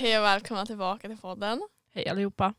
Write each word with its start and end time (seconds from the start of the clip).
Hej 0.00 0.18
och 0.18 0.24
välkomna 0.24 0.66
tillbaka 0.66 1.08
till 1.08 1.16
podden. 1.18 1.68
Hej 1.92 2.08
allihopa. 2.08 2.54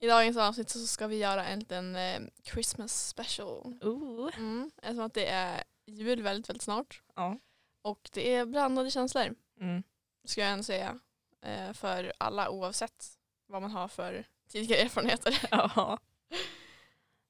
I 0.00 0.06
dagens 0.06 0.36
avsnitt 0.36 0.70
så 0.70 0.78
ska 0.86 1.06
vi 1.06 1.16
göra 1.16 1.44
en 1.46 1.58
liten 1.58 1.96
eh, 1.96 2.20
Christmas 2.44 3.08
special. 3.08 3.78
Ooh. 3.82 4.38
Mm, 4.38 4.70
eftersom 4.76 5.04
att 5.04 5.14
det 5.14 5.26
är 5.26 5.64
jul 5.86 6.22
väldigt, 6.22 6.48
väldigt 6.48 6.62
snart. 6.62 7.02
Ja. 7.16 7.38
Och 7.82 8.10
det 8.12 8.34
är 8.34 8.46
blandade 8.46 8.90
känslor, 8.90 9.34
Mm. 9.60 9.82
ska 10.24 10.40
jag 10.40 10.50
ändå 10.50 10.62
säga. 10.62 10.98
Eh, 11.42 11.72
för 11.72 12.12
alla 12.18 12.50
oavsett 12.50 13.06
vad 13.46 13.62
man 13.62 13.70
har 13.70 13.88
för 13.88 14.24
tidigare 14.48 14.80
erfarenheter. 14.84 15.38
ja. 15.50 15.98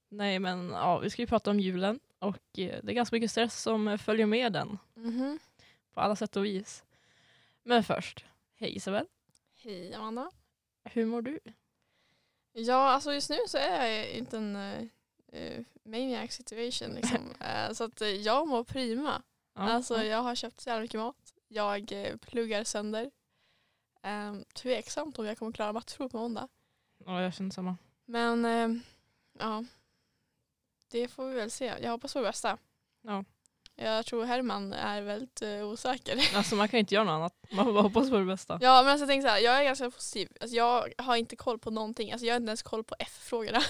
Nej 0.08 0.38
men 0.38 0.70
ja, 0.70 0.98
vi 0.98 1.10
ska 1.10 1.22
ju 1.22 1.27
prata 1.27 1.50
om 1.50 1.60
julen 1.60 2.00
och 2.19 2.36
eh, 2.58 2.80
det 2.83 2.92
är 2.92 2.94
ganska 2.94 3.16
mycket 3.16 3.30
stress 3.30 3.62
som 3.62 3.88
eh, 3.88 3.97
följer 3.98 4.27
med 4.27 4.52
den 4.52 4.78
Mhm. 4.94 5.38
på 5.94 6.00
alla 6.00 6.16
sätt 6.16 6.36
och 6.36 6.44
vis. 6.44 6.84
Men 7.62 7.84
först, 7.84 8.24
hej 8.56 8.77
Isabel. 8.77 9.06
Hej 9.62 9.95
Amanda. 9.95 10.30
Hur 10.84 11.06
mår 11.06 11.23
du? 11.23 11.41
Ja, 12.52 12.91
alltså 12.91 13.12
just 13.12 13.30
nu 13.30 13.38
så 13.46 13.59
är 13.59 13.86
jag 13.86 14.10
inte 14.10 14.36
en 14.36 14.56
uh, 14.56 14.83
uh, 15.34 15.64
maniac 15.84 16.33
situation 16.33 16.95
liksom. 16.95 17.34
Eh, 17.41 17.73
så 17.73 17.84
att 17.84 18.00
jag 18.00 18.48
mår 18.48 18.64
prima. 18.64 19.23
Ja, 19.55 19.60
Alltså 19.62 19.96
ja. 19.96 20.05
jag 20.05 20.23
har 20.23 20.34
köpt 20.34 20.60
så 20.60 20.69
jävla 20.69 20.83
mycket 20.83 21.00
mat. 21.00 21.34
Jag 21.48 21.92
eh, 21.92 22.16
pluggar 22.16 22.64
sönder. 22.64 23.10
Um, 24.02 24.45
tveksamt 24.55 25.19
om 25.19 25.27
jag 25.27 25.38
kommer 25.38 25.52
klara 25.52 25.72
matteprov 25.72 26.08
på 26.08 26.19
måndag. 26.19 26.48
ja, 27.06 27.22
jag 27.22 27.34
känner 27.34 27.50
samma. 27.50 27.77
Men 28.05 28.44
eh, 28.44 28.81
ja, 29.38 29.64
det 30.88 31.08
får 31.08 31.28
vi 31.28 31.34
väl 31.34 31.50
se. 31.50 31.75
Jag 31.83 31.91
hoppas 31.91 32.12
på 32.12 32.19
det 32.19 32.28
bästa. 32.28 32.58
Ja. 33.03 33.25
Jag 33.83 34.06
tror 34.06 34.25
Herman 34.25 34.73
är 34.73 35.03
väldigt 35.03 35.42
eh, 35.42 35.48
osäker. 35.69 36.31
Alltså 36.36 36.56
man 36.56 36.69
kan 36.69 36.81
inte 36.81 36.95
göra 36.95 37.05
något 37.05 37.12
annat. 37.12 37.34
Man 37.53 37.64
får 37.64 37.73
bara 37.73 37.83
hoppas 37.83 38.11
på 38.11 38.19
det 38.19 38.25
bästa. 38.25 38.59
ja 38.62 38.83
men 38.83 38.91
alltså, 38.92 39.03
jag 39.03 39.09
tänker 39.09 39.28
så 39.28 39.33
här, 39.34 39.41
jag 39.41 39.59
är 39.61 39.64
ganska 39.64 39.91
positiv. 39.91 40.28
Alltså, 40.41 40.56
jag 40.56 40.92
har 40.98 41.17
inte 41.17 41.37
koll 41.37 41.59
på 41.59 41.70
någonting. 41.70 42.12
Alltså, 42.12 42.27
jag 42.27 42.34
har 42.34 42.37
inte 42.41 42.50
ens 42.50 42.62
koll 42.62 42.84
på 42.84 42.95
F-frågorna. 42.98 43.61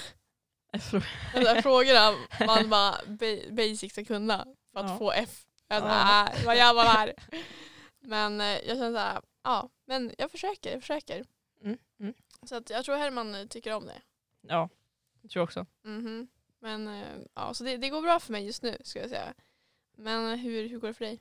De 1.33 1.39
där 1.43 1.61
frågorna 1.61 2.15
man 2.47 2.69
bara 2.69 2.95
ba- 3.07 3.49
basic 3.55 3.91
ska 3.91 4.05
kunna 4.05 4.45
för 4.73 4.79
att 4.79 4.89
Ja. 4.89 4.97
få 4.97 5.11
F. 5.11 5.45
Jag 5.67 5.83
Ja. 5.83 6.27
äh, 6.27 6.45
vad 6.45 6.57
gör 6.57 6.73
man 6.73 6.85
här? 6.87 7.13
Men 7.99 8.41
eh, 8.41 8.47
jag 8.47 8.77
känner 8.77 8.91
så 8.91 8.97
här, 8.97 9.21
ja, 9.43 9.69
men 9.87 10.11
jag 10.17 10.31
försöker, 10.31 10.71
jag 10.71 10.81
försöker. 10.81 11.25
Mm. 11.63 11.77
Mm. 11.99 12.13
Så 12.45 12.55
att 12.55 12.69
jag 12.69 12.85
tror 12.85 12.95
Herman 12.95 13.35
eh, 13.35 13.45
tycker 13.47 13.73
om 13.73 13.85
det. 13.85 14.01
Ja, 14.47 14.69
jag 15.21 15.31
tror 15.31 15.43
också. 15.43 15.65
Mhm. 15.83 16.27
Men 16.59 16.87
eh, 16.87 17.07
ja, 17.35 17.53
så 17.53 17.63
det, 17.63 17.77
det 17.77 17.89
går 17.89 18.01
bra 18.01 18.19
för 18.19 18.31
mig 18.31 18.45
just 18.45 18.63
nu 18.63 18.77
ska 18.83 18.99
jag 18.99 19.09
säga. 19.09 19.33
Men 20.01 20.31
eh, 20.31 20.35
hur, 20.37 20.69
hur 20.69 20.79
går 20.79 20.87
det 20.87 20.93
för 20.93 21.05
dig? 21.05 21.19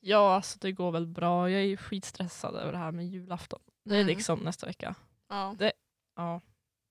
Ja, 0.00 0.34
alltså 0.34 0.58
det 0.58 0.72
går 0.72 0.90
väl 0.92 1.06
bra. 1.06 1.50
Jag 1.50 1.60
är 1.60 1.64
ju 1.64 1.76
skitstressad 1.76 2.54
över 2.56 2.72
det 2.72 2.78
här 2.78 2.92
med 2.92 3.06
julafton. 3.06 3.60
Det 3.84 3.94
är 3.94 4.00
Mm. 4.00 4.06
liksom 4.06 4.38
nästa 4.38 4.66
vecka. 4.66 4.94
Ja, 5.28 5.56
Ja, 6.16 6.40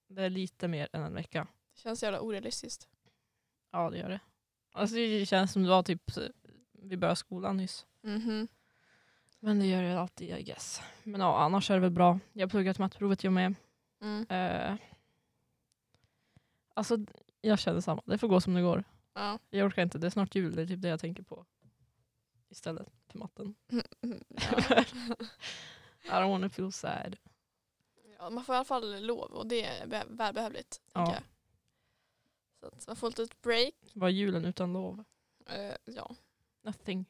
det 0.08 0.22
är 0.24 0.30
lite 0.30 0.68
mer 0.68 0.90
än 0.94 1.02
en 1.04 1.14
vecka. 1.14 1.48
det 1.74 1.80
känns 1.80 2.04
jävla 2.04 2.20
orealistiskt. 2.22 2.88
Ja, 3.72 3.90
det 3.90 3.98
gör 3.98 4.10
det. 4.10 4.20
Alltså 4.72 4.96
det 4.96 5.26
känns 5.26 5.52
som 5.52 5.64
det 5.64 5.70
var 5.70 5.84
typ 5.84 6.12
vi 6.74 6.98
började 6.98 7.16
skolan 7.16 7.58
nyss. 7.58 7.86
Mhm. 8.02 8.48
Men 9.40 9.60
det 9.60 9.66
gör 9.66 9.84
det 9.84 10.00
alltid 10.02 10.38
I 10.38 10.44
guess. 10.44 10.82
Men 11.04 11.22
ja, 11.22 11.40
annars 11.44 11.70
är 11.72 11.74
det 11.76 11.80
väl 11.82 11.92
bra. 11.92 12.20
Jag 12.34 12.42
har 12.48 12.50
pluggat 12.50 12.80
matteprovet 12.80 13.24
jag 13.24 13.34
med. 13.34 13.56
Mm. 14.02 14.26
Eh, 14.30 14.76
alltså 16.74 16.98
jag 17.42 17.60
känner 17.60 17.82
samma. 17.82 18.02
Det 18.06 18.18
får 18.18 18.28
gå 18.28 18.42
som 18.42 18.54
det 18.54 18.62
går. 18.62 18.84
Ja. 19.14 19.40
Jag 19.50 19.66
orkar 19.68 19.82
inte. 19.84 19.98
Det 19.98 20.08
är 20.08 20.12
snart 20.12 20.36
jul. 20.36 20.56
Det 20.56 20.62
är 20.62 20.66
typ 20.68 20.82
det 20.82 20.88
jag 20.88 21.00
tänker 21.00 21.24
på. 21.24 21.46
Istället 22.50 22.88
för 23.08 23.20
matten. 23.20 23.56
ja. 23.70 23.80
I 26.04 26.10
don't 26.10 26.30
wanna 26.30 26.50
feel 26.50 26.72
sad. 26.72 27.18
ja, 28.18 28.30
man 28.30 28.44
får 28.46 28.56
i 28.56 28.58
alla 28.58 28.66
fall 28.66 29.06
lov 29.06 29.32
och 29.32 29.48
det 29.48 29.64
är 29.66 29.88
be- 29.88 30.06
välbehövligt. 30.10 30.82
Ja. 30.94 31.14
jag. 31.14 31.24
Så 32.60 32.66
att 32.78 32.88
man 32.88 32.96
får 32.96 33.08
ett 33.08 33.18
litet 33.18 33.42
break. 33.42 33.74
Vad 33.94 34.10
är 34.10 34.14
julen 34.14 34.46
utan 34.46 34.74
lov? 34.74 35.04
Eh, 35.46 35.76
ja. 35.86 36.16
Nothing. 36.62 37.06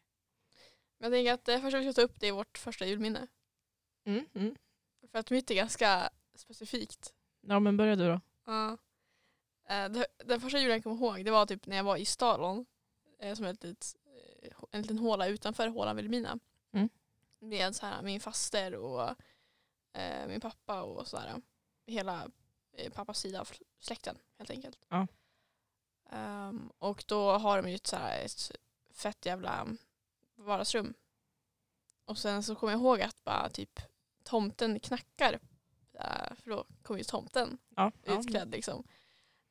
Men 0.98 1.12
jag 1.12 1.18
tänker 1.18 1.34
att 1.34 1.46
det 1.46 1.62
första 1.62 1.80
vi 1.80 1.84
ska 1.84 1.94
ta 1.94 2.02
upp 2.02 2.20
det 2.20 2.28
är 2.28 2.32
vårt 2.32 2.58
första 2.58 2.86
julminne. 2.86 3.28
Mm, 4.04 4.26
mm. 4.34 4.56
För 5.12 5.20
att 5.20 5.32
mitt 5.32 5.52
är 5.52 5.56
ganska 5.56 6.10
specifikt. 6.36 7.14
Ja 7.42 7.60
men 7.60 7.78
börja 7.78 7.96
du 7.96 8.08
då. 8.08 8.22
Ja. 8.46 8.70
Det, 8.72 8.89
den 10.26 10.42
första 10.42 10.60
julen 10.60 10.72
jag 10.74 10.84
kommer 10.84 10.96
ihåg 10.96 11.26
det 11.26 11.32
var 11.32 11.46
typ 11.46 11.66
när 11.66 11.78
jag 11.78 11.84
var 11.84 11.98
i 11.98 12.06
Stalon. 12.06 12.66
eh, 13.20 13.36
Som 13.36 13.46
är 13.46 13.50
ett 13.54 13.64
litet, 13.64 13.96
eh, 14.44 14.52
en 14.72 14.82
liten 14.82 14.98
håla 14.98 15.28
utanför 15.28 15.68
hålan 15.68 15.96
Vilhelmina. 15.96 16.40
Mm. 16.72 16.90
Med 17.40 17.76
så 17.76 17.86
här, 17.86 18.02
min 18.02 18.20
faster 18.20 18.76
och 18.76 19.16
eh, 19.94 20.28
min 20.28 20.42
pappa 20.42 20.82
och 20.82 21.08
sådär. 21.08 21.42
Hela 21.86 22.30
eh, 22.74 22.92
pappas 22.92 23.20
sida 23.20 23.42
av 23.42 23.50
släkten 23.80 24.18
helt 24.38 24.50
enkelt. 24.50 24.80
Ja. 24.90 25.08
Ehm, 26.10 26.72
och 26.80 27.04
då 27.08 27.32
har 27.32 27.62
de 27.62 27.70
ju 27.70 27.76
ett, 27.76 27.88
så 27.88 27.96
här, 27.96 28.26
ett 28.26 28.52
fett 28.94 29.26
jävla 29.26 29.68
vardagsrum. 30.36 30.94
Och 32.06 32.18
sen 32.18 32.44
så 32.44 32.56
kommer 32.56 32.74
jag 32.74 32.82
ihåg 32.82 33.02
att 33.02 33.24
bara 33.24 33.50
typ 33.50 33.80
tomten 34.24 34.80
knackar. 34.80 35.40
För 36.36 36.50
då 36.50 36.66
kommer 36.84 36.98
ju 36.98 37.04
tomten 37.04 37.58
Ja, 37.76 37.92
ja. 38.04 38.20
utklädd 38.20 38.52
liksom. 38.52 38.88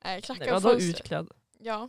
Eh, 0.05 0.21
knackar 0.21 0.41
Nej, 0.41 0.49
på 0.49 0.55
vadå 0.55 0.69
fönstret. 0.69 1.01
utklädd? 1.01 1.29
Ja. 1.59 1.89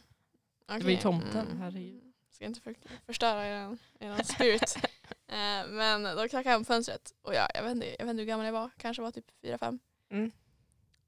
var 0.67 0.75
ju 0.77 0.83
Okej. 0.83 1.01
tomten, 1.01 1.57
herregud. 1.61 2.13
Ska 2.31 2.45
inte 2.45 2.61
för, 2.61 2.75
förstöra 3.05 3.45
er, 3.45 3.77
er 3.99 4.23
spirit. 4.23 4.77
eh, 5.27 5.67
men 5.67 6.03
då 6.03 6.27
knackade 6.29 6.49
han 6.49 6.61
på 6.61 6.65
fönstret. 6.65 7.13
Och 7.21 7.33
jag, 7.33 7.47
jag, 7.53 7.63
vet 7.63 7.71
inte, 7.71 7.95
jag 7.99 8.05
vet 8.05 8.09
inte 8.09 8.21
hur 8.21 8.27
gammal 8.27 8.45
jag 8.45 8.53
var. 8.53 8.69
Kanske 8.77 9.01
var 9.01 9.11
typ 9.11 9.25
4-5. 9.41 9.79
Mm. 10.09 10.31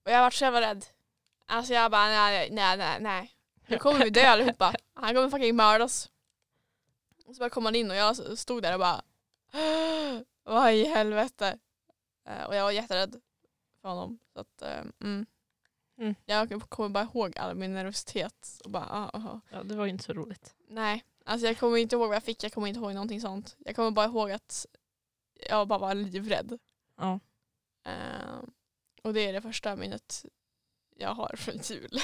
Och 0.06 0.12
jag 0.12 0.19
var 0.19 0.31
så 0.31 0.44
jävla 0.44 0.62
rädd. 0.62 0.85
Alltså 1.45 1.73
jag 1.73 1.91
bara 1.91 2.07
nej, 2.07 2.50
nej, 2.51 2.78
nej, 2.78 2.97
nej. 3.01 3.31
Nu 3.68 3.78
kommer 3.78 4.03
vi 4.03 4.09
dö 4.09 4.28
allihopa. 4.28 4.73
Han 4.94 5.16
kommer 5.16 5.29
fucking 5.29 5.56
mörda 5.56 5.85
oss. 5.85 6.09
Och 7.25 7.35
så 7.35 7.39
bara 7.39 7.50
kom 7.50 7.66
han 7.66 7.75
in 7.75 7.91
och 7.91 7.97
jag 7.97 8.38
stod 8.38 8.63
där 8.63 8.73
och 8.73 8.79
bara 8.79 9.01
vad 10.44 10.73
i 10.73 10.85
helvete. 10.85 11.57
Eh, 12.28 12.44
och 12.44 12.56
jag 12.56 12.63
var 12.63 12.72
jätterädd 12.72 13.22
för 13.81 13.89
honom. 13.89 14.19
Så 14.33 14.39
att, 14.39 14.62
eh, 14.62 14.83
mm. 15.01 15.25
Mm. 16.01 16.16
Jag 16.25 16.62
kommer 16.69 16.89
bara 16.89 17.03
ihåg 17.03 17.38
all 17.38 17.56
min 17.56 17.73
nervositet. 17.73 18.62
Och 18.63 18.72
bara, 18.72 18.88
ah, 18.89 19.09
ah, 19.13 19.17
ah. 19.17 19.39
Ja, 19.50 19.63
det 19.63 19.75
var 19.75 19.85
ju 19.85 19.91
inte 19.91 20.03
så 20.03 20.13
roligt. 20.13 20.56
Nej, 20.67 21.03
alltså 21.25 21.47
jag 21.47 21.57
kommer 21.57 21.78
inte 21.78 21.95
ihåg 21.95 22.07
vad 22.07 22.16
jag 22.16 22.23
fick. 22.23 22.44
Jag 22.44 22.53
kommer 22.53 22.67
inte 22.67 22.79
ihåg 22.79 22.94
någonting 22.94 23.22
sånt. 23.22 23.56
Jag 23.59 23.75
kommer 23.75 23.91
bara 23.91 24.06
ihåg 24.06 24.31
att 24.31 24.66
jag 25.50 25.67
bara 25.67 25.79
var 25.79 25.95
livrädd. 25.95 26.59
Ja. 26.97 27.19
Eh, 27.84 28.39
och 29.01 29.13
det 29.13 29.22
är 29.22 29.34
det 29.34 29.41
första 29.41 29.75
minnet 29.75 30.25
jag 30.95 31.13
har 31.13 31.35
från 31.35 31.56
jul. 31.57 32.00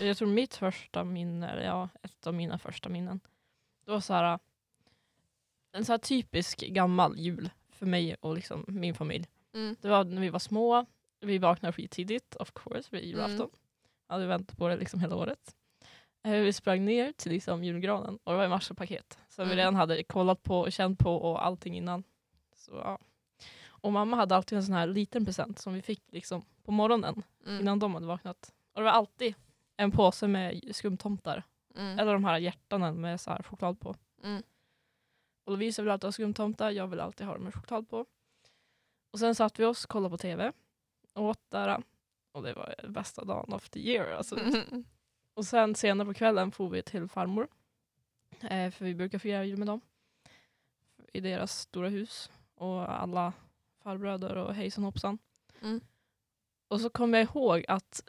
Jag 0.00 0.16
tror 0.16 0.28
mitt 0.28 0.54
första 0.54 1.04
minne, 1.04 1.50
eller 1.50 1.62
ja, 1.62 1.88
ett 2.02 2.26
av 2.26 2.34
mina 2.34 2.58
första 2.58 2.88
minnen, 2.88 3.20
det 3.84 3.90
var 3.90 4.00
så 4.00 4.14
här, 4.14 4.38
en 5.72 5.84
så 5.84 5.92
här 5.92 5.98
typisk 5.98 6.58
gammal 6.58 7.18
jul 7.18 7.50
för 7.70 7.86
mig 7.86 8.14
och 8.20 8.34
liksom 8.34 8.64
min 8.68 8.94
familj. 8.94 9.26
Mm. 9.54 9.76
Det 9.80 9.88
var 9.88 10.04
när 10.04 10.22
vi 10.22 10.28
var 10.28 10.38
små, 10.38 10.86
vi 11.20 11.38
vaknade 11.38 11.72
skittidigt, 11.72 12.36
of 12.36 12.52
course, 12.54 12.96
är 12.96 13.00
julafton. 13.00 13.50
Hade 14.08 14.26
väntat 14.26 14.56
på 14.58 14.68
det 14.68 14.76
liksom 14.76 15.00
hela 15.00 15.16
året. 15.16 15.54
Eh, 16.24 16.32
Vi 16.40 16.52
sprang 16.52 16.84
ner 16.84 17.12
till 17.12 17.32
liksom 17.32 17.64
julgranen 17.64 18.18
och 18.24 18.32
det 18.32 18.36
var 18.36 18.44
en 18.44 18.50
massa 18.50 18.74
paket 18.74 19.18
som 19.28 19.44
vi 19.44 19.52
Mm. 19.52 19.56
redan 19.56 19.74
hade 19.74 20.02
kollat 20.02 20.42
på 20.42 20.60
och 20.60 20.72
känt 20.72 20.98
på 20.98 21.16
och 21.16 21.44
allting 21.46 21.76
innan. 21.76 22.04
Så, 22.56 22.70
ja. 22.72 22.98
Och 23.68 23.92
mamma 23.92 24.16
hade 24.16 24.36
alltid 24.36 24.58
en 24.58 24.64
sån 24.64 24.74
här 24.74 24.86
liten 24.86 25.24
present 25.24 25.58
som 25.58 25.74
vi 25.74 25.82
fick 25.82 26.02
liksom 26.12 26.42
på 26.62 26.72
morgonen 26.72 27.22
Mm. 27.46 27.60
innan 27.60 27.78
de 27.78 27.94
hade 27.94 28.06
vaknat. 28.06 28.54
Och 28.72 28.80
det 28.80 28.84
var 28.84 28.92
alltid 28.92 29.34
en 29.76 29.90
påse 29.90 30.28
med 30.28 30.76
skumtomtar. 30.76 31.42
Mm. 31.76 31.98
Eller 31.98 32.12
de 32.12 32.24
här 32.24 32.38
hjärtanen 32.38 33.00
med 33.00 33.20
så 33.20 33.30
här 33.30 33.42
choklad 33.42 33.80
på. 33.80 33.94
Mm. 34.22 34.42
Och 35.44 35.52
Lovisa 35.52 35.82
vill 35.82 35.90
alltid 35.90 36.06
ha 36.06 36.12
skumtomtar, 36.12 36.70
jag 36.70 36.86
vill 36.86 37.00
alltid 37.00 37.26
ha 37.26 37.34
dem 37.34 37.44
med 37.44 37.54
choklad 37.54 37.88
på. 37.88 38.06
Och 39.12 39.18
sen 39.18 39.34
satt 39.34 39.58
vi 39.58 39.64
oss 39.64 39.84
och 39.84 39.90
kollade 39.90 40.10
på 40.10 40.18
tv 40.18 40.52
åt 41.16 41.50
där. 41.50 41.82
Och 42.32 42.42
det 42.42 42.54
var 42.54 42.74
bästa 42.88 43.24
dagen 43.24 43.52
of 43.52 43.68
the 43.68 43.80
year. 43.80 44.10
Alltså. 44.12 44.38
Mm. 44.38 44.84
Och 45.34 45.44
sen 45.44 45.74
senare 45.74 46.06
på 46.06 46.14
kvällen 46.14 46.52
får 46.52 46.70
vi 46.70 46.82
till 46.82 47.08
farmor. 47.08 47.48
Eh, 48.40 48.70
för 48.70 48.84
vi 48.84 48.94
brukar 48.94 49.18
fira 49.18 49.44
jul 49.44 49.58
med 49.58 49.66
dem. 49.66 49.80
I 51.12 51.20
deras 51.20 51.60
stora 51.60 51.88
hus. 51.88 52.30
Och 52.54 53.00
alla 53.02 53.32
farbröder 53.82 54.36
och 54.36 54.54
hejsan 54.54 54.84
hoppsan. 54.84 55.18
Mm. 55.62 55.80
Och 56.68 56.80
så 56.80 56.90
kom 56.90 57.14
jag 57.14 57.22
ihåg 57.22 57.64
att 57.68 58.02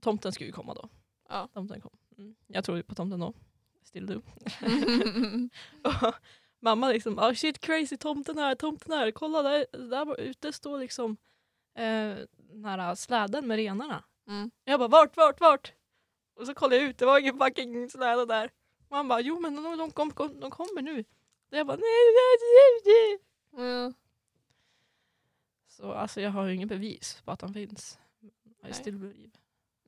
tomten 0.00 0.32
skulle 0.32 0.52
komma 0.52 0.74
då. 0.74 0.88
Ja. 1.28 1.48
Tomten 1.52 1.80
kom. 1.80 1.96
Mm. 2.18 2.34
Jag 2.46 2.64
tror 2.64 2.76
ju 2.76 2.82
på 2.82 2.94
tomten 2.94 3.20
då. 3.20 3.32
Still 3.82 4.06
do. 4.06 4.22
Mm. 4.60 5.50
Mamma 6.64 6.88
liksom, 6.88 7.18
oh 7.18 7.32
shit 7.32 7.60
crazy, 7.60 7.96
tomten 7.96 8.38
här, 8.38 8.54
tomten 8.54 8.92
här, 8.92 9.10
kolla 9.10 9.42
där, 9.42 9.66
där 9.88 10.20
ute 10.20 10.52
står 10.52 10.78
liksom 10.78 11.16
eh, 11.74 12.16
den 12.36 12.64
här 12.64 12.94
släden 12.94 13.46
med 13.46 13.56
renarna. 13.56 14.04
Mm. 14.28 14.50
Jag 14.64 14.80
bara 14.80 14.88
vart, 14.88 15.16
vart, 15.16 15.40
vart? 15.40 15.72
Och 16.34 16.46
så 16.46 16.54
kollade 16.54 16.76
jag 16.76 16.84
ut, 16.84 16.98
det 16.98 17.06
var 17.06 17.18
ingen 17.18 17.38
fucking 17.38 17.90
släde 17.90 18.26
där. 18.26 18.50
Och 18.88 18.96
han 18.96 19.08
bara, 19.08 19.20
jo 19.20 19.40
men 19.40 19.54
de, 19.54 19.78
de, 19.78 19.90
kom, 19.90 20.10
kom, 20.10 20.40
de 20.40 20.50
kommer 20.50 20.82
nu. 20.82 21.04
Och 21.50 21.56
jag 21.58 21.66
bara, 21.66 21.76
nej, 21.76 21.84
nej, 22.14 22.82
nej. 22.84 23.18
Mm. 23.66 23.94
Så 25.68 25.92
alltså, 25.92 26.20
jag 26.20 26.30
har 26.30 26.46
ju 26.46 26.54
inget 26.54 26.68
bevis 26.68 27.22
på 27.24 27.30
att 27.30 27.40
han 27.40 27.54
finns. 27.54 27.98
I 28.68 28.72
still 28.72 28.98
believe. 28.98 29.30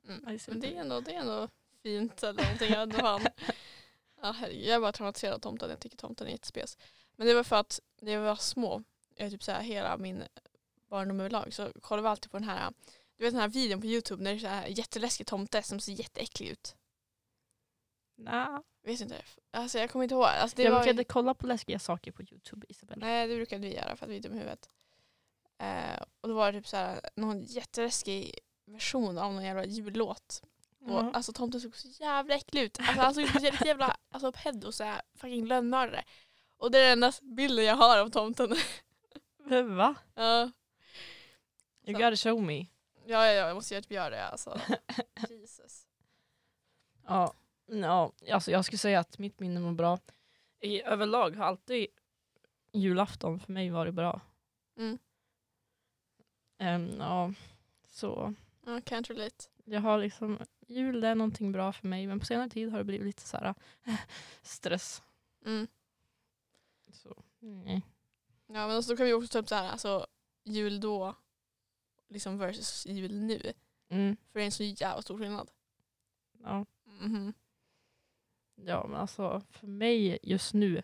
Mm. 0.07 0.29
I 0.29 0.39
still 0.39 0.53
Men 0.53 0.61
det 0.61 0.75
är, 0.75 0.81
ändå, 0.81 0.99
det 0.99 1.15
är 1.15 1.19
ändå 1.19 1.49
fint 1.83 2.23
eller 2.23 2.43
någonting. 2.43 2.71
Jag, 2.71 2.93
fan. 2.93 3.27
ja, 4.21 4.31
herregud, 4.31 4.65
jag 4.65 4.75
är 4.75 4.79
bara 4.79 4.91
traumatiserad 4.91 5.33
av 5.35 5.39
tomten. 5.39 5.69
Jag 5.69 5.79
tycker 5.79 5.97
tomten 5.97 6.27
är 6.27 6.31
jättespes. 6.31 6.77
Men 7.15 7.27
det 7.27 7.33
var 7.33 7.43
för 7.43 7.55
att 7.55 7.79
när 8.01 8.17
vi 8.19 8.25
var 8.25 8.35
små, 8.35 8.83
jag 9.15 9.31
typ 9.31 9.43
så 9.43 9.51
här, 9.51 9.61
hela 9.61 9.97
min 9.97 10.23
barndom 10.89 11.19
överlag, 11.19 11.53
så 11.53 11.71
kollade 11.81 12.01
vi 12.01 12.09
alltid 12.09 12.31
på 12.31 12.37
den 12.37 12.49
här 12.49 12.73
du 13.17 13.23
vet 13.23 13.33
den 13.33 13.41
här 13.41 13.47
videon 13.47 13.81
på 13.81 13.87
Youtube 13.87 14.23
när 14.23 14.31
det 14.31 14.37
är 14.37 14.39
så 14.39 14.47
här 14.47 14.67
jätteläskig 14.67 15.27
tomte 15.27 15.63
som 15.63 15.79
ser 15.79 15.91
jätteäcklig 15.91 16.47
ut. 16.47 16.75
Nah. 18.17 18.59
Vet 18.83 19.01
inte. 19.01 19.21
Alltså 19.51 19.77
jag 19.77 19.89
kommer 19.89 20.03
inte 20.03 20.15
ihåg. 20.15 20.23
Alltså, 20.25 20.61
jag 20.61 20.71
var, 20.71 20.79
brukade 20.79 21.03
kolla 21.03 21.33
på 21.33 21.47
läskiga 21.47 21.79
saker 21.79 22.11
på 22.11 22.21
Youtube 22.21 22.65
Isabella. 22.69 23.05
Nej 23.05 23.27
det 23.27 23.35
brukade 23.35 23.67
vi 23.67 23.75
göra 23.75 23.95
för 23.95 24.05
att 24.05 24.11
vi 24.11 24.17
är 24.17 24.21
dum 24.21 24.33
i 24.33 24.37
huvudet. 24.37 24.69
Eh, 25.57 26.03
och 26.21 26.29
då 26.29 26.35
var 26.35 26.51
det 26.51 26.59
typ 26.59 26.67
så 26.67 26.77
här, 26.77 26.99
någon 27.15 27.43
jätteläskig 27.43 28.39
version 28.65 29.17
av 29.17 29.33
någon 29.33 29.43
jävla 29.43 29.65
jullåt. 29.65 30.43
Och, 30.79 30.91
Ja. 30.91 31.11
alltså 31.13 31.33
tomten 31.33 31.61
såg 31.61 31.75
så 31.75 31.87
jävla 31.87 32.35
äcklig 32.35 32.61
ut. 32.61 32.79
Alltså, 32.79 33.01
han 33.01 33.13
såg 33.13 33.23
ut 33.23 33.31
som 33.31 33.45
en 33.45 33.67
jävla 33.67 33.97
alltså, 34.11 34.31
pedo, 34.31 34.71
så 34.71 34.83
här, 34.83 35.01
fucking 35.15 35.47
lönnmördare. 35.47 36.03
Och 36.57 36.71
det 36.71 36.79
är 36.79 36.89
den 36.89 37.03
enda 37.03 37.11
bilden 37.21 37.65
jag 37.65 37.75
har 37.75 37.97
av 37.97 38.09
tomten. 38.09 38.55
Men 39.45 39.75
Va? 39.75 39.95
ja. 40.15 40.51
You 41.87 41.95
Så. 41.95 42.03
gotta 42.03 42.15
show 42.15 42.43
me. 42.43 42.57
Ja, 43.05 43.25
ja, 43.25 43.31
ja, 43.33 43.47
jag 43.47 43.55
måste 43.55 43.81
typ 43.81 43.91
göra 43.91 44.09
det. 44.09 44.25
Alltså. 44.27 44.59
Jesus. 45.29 45.87
Ja, 47.05 47.33
ja 47.65 48.11
alltså 48.31 48.51
jag 48.51 48.65
skulle 48.65 48.77
säga 48.77 48.99
att 48.99 49.19
mitt 49.19 49.39
minne 49.39 49.59
var 49.59 49.71
bra. 49.71 49.99
I 50.59 50.81
överlag 50.81 51.35
har 51.35 51.45
alltid 51.45 51.87
julafton 52.73 53.39
för 53.39 53.53
mig 53.53 53.69
varit 53.69 53.93
bra. 53.93 54.21
Mm. 54.77 54.97
Ehm, 56.57 56.95
ja, 56.99 57.33
så 57.87 58.33
Ja, 58.65 58.71
can't 58.71 59.07
relate. 59.07 59.45
jag 59.63 59.81
har 59.81 59.97
liksom, 59.97 60.37
jul 60.67 61.01
det 61.01 61.07
är 61.07 61.15
någonting 61.15 61.51
bra 61.51 61.73
för 61.73 61.87
mig 61.87 62.07
men 62.07 62.19
på 62.19 62.25
senare 62.25 62.49
tid 62.49 62.69
har 62.71 62.77
det 62.77 62.83
blivit 62.83 63.05
lite 63.07 63.21
så 63.27 63.37
här 63.37 63.53
stress. 64.41 65.03
Mm. 65.45 65.67
Så, 66.91 67.23
nej. 67.39 67.81
Ja, 68.47 68.67
men 68.67 68.71
alltså, 68.71 68.91
då 68.93 68.97
kan 68.97 69.05
vi 69.05 69.13
också 69.13 69.27
ta 69.27 69.39
upp 69.39 69.49
så 69.49 69.55
här, 69.55 69.69
alltså, 69.69 70.07
jul 70.43 70.79
då 70.79 71.15
liksom 72.09 72.37
versus 72.37 72.85
jul 72.85 73.13
nu. 73.15 73.53
Mm, 73.89 74.17
För 74.31 74.39
det 74.39 74.43
är 74.43 74.45
en 74.45 74.51
så 74.51 74.63
jävla 74.63 75.01
stor 75.01 75.17
skillnad. 75.17 75.51
ja. 76.43 76.65
Mhm. 77.01 77.33
ja, 78.55 78.85
men 78.87 78.99
alltså 79.01 79.41
för 79.49 79.67
mig 79.67 80.19
just 80.23 80.53
nu, 80.53 80.81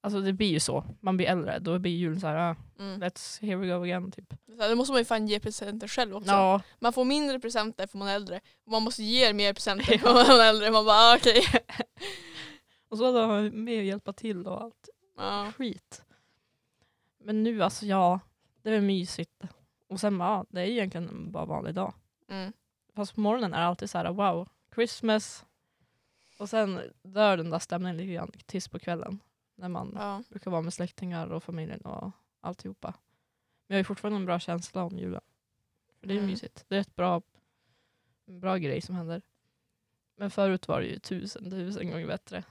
alltså 0.00 0.20
det 0.20 0.32
blir 0.32 0.48
ju 0.48 0.60
så. 0.60 0.84
Man 1.00 1.16
blir 1.16 1.26
äldre, 1.26 1.58
då 1.58 1.78
blir 1.78 1.92
julen 1.92 2.20
så 2.20 2.26
här, 2.26 2.36
ah, 2.50 2.56
Mm. 2.78 3.02
let's, 3.02 3.40
here 3.40 3.56
we 3.56 3.66
go 3.66 3.82
again 3.82 4.10
typ. 4.12 4.34
Då 4.46 4.76
måste 4.76 4.92
man 4.92 5.00
ju 5.00 5.04
fan 5.04 5.28
ge 5.28 5.40
presenter 5.40 5.88
själv 5.88 6.16
också. 6.16 6.30
Ja, 6.30 6.62
Man 6.78 6.92
får 6.92 7.04
mindre 7.04 7.40
presenter 7.40 7.86
för 7.86 7.98
man 7.98 8.08
är 8.08 8.14
äldre. 8.14 8.40
Man 8.64 8.82
måste 8.82 9.02
ge 9.02 9.32
mer 9.32 9.52
presenter 9.54 9.84
för 9.98 10.12
man 10.14 10.40
är 10.40 10.44
äldre. 10.48 10.70
Man 10.70 10.84
bara 10.84 10.96
ah, 10.96 11.16
okej. 11.16 11.42
och 12.88 12.98
så 12.98 13.20
har 13.20 13.28
man 13.28 13.64
med 13.64 13.78
och 13.78 13.84
hjälpa 13.84 14.12
till 14.12 14.46
och 14.46 14.62
allt. 14.62 14.88
Ja. 15.16 15.52
skit. 15.56 16.02
Men 17.24 17.42
nu 17.42 17.62
alltså 17.62 17.86
ja, 17.86 18.20
det 18.62 18.70
är 18.70 18.80
mysigt. 18.80 19.42
Och 19.92 20.00
sen 20.00 20.20
ja, 20.20 20.44
det 20.48 20.60
är 20.60 20.64
egentligen 20.66 21.32
bara 21.32 21.42
en 21.42 21.48
vanlig 21.48 21.74
dag. 21.74 21.94
Mm. 22.28 22.52
Fast 22.94 23.14
på 23.14 23.20
morgonen 23.20 23.54
är 23.54 23.58
det 23.60 23.66
alltid 23.66 23.90
så 23.90 23.98
här 23.98 24.12
wow, 24.12 24.48
Christmas. 24.74 25.44
Och 26.38 26.48
sen 26.48 26.80
dör 27.02 27.36
den 27.36 27.50
där 27.50 27.58
stämningen 27.58 27.96
lite 27.96 28.12
grann 28.12 28.30
tills 28.46 28.68
på 28.68 28.78
kvällen. 28.78 29.20
När 29.54 29.68
man 29.68 29.92
Ja. 29.96 30.22
brukar 30.28 30.50
vara 30.50 30.62
med 30.62 30.72
släktingar 30.74 31.26
och 31.32 31.44
familjen 31.44 31.80
och 31.80 32.10
alltihopa. 32.40 32.94
Men 33.66 33.76
jag 33.76 33.78
har 33.78 33.84
fortfarande 33.84 34.16
en 34.16 34.26
bra 34.26 34.38
känsla 34.40 34.82
om 34.84 34.98
julen. 34.98 35.20
För 36.00 36.06
det 36.06 36.14
är 36.14 36.18
Mm. 36.18 36.30
mysigt. 36.30 36.64
Det 36.68 36.76
är 36.76 36.80
ett 36.80 36.96
bra, 36.96 37.22
en 38.26 38.40
bra 38.40 38.56
grej 38.56 38.80
som 38.80 38.94
händer. 38.94 39.22
Men 40.16 40.30
förut 40.30 40.68
var 40.68 40.80
det 40.80 40.86
ju 40.86 40.98
tusen, 40.98 41.50
tusen 41.50 41.90
gånger 41.90 42.06
bättre. 42.06 42.44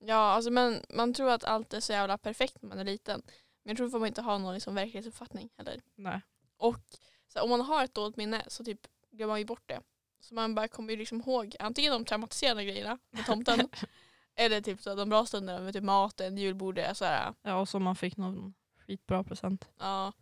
ja, 0.00 0.14
alltså 0.16 0.50
men 0.50 0.82
man 0.88 1.14
tror 1.14 1.30
att 1.30 1.44
allt 1.44 1.74
är 1.74 1.80
så 1.80 1.92
jävla 1.92 2.18
perfekt 2.18 2.62
när 2.62 2.68
man 2.68 2.78
är 2.78 2.84
liten. 2.84 3.22
Men 3.62 3.70
jag 3.70 3.76
tror 3.76 3.86
att 3.86 3.92
man 3.92 4.06
inte 4.06 4.22
har 4.22 4.38
någon 4.38 4.54
liksom 4.54 4.74
verklighetsuppfattning 4.74 5.48
heller. 5.56 5.80
Nej. 5.94 6.20
Och 6.58 6.96
så 7.28 7.38
här, 7.38 7.44
om 7.44 7.50
man 7.50 7.60
har 7.60 7.84
ett 7.84 7.94
dåligt 7.94 8.16
minne 8.16 8.44
så 8.46 8.64
typ 8.64 8.80
glömmer 9.10 9.32
man 9.32 9.38
ju 9.38 9.44
bort 9.44 9.68
det. 9.68 9.80
Så 10.20 10.34
man 10.34 10.54
bara 10.54 10.68
kommer 10.68 10.90
ju 10.90 10.96
liksom 10.96 11.20
ihåg 11.20 11.56
antingen 11.58 11.92
de 11.92 12.04
traumatiserande 12.04 12.64
grejerna 12.64 12.98
med 13.10 13.26
tomten 13.26 13.68
eller 14.34 14.60
typ 14.60 14.82
så 14.82 14.94
de 14.94 15.08
bra 15.08 15.26
stunderna 15.26 15.60
med 15.60 15.74
typ 15.74 15.84
maten, 15.84 16.38
julbordet. 16.38 16.96
Så 16.96 17.04
här, 17.04 17.34
Ja, 17.42 17.60
och 17.60 17.68
så 17.68 17.78
man 17.78 17.96
fick 17.96 18.16
någon 18.16 18.54
skitbra 18.86 19.24
present. 19.24 19.68
Ja. 19.78 20.12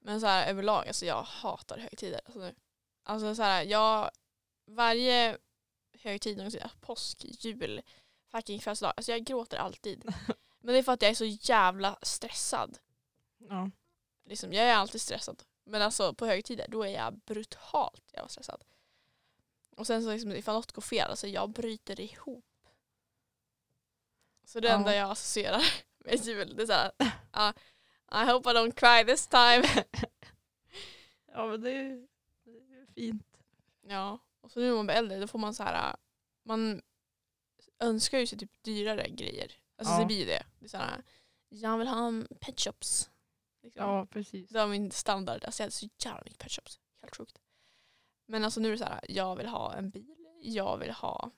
Men 0.00 0.20
så 0.20 0.26
här 0.26 0.50
överlag, 0.50 0.86
alltså 0.88 1.06
jag 1.06 1.22
hatar 1.22 1.78
högtider. 1.78 2.20
Alltså, 2.24 2.40
nu. 2.40 2.54
alltså 3.02 3.34
så 3.34 3.42
här, 3.42 3.62
jag, 3.62 4.10
varje 4.66 5.38
högtid, 6.02 6.36
någonsin, 6.36 6.62
alltså, 6.62 6.78
påsk, 6.80 7.24
jul, 7.24 7.82
fucking 8.30 8.60
födelsedag, 8.60 8.92
alltså 8.96 9.12
jag 9.12 9.24
gråter 9.24 9.56
alltid. 9.56 10.04
Men 10.60 10.72
det 10.72 10.78
är 10.78 10.82
för 10.82 10.92
att 10.92 11.02
jag 11.02 11.10
är 11.10 11.14
så 11.14 11.24
jävla 11.24 11.98
stressad. 12.02 12.78
Ja. 13.48 13.70
Liksom, 14.24 14.52
jag 14.52 14.64
är 14.64 14.74
alltid 14.74 15.00
stressad. 15.00 15.42
Men 15.66 15.82
alltså 15.82 16.14
på 16.14 16.26
högtider, 16.26 16.66
då 16.68 16.82
är 16.82 16.88
jag 16.88 17.18
brutalt 17.18 18.12
jävla 18.12 18.28
stressad. 18.28 18.64
Och 19.76 19.86
sen 19.86 20.02
så 20.02 20.12
liksom, 20.12 20.32
ifall 20.32 20.54
något 20.54 20.72
går 20.72 20.82
fel, 20.82 21.10
alltså 21.10 21.26
jag 21.26 21.50
bryter 21.50 22.00
ihop. 22.00 22.44
Så 24.44 24.60
det 24.60 24.68
Ja. 24.68 24.74
enda 24.74 24.94
jag 24.94 25.10
associerar 25.10 25.62
med 25.98 26.14
jul, 26.26 26.56
det 26.56 26.62
är 26.62 26.66
såhär, 26.66 26.92
ah, 27.30 27.52
I 28.12 28.24
hope 28.32 28.50
I 28.50 28.52
don't 28.54 28.72
cry 28.72 29.12
this 29.14 29.26
time. 29.26 29.84
Ja 31.36 31.46
men 31.46 31.60
det 31.60 31.70
är, 31.70 32.06
det 32.44 32.50
är 32.50 32.86
fint. 32.94 33.26
Ja, 33.88 34.18
och 34.40 34.50
så 34.52 34.60
nu 34.60 34.68
när 34.68 34.76
man 34.76 34.86
blir 34.86 34.96
äldre 34.96 35.20
då 35.20 35.26
får 35.26 35.38
man 35.38 35.54
så 35.54 35.62
här, 35.62 35.96
man 36.42 36.82
önskar 37.78 38.18
ju 38.18 38.26
sig 38.26 38.38
typ 38.38 38.62
dyrare 38.62 39.08
grejer. 39.08 39.52
Alltså 39.76 39.94
Ja. 39.94 39.98
det 40.00 40.06
blir 40.06 40.18
ju 40.18 40.24
det. 40.24 40.42
det 40.58 40.64
är 40.66 40.68
så 40.68 40.76
här, 40.76 41.02
jag 41.48 41.78
vill 41.78 41.88
ha 41.88 42.06
en 42.06 42.28
pet 42.40 42.60
shops. 42.60 43.10
Liksom. 43.64 43.82
Ja 43.84 44.06
precis. 44.06 44.50
Det 44.50 44.58
var 44.58 44.66
min 44.66 44.90
standard. 44.90 45.44
Alltså 45.44 45.62
jag 45.62 45.64
hade 45.64 45.72
så 45.72 45.88
jävla 45.98 46.22
mycket 46.24 46.38
pet 46.38 46.52
shops. 46.52 46.80
Helt 47.02 47.16
sjukt. 47.16 47.38
Men 48.26 48.44
alltså 48.44 48.60
nu 48.60 48.68
är 48.68 48.72
det 48.72 48.78
så 48.78 48.84
här, 48.84 49.00
jag 49.08 49.36
vill 49.36 49.46
ha 49.46 49.74
en 49.74 49.90
bil. 49.90 50.16
Jag 50.42 50.76
vill 50.78 50.90
ha 50.90 51.30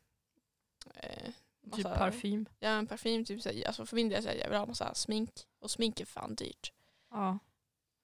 eh, 0.95 1.25
Typ 1.25 1.85
massa- 1.85 1.99
parfym. 1.99 2.49
Ja, 2.61 2.69
en 2.69 2.87
parfym. 2.87 3.25
Typ, 3.25 3.43
så 3.43 3.49
här, 3.49 3.67
alltså 3.67 3.87
för 3.87 3.97
min 3.97 4.09
del 4.09 4.23
så 4.23 4.29
här, 4.29 4.37
jag 4.37 4.49
vill 4.49 4.59
ha 4.59 4.67
massa 4.67 4.95
smink. 4.95 5.31
Och 5.59 5.71
smink 5.71 6.01
är 6.01 6.05
fan 6.05 6.35
dyrt. 6.35 6.73
Ja. 7.11 7.39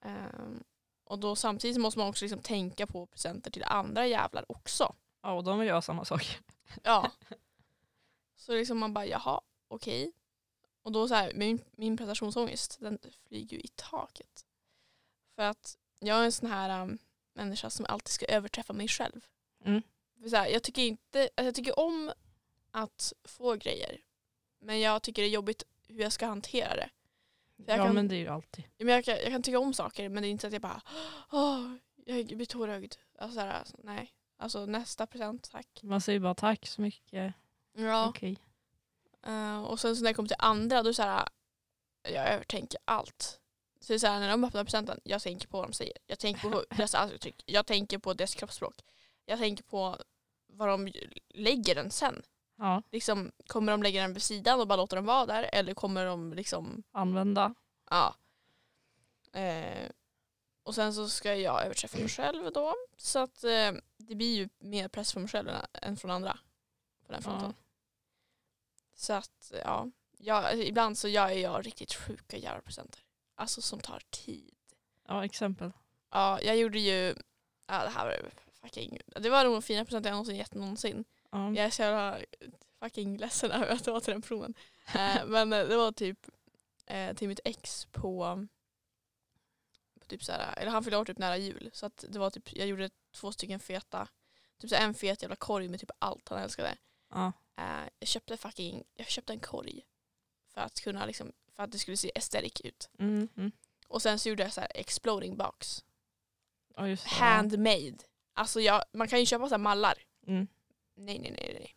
Ehm, 0.01 0.63
och 1.03 1.19
då 1.19 1.35
samtidigt 1.35 1.77
måste 1.81 1.99
man 1.99 2.07
också 2.09 2.25
liksom 2.25 2.41
tänka 2.41 2.87
på 2.87 3.05
presenter 3.05 3.51
till 3.51 3.63
andra 3.63 4.07
jävlar 4.07 4.45
också. 4.51 4.95
ja 5.21 5.33
och 5.33 5.43
de 5.43 5.59
vill 5.59 5.67
göra 5.67 5.81
samma 5.81 6.05
sak. 6.05 6.39
Ja. 6.83 7.11
Så 8.35 8.53
liksom 8.55 8.79
man 8.79 8.93
bara, 8.93 9.05
jaha, 9.05 9.41
okej. 9.67 10.11
Och 10.83 10.91
då 10.91 11.07
så 11.07 11.13
här, 11.15 11.33
min, 11.33 11.63
min 11.71 11.97
prestationsångest, 11.97 12.77
den 12.79 12.99
flyger 13.27 13.57
ju 13.57 13.63
i 13.63 13.67
taket. 13.75 14.45
För 15.35 15.43
att 15.43 15.77
jag 15.99 16.19
är 16.19 16.23
en 16.25 16.31
sån 16.31 16.49
här 16.49 16.81
um, 16.83 16.97
människa 17.33 17.69
som 17.69 17.85
alltid 17.89 18.09
ska 18.11 18.25
överträffa 18.25 18.73
mig 18.73 18.87
själv. 18.87 19.25
Mm. 19.65 19.81
Så 20.29 20.35
här, 20.35 20.47
jag 20.47 20.63
tycker 20.63 20.81
inte, 20.81 21.19
alltså 21.21 21.43
jag 21.43 21.55
tycker 21.55 21.79
om 21.79 22.11
att 22.71 23.13
få 23.23 23.55
grejer. 23.55 24.01
Men 24.59 24.79
jag 24.79 25.01
tycker 25.01 25.21
det 25.21 25.27
är 25.27 25.31
jobbigt 25.31 25.63
hur 25.87 25.99
jag 26.01 26.11
ska 26.11 26.25
hantera 26.25 26.75
det. 26.75 26.89
ja 27.67 27.75
kan- 27.77 27.95
men 27.95 28.07
det 28.07 28.15
är 28.15 28.19
ju 28.19 28.27
alltid. 28.27 28.63
Men 28.77 28.87
jag, 28.87 29.05
kan, 29.05 29.15
jag 29.15 29.27
kan 29.27 29.43
tycka 29.43 29.59
om 29.59 29.73
saker 29.73 30.09
men 30.09 30.23
det 30.23 30.29
är 30.29 30.31
inte 30.31 30.41
så 30.41 30.47
att 30.47 30.53
jag 30.53 30.61
bara, 30.61 30.81
åh, 31.31 31.75
jag 32.05 32.25
blir 32.27 32.45
tårögd. 32.45 32.95
Alltså, 33.19 33.39
här, 33.39 33.51
alltså, 33.59 33.77
nej. 33.83 34.13
Alltså 34.37 34.65
nästa 34.65 35.07
present, 35.07 35.49
tack. 35.51 35.79
Man 35.83 36.01
säger 36.01 36.19
bara 36.19 36.35
tack 36.35 36.67
så 36.67 36.81
mycket. 36.81 37.33
Ja. 37.73 38.07
Okej. 38.09 38.37
Eh, 39.23 39.63
och 39.63 39.79
sen 39.79 39.95
så 39.95 40.03
när 40.03 40.09
det 40.09 40.13
kommer 40.13 40.27
till 40.29 40.35
andra 40.39 40.83
då 40.83 40.89
är 40.89 40.93
så 40.93 41.03
här, 41.03 41.27
jag 42.03 42.27
övertänker 42.27 42.79
allt. 42.85 43.39
Så 43.79 43.87
det 43.87 43.93
är 43.93 43.99
så 43.99 44.07
här, 44.07 44.19
när 44.19 44.29
de 44.29 44.43
öppnar 44.43 44.63
presenten, 44.63 44.99
jag 45.03 45.21
tänker 45.21 45.47
på 45.47 45.57
vad 45.57 45.67
de 45.69 45.73
säger. 45.73 45.97
Jag 46.07 46.19
tänker 46.19 46.49
på 46.49 46.63
deras 46.75 46.95
ansiktsuttryck. 46.95 47.43
Jag 47.45 47.65
tänker 47.65 47.97
på 47.97 48.13
deras 48.13 48.35
kroppsspråk. 48.35 48.75
Jag 49.25 49.39
tänker 49.39 49.63
på 49.63 49.97
vad 50.47 50.67
de 50.67 50.91
lägger 51.29 51.75
den 51.75 51.91
sen. 51.91 52.21
Ja. 52.57 52.81
Liksom, 52.91 53.31
kommer 53.47 53.71
de 53.71 53.83
lägga 53.83 54.01
den 54.01 54.13
vid 54.13 54.23
sidan 54.23 54.59
och 54.59 54.67
bara 54.67 54.75
låta 54.75 54.95
den 54.95 55.05
vara 55.05 55.25
där? 55.25 55.49
Eller 55.53 55.73
kommer 55.73 56.05
de 56.05 56.33
liksom, 56.33 56.83
Använda. 56.91 57.53
ja. 57.89 58.15
Eh, 59.39 59.89
och 60.63 60.75
sen 60.75 60.93
så 60.93 61.09
ska 61.09 61.35
jag 61.35 61.65
överträffa 61.65 61.97
mig 61.97 62.09
själv 62.09 62.51
då. 62.53 62.75
Så 62.97 63.19
att 63.19 63.43
eh, 63.43 63.71
det 63.97 64.15
blir 64.15 64.35
ju 64.35 64.49
mer 64.59 64.87
press 64.87 65.13
från 65.13 65.23
mig 65.23 65.29
själv 65.29 65.49
än- 65.73 65.97
från 65.97 66.11
andra. 66.11 66.37
På 67.05 67.11
den 67.13 67.21
fronten. 67.23 67.53
Så 68.95 69.13
att 69.13 69.51
ja, 69.63 69.87
jag, 70.17 70.59
ibland 70.59 70.97
så 70.97 71.07
gör 71.07 71.29
jag 71.29 71.65
riktigt 71.65 71.93
sjuka 71.93 72.37
jävla 72.37 72.61
presenter. 72.61 73.01
Alltså 73.35 73.61
som 73.61 73.79
tar 73.79 74.01
tid. 74.09 74.55
Ja 75.07 75.25
exempel. 75.25 75.71
Ja, 76.11 76.41
jag 76.41 76.57
gjorde 76.57 76.79
ju, 76.79 77.15
ja 77.67 77.83
det 77.83 77.89
här 77.89 78.05
var 78.05 78.31
fucking, 78.61 78.99
det 79.05 79.29
var 79.29 79.43
nog 79.43 79.53
den 79.53 79.61
fina 79.61 79.85
presenten 79.85 80.09
jag 80.09 80.15
någonsin 80.15 80.35
gett 80.35 80.53
någonsin. 80.53 81.05
Ja. 81.31 81.47
Jag 81.47 81.65
är 81.65 81.69
så 81.69 81.81
jävla 81.81 82.19
fucking 82.79 83.17
ledsen 83.17 83.51
över 83.51 83.67
att 83.67 83.83
det 83.83 83.91
var 83.91 83.99
till 83.99 84.13
den 84.13 84.21
personen. 84.21 84.53
Eh, 84.87 85.25
men 85.25 85.53
eh, 85.53 85.67
det 85.67 85.75
var 85.75 85.91
typ 85.91 86.29
eh, 86.85 87.15
till 87.15 87.27
mitt 87.27 87.39
ex 87.43 87.85
på, 87.85 88.47
på 89.99 90.05
typ 90.07 90.23
såhär, 90.23 90.57
eller 90.57 90.71
han 90.71 90.83
fyllde 90.83 90.97
år 90.97 91.05
typ 91.05 91.17
nära 91.17 91.37
jul. 91.37 91.69
Så 91.73 91.85
att 91.85 92.05
det 92.09 92.19
var 92.19 92.29
typ, 92.29 92.53
jag 92.53 92.67
gjorde 92.67 92.89
två 93.11 93.31
stycken 93.31 93.59
feta, 93.59 94.07
typ 94.57 94.71
en 94.71 94.93
fet 94.93 95.21
jävla 95.21 95.35
korg 95.35 95.67
med 95.67 95.79
typ 95.79 95.91
allt 95.99 96.29
han 96.29 96.39
älskade. 96.39 96.77
Ja. 97.09 97.31
Eh, 97.57 97.89
jag 97.99 98.07
köpte 98.07 98.37
fucking, 98.37 98.83
jag 98.93 99.07
köpte 99.07 99.33
en 99.33 99.39
korg. 99.39 99.85
För 100.53 100.61
att 100.61 100.81
kunna 100.81 101.05
liksom, 101.05 101.31
för 101.55 101.63
att 101.63 101.71
det 101.71 101.79
skulle 101.79 101.97
se 101.97 102.11
aesthetic 102.15 102.61
ut. 102.63 102.89
Mm, 102.99 103.29
mm. 103.37 103.51
Och 103.87 104.01
sen 104.01 104.19
så 104.19 104.29
gjorde 104.29 104.43
jag 104.43 104.53
så 104.53 104.61
här 104.61 104.71
exploding 104.75 105.37
box. 105.37 105.83
Ja. 106.75 106.95
Handmade. 107.05 107.97
Alltså 108.33 108.61
jag, 108.61 108.83
man 108.93 109.07
kan 109.07 109.19
ju 109.19 109.25
köpa 109.25 109.49
så 109.49 109.53
här 109.53 109.59
mallar. 109.59 110.03
Mm. 110.27 110.47
Nej 110.95 111.19
nej 111.19 111.31
nej 111.31 111.53
nej. 111.59 111.75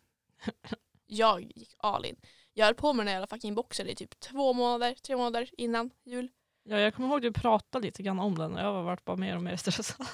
Jag 1.05 1.41
gick 1.41 1.75
all 1.77 2.05
in. 2.05 2.15
Jag 2.53 2.65
höll 2.65 2.75
på 2.75 2.93
med 2.93 3.05
den 3.05 3.07
här 3.07 3.15
jävla 3.15 3.27
fucking 3.27 3.55
boxen 3.55 3.87
i 3.87 3.95
typ 3.95 4.19
två 4.19 4.53
månader, 4.53 4.95
tre 4.95 5.17
månader 5.17 5.49
innan 5.57 5.89
jul. 6.03 6.31
Ja, 6.63 6.79
jag 6.79 6.93
kommer 6.93 7.09
ihåg 7.09 7.17
att 7.17 7.33
du 7.33 7.41
pratade 7.41 7.85
lite 7.85 8.03
grann 8.03 8.19
om 8.19 8.37
den 8.37 8.53
och 8.53 8.59
jag 8.59 8.73
har 8.73 8.83
varit 8.83 9.05
bara 9.05 9.17
mer 9.17 9.35
och 9.35 9.43
mer 9.43 9.55
stressad. 9.57 10.07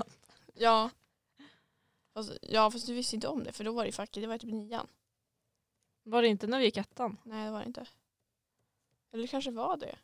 Ja. 0.54 0.90
Fast, 2.14 2.32
ja 2.42 2.72
fast 2.72 2.88
du 2.88 2.94
visste 2.94 3.16
inte 3.16 3.28
om 3.28 3.44
det 3.44 3.52
för 3.52 3.64
då 3.64 3.72
var 3.72 3.86
det 3.86 3.92
fucking, 3.92 4.22
det 4.22 4.28
var 4.28 4.38
typ 4.38 4.52
nian. 4.52 4.88
Var 6.04 6.22
det 6.22 6.28
inte 6.28 6.48
när 6.48 6.60
vi 6.60 6.66
gick 6.66 6.78
ettan? 6.78 7.18
Nej 7.24 7.46
det 7.46 7.52
var 7.52 7.60
det 7.60 7.66
inte. 7.66 7.86
Eller 9.12 9.22
det 9.22 9.28
kanske 9.28 9.52
var 9.52 9.78
det. 9.78 9.96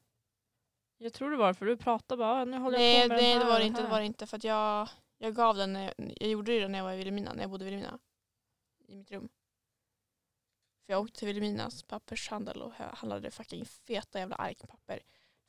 Jag 0.98 1.14
tror 1.14 1.32
det 1.32 1.38
var 1.38 1.54
för 1.54 1.66
du 1.66 1.78
pratade 1.78 2.20
bara, 2.20 2.42
"Ah, 2.42 2.46
nu 2.46 2.58
håller 2.58 2.78
Nej, 2.78 2.94
jag 3.00 3.04
på 3.04 3.08
med 3.10 3.18
nej 3.24 3.34
den 3.34 3.40
det 3.40 3.46
var 3.46 3.60
det 3.60 3.66
inte. 3.66 3.80
Det 3.82 3.84
här." 3.88 3.92
var 3.92 4.00
det 4.00 4.06
inte 4.06 4.28
för 4.28 4.38
att 4.38 4.44
jag, 4.44 4.90
jag 5.18 5.36
gav 5.36 5.56
den, 5.58 5.74
när 5.74 5.84
jag, 5.84 5.94
jag 6.20 6.30
gjorde 6.30 6.60
det 6.60 6.68
när 6.68 6.80
jag 6.80 6.86
var 6.86 6.94
i 6.94 6.98
Vilhelmina, 6.98 7.34
när 7.34 7.42
jag 7.42 7.50
bodde 7.50 7.64
i 7.64 7.66
Vilhelmina. 7.66 8.00
I 8.88 8.96
mitt 8.96 9.12
rum. 9.12 9.30
För 10.86 10.94
jag 10.94 11.02
åkte 11.02 11.20
till 11.20 11.26
Vilhelminas 11.26 11.84
pappershandel 11.84 12.62
och 12.62 12.74
handlade 12.74 13.32
fucking 13.32 13.66
feta 13.66 14.20
jävla 14.20 14.36
ark 14.36 14.58
papper. 14.70 15.00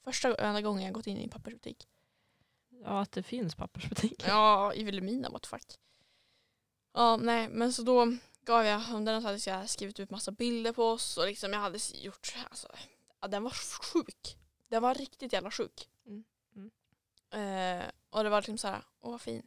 Första 0.04 0.30
och 0.32 0.40
enda 0.40 0.60
gången 0.60 0.84
jag 0.84 0.92
gått 0.94 1.06
in 1.06 1.16
i 1.16 1.22
en 1.24 1.30
pappersbutik. 1.30 1.88
Ja, 2.68 3.00
att 3.00 3.12
det 3.12 3.22
finns 3.22 3.54
pappersbutiker. 3.54 4.28
Ja, 4.28 4.74
i 4.74 4.84
Vilhelmina, 4.84 5.28
what 5.30 5.42
the 5.42 5.48
fuck. 5.48 5.78
Ja, 6.92 7.16
nej, 7.16 7.48
men 7.48 7.72
så 7.72 7.82
då 7.82 8.16
gav 8.50 8.64
jag 8.64 8.80
honom 8.80 9.04
den 9.04 9.16
och 9.16 9.22
så 9.22 9.28
hade 9.28 9.60
jag 9.60 9.70
skrivit 9.70 10.00
ut 10.00 10.10
massa 10.10 10.30
bilder 10.32 10.72
på 10.72 10.84
oss 10.84 11.16
och 11.16 11.26
liksom 11.26 11.52
jag 11.52 11.60
hade 11.60 11.78
gjort, 11.94 12.34
alltså, 12.50 12.68
den 13.28 13.42
var 13.42 13.50
sjuk. 13.92 14.36
Den 14.68 14.82
var 14.82 14.94
riktigt 14.94 15.32
jävla 15.32 15.50
sjuk. 15.50 15.88
Mm, 16.06 16.24
mm. 16.56 16.70
Eh, 17.80 17.90
och 18.10 18.24
det 18.24 18.30
var 18.30 18.40
liksom 18.40 18.58
så 18.58 18.68
här, 18.68 18.82
åh 19.00 19.10
vad 19.10 19.20
fin. 19.20 19.46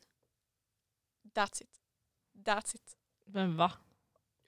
That's 1.23 1.63
it. 1.63 1.79
That's 2.33 2.75
it. 2.75 2.95
Men 3.25 3.57
va? 3.57 3.71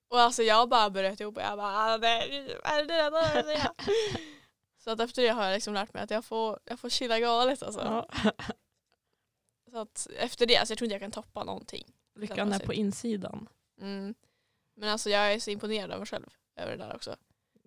Och 0.07 0.19
alltså 0.19 0.43
jag 0.43 0.69
bara 0.69 0.89
bröt 0.89 1.19
ihop 1.19 1.37
och 1.37 1.43
jag 1.43 1.57
bara, 1.57 1.77
"Ah, 1.77 1.97
det 1.97 2.07
är 2.07 2.85
det 2.85 2.95
enda 2.95 2.95
jag 2.95 3.11
vill 3.11 3.43
säga?" 3.55 3.73
Så 4.77 4.91
att 4.91 4.99
efter 4.99 5.21
det 5.21 5.29
har 5.29 5.43
jag 5.45 5.53
liksom 5.53 5.73
lärt 5.73 5.93
mig 5.93 6.03
att 6.03 6.11
jag 6.11 6.25
får, 6.25 6.59
jag 6.65 6.79
får 6.79 6.89
chilla 6.89 7.19
galet 7.19 7.63
alltså. 7.63 7.81
Ja. 7.81 8.09
Så 9.71 9.77
att 9.77 10.07
efter 10.17 10.45
det, 10.45 10.57
alltså 10.57 10.71
jag 10.71 10.77
tror 10.77 10.85
inte 10.85 10.93
jag 10.93 11.01
kan 11.01 11.11
toppa 11.11 11.43
någonting. 11.43 11.93
Lyckan 12.15 12.53
är 12.53 12.59
på 12.59 12.73
insidan. 12.73 13.49
Mm. 13.81 14.15
Men 14.75 14.89
alltså 14.89 15.09
jag 15.09 15.33
är 15.33 15.39
så 15.39 15.49
imponerad 15.51 15.91
av 15.91 15.99
mig 15.99 16.07
själv 16.07 16.25
över 16.55 16.71
det 16.71 16.77
där 16.77 16.95
också. 16.95 17.15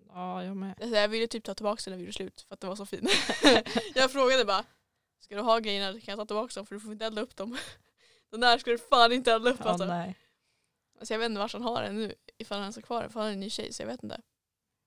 Ja, 0.07 0.43
jag 0.43 0.57
med. 0.57 0.81
Alltså, 0.81 0.95
jag 0.97 1.07
ville 1.07 1.27
typ 1.27 1.43
ta 1.43 1.53
tillbaka 1.53 1.81
den 1.85 1.91
när 1.91 1.97
vi 1.97 2.03
gjorde 2.03 2.13
slut 2.13 2.41
för 2.41 2.53
att 2.53 2.59
den 2.59 2.67
var 2.67 2.75
så 2.75 2.85
fin. 2.85 3.07
jag 3.95 4.11
frågade 4.11 4.45
bara, 4.45 4.65
ska 5.19 5.35
du 5.35 5.41
ha 5.41 5.59
grejerna 5.59 5.91
kan 5.99 6.11
jag 6.11 6.17
ta 6.17 6.25
tillbaka 6.25 6.53
dem 6.55 6.65
för 6.65 6.75
du 6.75 6.79
får 6.81 6.91
inte 6.91 7.05
elda 7.05 7.21
upp 7.21 7.35
dem. 7.35 7.57
Den 8.31 8.39
där 8.39 8.57
ska 8.57 8.71
du 8.71 8.77
fan 8.77 9.11
inte 9.11 9.31
elda 9.31 9.51
upp 9.51 9.59
Ja, 9.63 9.69
alltså. 9.69 9.85
nej. 9.85 10.15
alltså. 10.99 11.13
Jag 11.13 11.19
vet 11.19 11.25
inte 11.29 11.39
vart 11.39 11.53
han 11.53 11.61
har 11.61 11.83
den 11.83 11.95
nu, 11.95 12.15
ifall 12.37 12.55
han 12.57 12.63
ens 12.63 12.75
har 12.75 12.81
kvar 12.81 13.01
den, 13.01 13.11
för 13.11 13.19
han 13.19 13.29
är 13.29 13.33
en 13.33 13.39
ny 13.39 13.49
tjej 13.49 13.73
så 13.73 13.81
jag 13.81 13.87
vet 13.87 14.03
inte. 14.03 14.21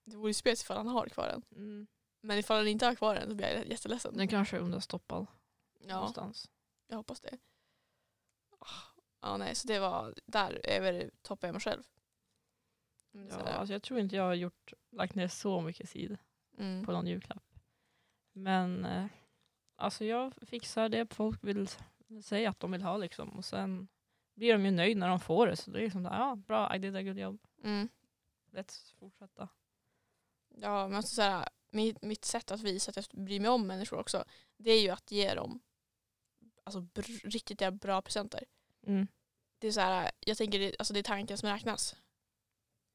Det 0.05 0.17
vore 0.17 0.31
ju 0.31 0.35
spes 0.35 0.63
ifall 0.63 0.77
han 0.77 0.87
har 0.89 1.07
kvar 1.07 1.29
den. 1.29 1.43
Mm. 1.57 1.87
Men 2.21 2.39
ifall 2.39 2.57
han 2.57 2.69
inte 2.69 2.87
har 2.87 2.95
kvar 2.95 3.15
den 3.15 3.29
så 3.29 3.35
blir 3.35 3.49
jag 3.49 3.67
jätteledsen. 3.69 4.17
Den 4.17 4.29
kanske 4.29 4.57
är 4.57 4.61
undanstoppad 4.61 5.27
Ja, 5.81 5.95
någonstans. 5.97 6.51
jag 6.89 6.97
hoppas 6.97 7.21
det. 7.21 7.39
Ah, 8.59 8.67
Ja 9.21 9.37
nej, 9.37 9.55
så 9.55 9.69
det 9.69 9.79
var, 9.79 10.15
där 10.27 10.61
över 10.65 11.11
toppar 11.23 11.49
jag 11.49 11.53
mig 11.53 11.61
själv. 11.61 11.83
Ja, 13.13 13.37
alltså 13.37 13.73
jag 13.73 13.83
tror 13.83 14.01
inte 14.01 14.17
jag 14.17 14.23
har 14.25 14.35
gjort, 14.35 14.73
lagt 14.91 15.15
ner 15.15 15.29
så 15.29 15.61
mycket 15.61 15.91
tid 15.91 16.19
Mm. 16.59 16.85
på 16.87 16.93
någon 16.93 17.07
julklapp. 17.07 17.45
Men 18.33 18.85
eh, 18.85 19.07
alltså 19.77 20.05
jag 20.05 20.33
fixar 20.47 20.89
det 20.89 21.15
folk 21.15 21.45
vill 21.45 21.69
säga 22.23 22.51
att 22.51 22.61
de 22.61 22.73
vill 22.73 22.83
ha 22.83 22.97
liksom. 22.97 23.29
Och 23.31 23.45
sen 23.45 23.89
blir 24.35 24.53
de 24.53 24.65
ju 24.65 24.71
nöjda 24.71 25.01
när 25.01 25.09
de 25.09 25.21
får 25.21 25.47
det. 25.47 25.57
Så 25.57 25.71
det 25.71 25.79
är 25.79 25.83
liksom, 25.83 26.03
där, 26.03 26.11
ja 26.19 26.35
bra, 26.37 26.75
I 26.77 26.79
did 26.79 26.97
a 26.97 27.03
good 27.03 27.19
job. 27.19 27.39
Mm. 27.65 27.89
Let's 28.51 28.95
fortsätta. 28.99 29.49
Ja, 30.49 30.89
men 30.89 30.97
alltså 30.97 31.15
såhär, 31.15 31.49
mitt, 31.71 32.03
mitt 32.03 32.25
sätt 32.25 32.51
att 32.51 32.61
visa 32.61 32.91
att 32.91 32.97
jag 32.97 33.25
bryr 33.25 33.41
mig 33.41 33.51
om 33.51 33.67
människor 33.67 33.99
också, 33.99 34.25
det 34.57 34.71
är 34.71 34.83
ju 34.83 34.91
att 34.91 35.11
ge 35.11 35.35
dem 35.35 35.61
alltså, 36.65 36.81
br- 36.81 37.31
riktigt 37.31 37.73
bra 37.75 38.03
presenter. 38.03 38.45
Mm. 38.87 39.07
Det 39.59 39.67
är 39.69 39.73
så 39.73 39.81
här, 39.81 40.11
jag 40.21 40.37
tänker 40.37 40.77
alltså 40.79 40.95
det 40.95 41.01
är 41.01 41.05
tanken 41.05 41.39
som 41.39 41.49
räknas. 41.49 41.97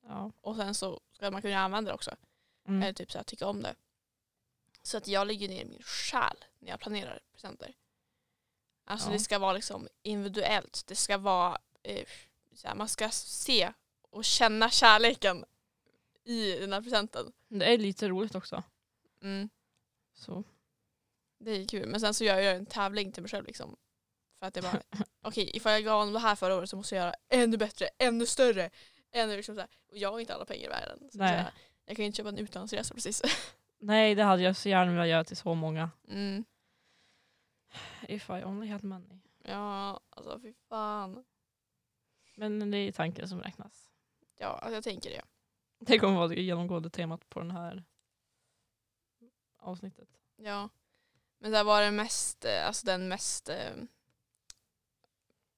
Ja. 0.07 0.31
Och 0.41 0.55
sen 0.55 0.75
så 0.75 0.99
ska 1.13 1.31
man 1.31 1.41
kunna 1.41 1.57
använda 1.59 1.91
det 1.91 1.95
också. 1.95 2.11
Mm. 2.67 2.81
Eller 2.83 2.93
typ 2.93 3.11
så 3.11 3.17
här, 3.17 3.23
tycka 3.23 3.47
om 3.47 3.61
det. 3.63 3.75
Så 4.81 4.97
att 4.97 5.07
jag 5.07 5.27
lägger 5.27 5.49
ner 5.49 5.65
min 5.65 5.83
själ 5.83 6.45
när 6.59 6.69
jag 6.69 6.79
planerar 6.79 7.19
presenter. 7.33 7.73
Alltså 8.85 9.07
Ja. 9.07 9.13
det 9.13 9.19
ska 9.19 9.39
vara 9.39 9.53
liksom 9.53 9.87
individuellt. 10.03 10.83
Det 10.87 10.95
ska 10.95 11.17
vara, 11.17 11.57
eh, 11.83 12.05
här, 12.63 12.75
man 12.75 12.87
ska 12.87 13.09
se 13.09 13.73
och 14.01 14.25
känna 14.25 14.69
kärleken 14.69 15.45
i 16.23 16.59
den 16.59 16.73
här 16.73 16.81
presenten. 16.81 17.31
Det 17.47 17.73
är 17.73 17.77
lite 17.77 18.07
roligt 18.07 18.35
också. 18.35 18.63
Mm. 19.21 19.49
Så. 20.13 20.43
Det 21.37 21.51
är 21.51 21.67
kul. 21.67 21.87
Men 21.87 21.99
sen 21.99 22.13
så 22.13 22.23
gör 22.23 22.39
jag 22.39 22.55
en 22.55 22.65
tävling 22.65 23.11
till 23.11 23.23
mig 23.23 23.29
själv. 23.29 23.45
Liksom. 23.45 23.75
För 24.39 24.45
att 24.45 24.53
det 24.53 24.61
bara, 24.61 24.81
okej 25.21 25.51
ifall 25.53 25.71
jag 25.73 25.83
gav 25.83 25.99
honom 25.99 26.13
det 26.13 26.19
här 26.19 26.35
förra 26.35 26.55
året 26.55 26.69
så 26.69 26.75
måste 26.77 26.95
jag 26.95 27.03
göra 27.03 27.15
ännu 27.29 27.57
bättre, 27.57 27.89
ännu 27.97 28.25
större. 28.25 28.69
Ännu 29.17 29.35
liksom 29.35 29.55
så 29.55 29.61
här. 29.61 29.69
Och 29.91 29.97
jag 29.97 30.11
har 30.11 30.19
inte 30.19 30.35
alla 30.35 30.45
pengar 30.45 30.65
i 30.65 30.67
världen. 30.69 30.99
Så 31.11 31.17
Nej. 31.17 31.27
så 31.29 31.33
här, 31.43 31.53
jag 31.85 31.95
kan 31.95 32.03
ju 32.03 32.07
inte 32.07 32.17
köpa 32.17 32.29
en 32.29 32.37
utlandsresa 32.37 32.93
precis. 32.93 33.21
Nej, 33.79 34.15
det 34.15 34.23
hade 34.23 34.41
jag 34.41 34.55
så 34.55 34.69
gärna 34.69 34.91
velat 34.91 35.07
göra 35.07 35.23
till 35.23 35.37
så 35.37 35.53
många. 35.53 35.89
Mm. 36.07 36.45
If 38.07 38.29
I 38.29 38.33
only 38.33 38.67
had 38.67 38.83
money. 38.83 39.19
Ja, 39.43 39.99
alltså 40.09 40.39
fy 40.39 40.53
fan. 40.69 41.25
Men 42.35 42.71
det 42.71 42.77
är 42.77 42.91
tanken 42.91 43.27
som 43.27 43.41
räknas. 43.41 43.89
Ja, 44.39 44.47
alltså 44.47 44.73
jag 44.73 44.83
tänker 44.83 45.09
det. 45.09 45.21
Det 45.79 45.99
kommer 45.99 46.15
vara 46.17 46.27
det 46.27 46.41
genomgående 46.41 46.89
temat 46.89 47.29
på 47.29 47.39
den 47.39 47.51
här 47.51 47.83
avsnittet. 49.57 50.09
Ja. 50.35 50.69
Men 51.39 51.51
det 51.51 51.63
var 51.63 51.81
den 51.81 51.95
mest, 51.95 52.45
eh, 52.45 52.67
alltså 52.67 52.85
den 52.85 53.07
mest, 53.07 53.49
eh, 53.49 53.71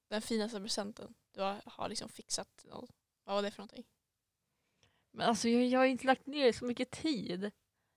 den 0.08 0.22
finaste 0.22 0.60
presenten 0.60 1.14
du 1.34 1.40
har, 1.40 1.60
har 1.66 1.88
liksom 1.88 2.08
fixat. 2.08 2.64
någon- 2.64 2.88
Vad 3.30 3.36
var 3.36 3.42
det 3.42 3.50
för 3.50 3.58
någonting? 3.58 3.84
Men 5.10 5.28
alltså 5.28 5.48
jag, 5.48 5.66
jag 5.66 5.78
har 5.78 5.86
inte 5.86 6.06
lagt 6.06 6.26
ner 6.26 6.52
så 6.52 6.64
mycket 6.64 6.90
tid. 6.90 7.50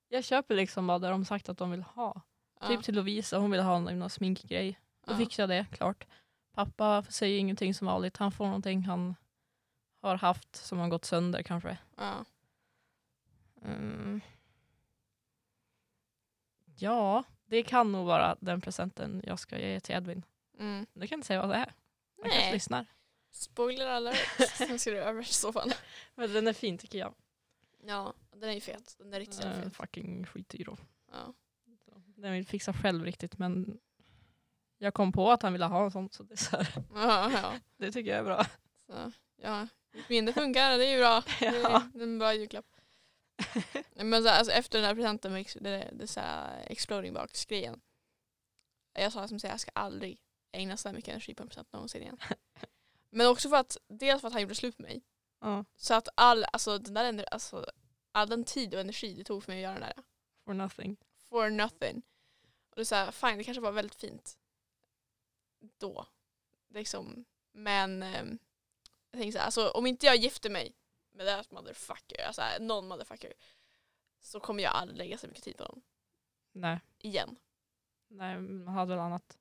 Jag 0.08 0.24
köper 0.24 0.56
liksom 0.56 0.88
bara 0.88 1.00
det 1.00 1.10
de 1.10 1.26
sagt 1.26 1.50
att 1.50 1.58
de 1.58 1.72
vill 1.72 1.84
ha. 1.84 2.22
Ja. 2.60 2.68
Typ 2.68 2.84
till 2.84 2.96
Lovisa, 2.96 3.38
hon 3.38 3.52
vill 3.52 3.62
ha 3.62 3.80
någon, 3.80 4.10
sminkgrej. 4.10 4.80
Då 5.06 5.14
ja. 5.14 5.18
fixar 5.18 5.44
jag 5.44 5.50
det, 5.50 5.66
klart. 5.72 6.08
Pappa 6.52 7.04
säger 7.04 7.40
ingenting 7.40 7.74
som 7.74 7.88
vanligt. 7.88 8.18
Han 8.18 8.32
får 8.32 8.46
någonting 8.46 8.84
han 8.84 9.16
har 10.02 10.16
haft 10.16 10.56
som 10.56 10.80
har 10.80 10.88
gått 10.88 11.06
sönder 11.06 11.44
kanske. 11.44 11.78
ja. 11.98 12.26
Mm. 13.66 14.22
Ja, 16.76 17.24
det 17.46 17.64
kan 17.64 17.92
nog 17.92 18.06
vara 18.06 18.38
den 18.40 18.62
presenten 18.62 19.22
jag 19.26 19.40
ska 19.40 19.60
ge 19.60 19.80
till 19.80 19.96
Edvin. 19.96 20.26
Mm. 20.60 20.86
Det 20.94 21.08
kan 21.08 21.18
inte 21.18 21.28
säga 21.28 21.42
vad 21.42 21.50
det 21.50 21.56
är. 21.56 21.74
Han 22.22 22.32
kanske 22.32 22.54
lyssnar. 22.54 22.86
Spoiler 23.34 23.88
alert. 23.88 24.18
Sen 24.58 24.80
ska 24.80 24.92
du 24.92 24.98
över 24.98 25.52
fall. 25.52 25.74
Men 26.16 26.34
den 26.34 26.48
är 26.48 26.54
fin 26.54 26.78
tycker 26.78 27.00
jag. 27.00 27.14
Ja, 27.86 28.14
den 28.32 28.50
är 28.50 28.54
ju 28.54 28.62
fet. 28.62 28.96
Den 28.98 29.14
är 29.14 29.20
riktigt 29.20 29.40
jävla 29.40 29.58
Uh, 29.58 29.64
fet. 29.64 29.76
fucking 29.76 30.26
skitdyr 30.26 30.66
då. 30.66 30.78
Ja. 31.12 31.34
Den 32.16 32.34
vill 32.34 32.46
fixa 32.48 32.74
själv 32.74 33.06
riktigt 33.06 33.38
men 33.38 33.80
jag 34.78 34.94
kom 34.94 35.12
på 35.12 35.32
att 35.32 35.42
han 35.42 35.54
ville 35.54 35.66
ha 35.66 35.84
en 35.86 35.92
sån 35.92 36.10
så 36.10 36.24
det, 36.24 36.34
är 36.34 36.38
så 36.38 36.58
här, 36.58 36.68
Ja, 36.96 37.32
ja. 37.32 37.60
det 37.78 37.92
tycker 37.92 38.12
jag 38.12 38.20
är 38.20 38.24
bra. 38.24 38.46
Så, 38.88 39.12
ja. 39.42 39.68
Mitt 39.92 40.10
minne 40.10 40.34
funkar, 40.34 40.78
det 40.78 40.86
är 40.86 40.92
ju 40.92 40.98
bra. 41.00 41.24
Det 41.40 41.46
är, 41.48 41.62
Ja. 41.62 41.84
det 41.94 42.00
är 42.00 42.04
en 42.04 42.20
bra 42.20 42.34
julklapp. 42.34 42.66
Men 43.96 44.24
så, 44.24 44.30
här, 44.30 44.38
alltså, 44.40 44.54
efter 44.54 44.78
den 44.80 44.88
här 44.88 44.96
presenten 44.96 45.34
med 45.34 45.46
det, 45.60 45.90
det 45.94 46.08
så 46.08 46.20
här, 46.20 46.66
exploding 46.68 47.14
box 47.14 47.46
grejen. 47.46 47.82
Jag 48.94 49.14
sa 49.14 49.28
som 49.28 49.40
säger 49.40 49.54
jag 49.54 49.60
ska 49.60 49.72
aldrig 49.76 50.18
ägna 50.52 50.78
så 50.78 50.88
här 50.90 50.96
mycket 50.96 51.10
energi 51.12 51.34
på 51.36 51.44
en 51.44 51.50
present 51.50 51.74
någonsin 51.74 52.02
igen. 52.02 52.18
Men 53.14 53.28
också 53.28 53.50
för 53.50 53.56
att, 53.58 53.78
dels 53.88 54.22
för 54.22 54.28
att 54.28 54.34
han 54.34 54.42
gjorde 54.42 54.56
slut 54.56 54.80
med 54.80 54.90
mig. 54.90 55.02
Ja, 55.40 55.66
Så 55.76 55.94
att 55.94 56.08
all, 56.16 56.46
alltså, 56.54 56.78
den 56.78 56.94
där, 56.94 57.06
ener- 57.14 57.26
alltså, 57.32 57.66
all 58.12 58.30
den 58.30 58.44
tid 58.44 58.74
och 58.74 58.80
energi 58.80 59.14
det 59.14 59.24
tog 59.24 59.44
för 59.44 59.52
mig 59.52 59.66
att 59.66 59.72
göra 59.72 59.80
den 59.80 59.90
där. 59.96 60.04
for 60.46 60.54
nothing. 60.54 60.98
For 61.30 61.50
nothing. 61.50 62.02
Och 62.70 62.76
det 62.76 62.82
är 62.82 62.86
så 62.86 62.96
här, 62.96 63.12
fine 63.12 63.38
det 63.38 63.44
kanske 63.44 63.62
var 63.62 63.72
väldigt 63.72 63.96
fint. 63.96 64.38
Då. 65.78 66.06
Liksom. 66.70 67.26
Men 67.52 68.04
ehm, 68.04 68.40
jag 69.12 69.20
tänker 69.20 69.32
så 69.32 69.38
här, 69.38 69.46
alltså, 69.46 69.70
om 69.70 69.86
inte 69.86 70.06
jag 70.06 70.16
gifter 70.16 70.50
mig 70.50 70.74
med 71.12 71.28
that 71.28 71.52
motherfucker, 71.52 72.26
alltså 72.28 72.42
någon 72.60 72.88
motherfucker, 72.88 73.34
så 74.20 74.40
kommer 74.40 74.64
jag 74.64 74.74
aldrig 74.76 74.98
lägga 74.98 75.18
så 75.18 75.28
mycket 75.28 75.44
tid 75.44 75.58
på 75.58 75.64
dem. 75.64 75.82
Nej, 76.52 76.80
Igen. 77.00 77.36
nej 78.08 78.40
man 78.40 78.74
hade 78.74 78.90
väl 78.96 79.00
annat 79.00 79.38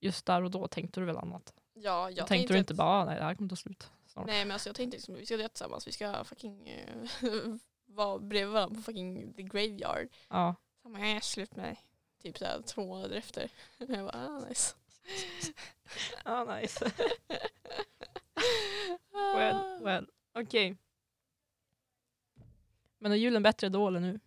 just 0.00 0.26
där 0.26 0.42
och 0.42 0.50
då 0.50 0.68
tänkte 0.68 1.00
du 1.00 1.06
väl 1.06 1.16
annat? 1.16 1.54
Ja, 1.74 2.10
Jag 2.10 2.26
tänkte 2.26 2.52
du 2.52 2.58
inte 2.58 2.72
att- 2.72 2.76
bara, 2.76 2.88
"Ah, 2.88 3.04
nej 3.04 3.16
det 3.18 3.24
här 3.24 3.34
kommer 3.34 3.48
ta 3.50 3.56
slut 3.56 3.90
snart. 4.06 4.26
Nej 4.26 4.44
men 4.44 4.52
alltså 4.52 4.68
jag 4.68 4.76
tänkte 4.76 4.96
liksom 4.96 5.14
vi 5.14 5.26
ska 5.26 5.36
det 5.36 5.48
tillsammans. 5.48 5.86
Vi 5.88 5.92
ska 5.92 6.24
fucking 6.24 6.68
eh, 6.68 7.04
vara 7.86 8.18
bredvid 8.18 8.52
varandra 8.52 8.76
på 8.76 8.82
fucking 8.82 9.34
the 9.34 9.42
graveyard. 9.42 10.08
Ja. 10.28 10.54
Så 10.82 10.88
jag 10.90 11.10
är 11.10 11.20
slut 11.20 11.56
med 11.56 11.64
dig. 11.64 11.84
Typ 12.22 12.38
såhär 12.38 12.62
två 12.62 12.86
månader 12.86 13.16
efter. 13.16 13.50
Jag 13.78 13.88
bara, 13.88 14.26
ah, 14.28 14.40
nice. 14.48 14.74
Ah, 16.24 16.44
nice. 16.60 16.92
well, 19.36 19.82
well. 19.84 20.10
Okej. 20.34 20.76
Men 22.98 23.12
är 23.12 23.16
julen 23.16 23.42
bättre 23.42 23.68
då 23.68 23.88
eller 23.88 24.00
nu? 24.00 24.20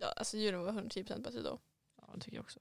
Ja, 0.00 0.06
alltså 0.12 0.36
julen 0.36 0.60
var 0.62 0.72
110% 0.72 1.20
bättre 1.22 1.40
då. 1.40 1.58
Ja 1.96 2.10
det 2.14 2.20
tycker 2.20 2.36
jag 2.36 2.42
också. 2.44 2.60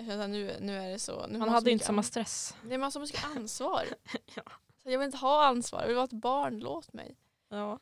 Jag 0.00 0.06
känner 0.06 0.24
att 0.24 0.30
nu, 0.30 0.56
nu 0.60 0.76
är 0.76 0.90
det 0.90 0.98
så. 0.98 1.26
Nu 1.26 1.38
Man 1.38 1.48
så 1.48 1.54
hade 1.54 1.70
inte 1.70 1.74
mycket 1.74 1.86
samma 1.86 2.02
stress. 2.02 2.56
Nej 2.62 2.78
man 2.78 2.82
har 2.82 2.90
så 2.90 3.00
mycket 3.00 3.24
ansvar. 3.24 3.84
Ja. 4.34 4.42
så 4.82 4.90
jag 4.90 4.98
vill 4.98 5.06
inte 5.06 5.18
ha 5.18 5.46
ansvar, 5.46 5.80
jag 5.80 5.86
vill 5.86 5.96
vara 5.96 6.04
ett 6.04 6.12
barn, 6.12 6.58
låt 6.58 6.92
mig. 6.92 7.16
Ja. 7.48 7.78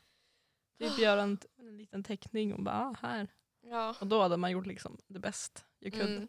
Typ 0.78 0.98
göra 0.98 1.22
en, 1.22 1.38
en 1.58 1.76
liten 1.76 2.04
teckning 2.04 2.54
och 2.54 2.62
bara, 2.62 2.76
ah, 2.76 2.96
här. 3.02 3.28
Ja. 3.60 3.94
Och 4.00 4.06
då 4.06 4.22
hade 4.22 4.36
man 4.36 4.50
gjort 4.50 4.66
liksom 4.66 4.98
det 5.06 5.18
bäst 5.18 5.64
jag 5.78 5.92
kunde. 5.92 6.16
Mm. 6.16 6.28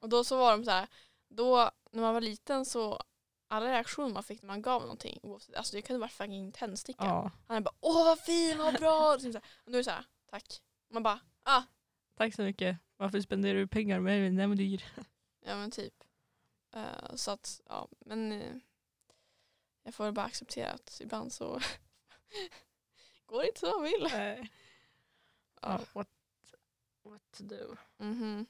Och 0.00 0.08
då 0.08 0.24
så 0.24 0.38
var 0.38 0.52
de 0.52 0.64
så 0.64 0.70
här, 0.70 0.88
då 1.28 1.70
när 1.90 2.02
man 2.02 2.14
var 2.14 2.20
liten 2.20 2.64
så 2.64 3.02
alla 3.48 3.66
reaktioner 3.66 4.08
man 4.08 4.22
fick 4.22 4.42
när 4.42 4.46
man 4.46 4.62
gav 4.62 4.82
någonting, 4.82 5.20
alltså 5.56 5.76
det 5.76 5.82
kunde 5.82 6.00
vara 6.00 6.10
fucking 6.10 6.52
tändsticka. 6.52 7.04
Ja. 7.04 7.30
Han 7.48 7.56
är 7.56 7.60
bara 7.60 7.74
åh 7.80 8.04
vad 8.04 8.18
fin, 8.20 8.58
vad 8.58 8.74
bra. 8.74 9.14
Och, 9.14 9.20
så 9.20 9.32
här, 9.32 9.42
och 9.64 9.72
nu 9.72 9.72
är 9.72 9.80
det 9.80 9.84
så 9.84 9.90
här, 9.90 10.04
tack. 10.30 10.62
Man 10.90 11.02
bara 11.02 11.20
ah, 11.42 11.62
Tack 12.16 12.34
så 12.34 12.42
mycket. 12.42 12.78
Varför 12.96 13.20
spenderar 13.20 13.58
du 13.58 13.66
pengar 13.66 14.00
med 14.00 14.32
mig? 14.32 14.46
men 14.48 14.56
dyr? 14.56 14.84
ja 15.40 15.56
men 15.56 15.70
typ. 15.70 16.04
Eh, 16.72 17.14
så 17.14 17.30
att 17.30 17.60
ja, 17.66 17.88
men 17.98 18.32
eh, 18.32 18.56
jag 19.82 19.94
får 19.94 20.12
bara 20.12 20.26
acceptera 20.26 20.70
att 20.70 21.00
ibland 21.00 21.32
så 21.32 21.60
går 23.26 23.40
det 23.40 23.48
inte 23.48 23.60
som 23.60 23.68
man 23.68 23.82
vill. 23.82 24.08
Nej. 24.12 24.50
Ja. 25.62 25.78
Ja, 25.78 25.84
what, 25.92 26.08
what 27.02 27.22
to 27.30 27.44
do. 27.44 27.76
Mhm. 27.96 28.46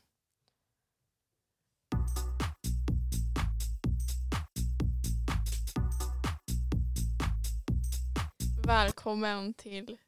Välkommen 8.66 9.54
till 9.54 9.98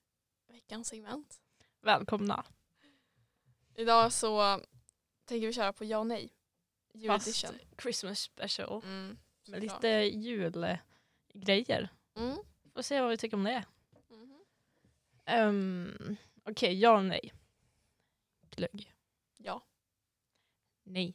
veckans 0.49 0.89
segment. 0.89 1.41
Välkomna. 1.81 2.45
Idag 3.79 4.13
så 4.13 4.61
tänker 5.25 5.47
vi 5.47 5.53
köra 5.53 5.73
på 5.73 5.85
ja 5.85 5.99
och 5.99 6.07
nej. 6.07 6.33
Juledition. 6.93 7.59
Christmas 7.83 8.21
special. 8.21 8.83
Mm, 8.85 9.19
Med 9.49 9.63
lite 9.63 9.89
julgrejer. 9.89 10.83
Mm. 12.15 12.37
Får 12.75 12.83
se 12.83 13.01
vad 13.01 13.11
vi 13.11 13.17
tycker 13.17 13.37
om 13.37 13.45
det. 13.45 13.65
Mhm. 14.09 14.45
Um, 15.41 16.17
Okej, 16.45 16.81
ja 16.81 16.97
och 16.97 17.05
nej. 17.05 17.33
Glögg. 18.51 18.95
Ja. 19.37 19.63
Nej. 20.83 21.15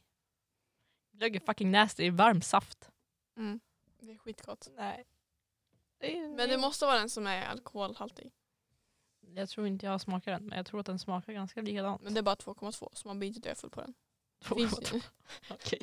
Glögg 1.11 1.35
är 1.35 1.39
fucking 1.39 1.71
nasty. 1.71 2.09
Varm 2.09 2.41
saft. 2.41 2.89
Mm. 3.37 3.59
Det 3.99 4.11
är 4.11 4.17
skitgott. 4.17 4.67
Nej. 4.75 5.05
Men 6.35 6.49
det 6.49 6.57
måste 6.57 6.85
vara 6.85 6.99
den 6.99 7.09
som 7.09 7.27
är 7.27 7.45
alkoholhaltig. 7.45 8.31
Jag 9.35 9.49
tror 9.49 9.67
inte 9.67 9.85
jag 9.85 10.01
smakar 10.01 10.31
den, 10.31 10.43
men 10.45 10.57
jag 10.57 10.65
tror 10.65 10.79
att 10.79 10.85
den 10.85 10.99
smakar 10.99 11.33
ganska 11.33 11.61
likadant. 11.61 12.01
Men 12.01 12.13
det 12.13 12.19
är 12.19 12.21
bara 12.21 12.35
2,2 12.35 12.89
så 12.93 13.07
man 13.07 13.19
blir 13.19 13.27
inte 13.27 13.39
döfull 13.49 13.69
på 13.69 13.81
den. 13.81 13.93
Det 14.49 14.55
finns 14.55 14.93
ju- 14.93 15.01
Okej. 15.49 15.81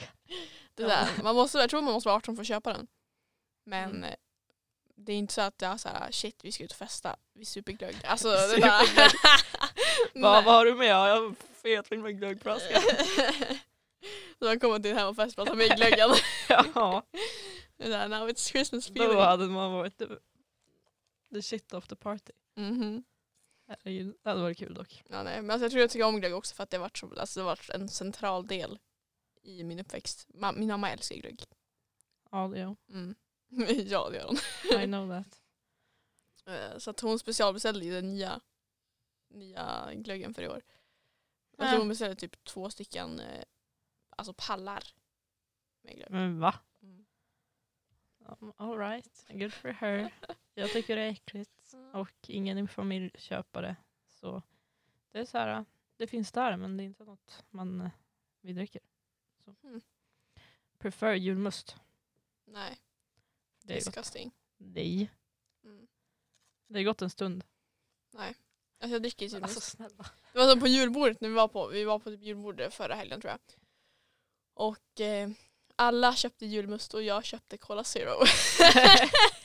Det 0.75 0.83
där. 0.85 1.09
Man 1.23 1.35
måste, 1.35 1.59
jag 1.59 1.71
tror 1.71 1.83
man 1.83 1.93
måste 1.95 2.09
vara 2.09 2.17
18 2.17 2.37
för 2.37 2.41
att 2.43 2.47
köpa 2.49 2.73
den. 2.73 2.87
Men 3.65 3.91
Mm. 3.91 4.05
eh, 4.05 4.15
det 4.97 5.13
är 5.13 5.17
inte 5.17 5.35
så 5.35 5.41
att 5.41 5.63
är 5.63 5.77
så 5.77 5.89
här 5.89 6.11
shit 6.13 6.45
vi 6.45 6.53
ska 6.53 6.65
ut 6.65 6.71
och 6.71 6.77
festa, 6.77 7.17
vi 7.33 7.45
super 7.45 7.73
glögg. 7.73 7.97
Alltså 8.05 8.29
det 8.29 8.57
där. 8.61 8.83
Vad 10.23 10.45
vad 10.45 10.55
har 10.55 10.65
du 10.65 10.75
med? 10.75 10.87
Ja, 10.87 11.09
jag 11.09 11.17
har 11.23 11.35
fetling 11.63 12.03
med 12.03 12.19
glöggflaska. 12.19 12.81
Så 14.39 14.45
man 14.45 14.61
kommer 14.61 14.79
till 14.79 14.91
en 14.91 14.97
hemmafest 14.99 15.39
och 15.39 15.47
tar 15.47 15.55
med 15.55 15.77
glöggen. 15.77 16.11
ja, 16.75 17.03
Det 17.77 17.89
där, 17.89 18.09
now 18.09 18.29
it's 18.29 18.51
Christmas 18.51 18.87
då 18.87 18.93
feeling. 19.03 19.19
hade 19.23 19.47
man 19.47 19.73
varit 19.73 19.99
the, 19.99 20.07
the 21.35 21.43
shit 21.43 21.73
of 21.75 21.87
the 21.89 21.97
party. 21.97 22.33
Mhm. 22.57 23.05
Det 23.85 24.15
hade 24.31 24.43
varit 24.43 24.59
kul 24.59 24.75
dock. 24.75 25.03
Ja, 25.09 25.23
nej. 25.23 25.43
Men 25.43 25.51
alltså, 25.51 25.65
jag 25.65 25.71
tror 25.71 25.81
jag 25.81 25.91
tycker 25.91 26.05
om 26.07 26.21
glögg 26.21 26.35
också 26.35 26.55
för 26.55 26.63
att 26.63 26.71
det 26.71 26.77
har 26.77 26.83
varit, 26.83 26.97
så, 26.97 27.21
alltså, 27.21 27.41
det 27.41 27.45
varit 27.45 27.71
en 27.71 27.89
central 27.89 28.47
del 28.47 28.79
i 29.43 29.65
min 29.65 29.81
uppväxt. 29.81 30.29
Ma- 30.29 30.59
min 30.59 30.69
mamma 30.69 30.91
älskar 30.91 31.17
glögg. 31.17 31.45
Ja, 32.31 32.49
det 32.49 32.59
gör 32.59 32.77
Mm. 32.89 33.15
ja 33.87 34.09
det 34.11 34.17
gör 34.17 34.27
hon. 34.27 34.81
I 34.83 34.87
know 34.87 35.09
that. 35.09 35.37
Eh, 36.47 36.79
Så 36.79 36.91
att 36.91 37.01
hon 37.01 37.19
specialbeställde 37.19 37.85
ju 37.85 37.93
den 37.93 38.11
nya, 38.11 38.41
nya 39.29 39.91
glöggen 39.95 40.35
för 40.35 40.43
i 40.43 40.49
år. 40.49 40.63
Jag 41.57 41.69
tror 41.69 41.79
hon 41.79 41.89
beställde 41.89 42.17
typ 42.17 42.45
två 42.45 42.71
stycken 42.71 43.21
eh, 43.21 43.45
alltså 44.17 44.35
pallar 44.37 44.85
med 45.83 45.95
glögg. 45.97 46.11
Men 46.11 46.41
va? 46.41 46.55
Mm. 46.83 47.07
Um, 48.41 48.53
Alright, 48.57 49.27
good 49.29 49.53
for 49.53 49.69
her. 49.69 50.15
Jag 50.55 50.71
tycker 50.71 50.97
det 50.97 51.03
är 51.03 51.11
äckligt 51.11 51.51
och 51.93 52.11
ingen 52.29 52.59
i 52.59 52.61
min 52.61 52.69
familj 52.69 53.11
köper 53.15 53.63
det. 53.63 53.77
Så 54.07 54.43
det 55.13 55.19
är 55.19 55.25
så 55.25 55.39
här, 55.39 55.65
det 55.97 56.07
finns 56.07 56.33
där 56.33 56.57
men 56.57 56.77
det 56.77 56.83
är 56.83 56.85
inte 56.85 57.05
något 57.05 57.45
man 57.51 57.81
eh, 57.81 57.91
vi 58.41 58.53
dricker. 58.53 58.83
Så. 59.45 59.55
Mm. 59.63 59.81
Prefer 60.79 61.15
julmust. 61.15 61.77
Nej, 62.45 62.79
Det 63.63 63.73
är 63.73 63.77
gott. 63.79 63.85
disgusting. 63.85 64.31
Nej. 64.57 65.11
Mm. 65.65 65.87
Det 66.67 66.79
är 66.79 66.85
gott 66.85 67.03
en 67.03 67.11
stund. 67.11 67.45
Alltså 68.83 68.95
jag 68.95 69.03
dricker 69.03 69.27
ju 69.27 69.31
typ 69.31 69.43
Alltså 69.43 69.61
snälla. 69.61 70.07
Det 70.33 70.39
var 70.39 70.51
som 70.51 70.61
på 70.61 70.67
julbordet 70.67 71.21
när 71.21 71.29
vi 71.29 71.35
var 71.35 71.49
på, 71.49 71.67
vi 71.67 71.85
var 71.85 71.99
på 71.99 72.11
typ 72.11 72.23
julbordet 72.23 72.75
förra 72.75 72.95
helgen 72.95 73.21
tror 73.21 73.31
jag. 73.31 73.41
Och 74.55 75.01
eh, 75.01 75.31
alla 75.77 76.15
köpte 76.15 76.47
julmust 76.47 76.95
och 76.95 77.03
jag 77.03 77.25
köpte 77.25 77.59
Cola 77.59 77.85
Zero. 77.85 78.11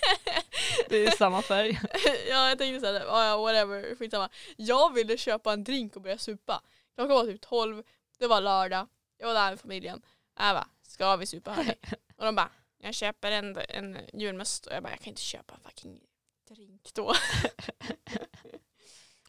Det 0.89 1.05
är 1.05 1.11
samma 1.11 1.41
färg. 1.41 1.79
ja 2.29 2.49
jag 2.49 2.57
tänkte 2.57 2.79
såhär, 2.79 3.05
ja 3.05 3.25
ja 3.25 3.37
whatever, 3.37 3.95
skitsamma. 3.95 4.29
Jag 4.57 4.93
ville 4.93 5.17
köpa 5.17 5.53
en 5.53 5.63
drink 5.63 5.95
och 5.95 6.01
börja 6.01 6.17
supa. 6.17 6.61
Klockan 6.95 7.15
var 7.15 7.25
typ 7.25 7.41
12, 7.41 7.83
det 8.17 8.27
var 8.27 8.41
lördag, 8.41 8.87
jag 9.17 9.27
var 9.27 9.33
där 9.33 9.49
med 9.49 9.59
familjen. 9.59 10.01
Jag 10.37 10.55
bara, 10.55 10.67
ska 10.81 11.15
vi 11.15 11.25
supa 11.25 11.51
hörni? 11.51 11.75
Och 12.17 12.25
de 12.25 12.35
bara, 12.35 12.51
jag 12.77 12.93
köper 12.93 13.31
en, 13.31 13.57
en 13.69 13.97
julmust 14.13 14.65
och 14.65 14.73
jag 14.73 14.83
bara, 14.83 14.89
jag 14.89 14.99
kan 14.99 15.09
inte 15.09 15.21
köpa 15.21 15.53
en 15.53 15.59
fucking 15.59 15.99
drink 16.47 16.93
då. 16.93 17.13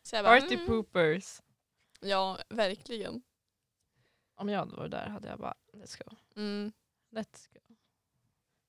Så 0.03 0.17
jag 0.17 0.25
bara, 0.25 0.41
Party 0.41 0.55
mm. 0.55 0.67
poopers. 0.67 1.41
Ja, 2.01 2.39
verkligen. 2.49 3.23
Om 4.35 4.49
jag 4.49 4.59
hade 4.59 4.77
varit 4.77 4.91
där 4.91 5.07
hade 5.07 5.29
jag 5.29 5.39
bara, 5.39 5.55
let's 5.73 6.03
go. 6.05 6.17
Mm. 6.37 6.73
Let's 7.11 7.49
go. 7.53 7.66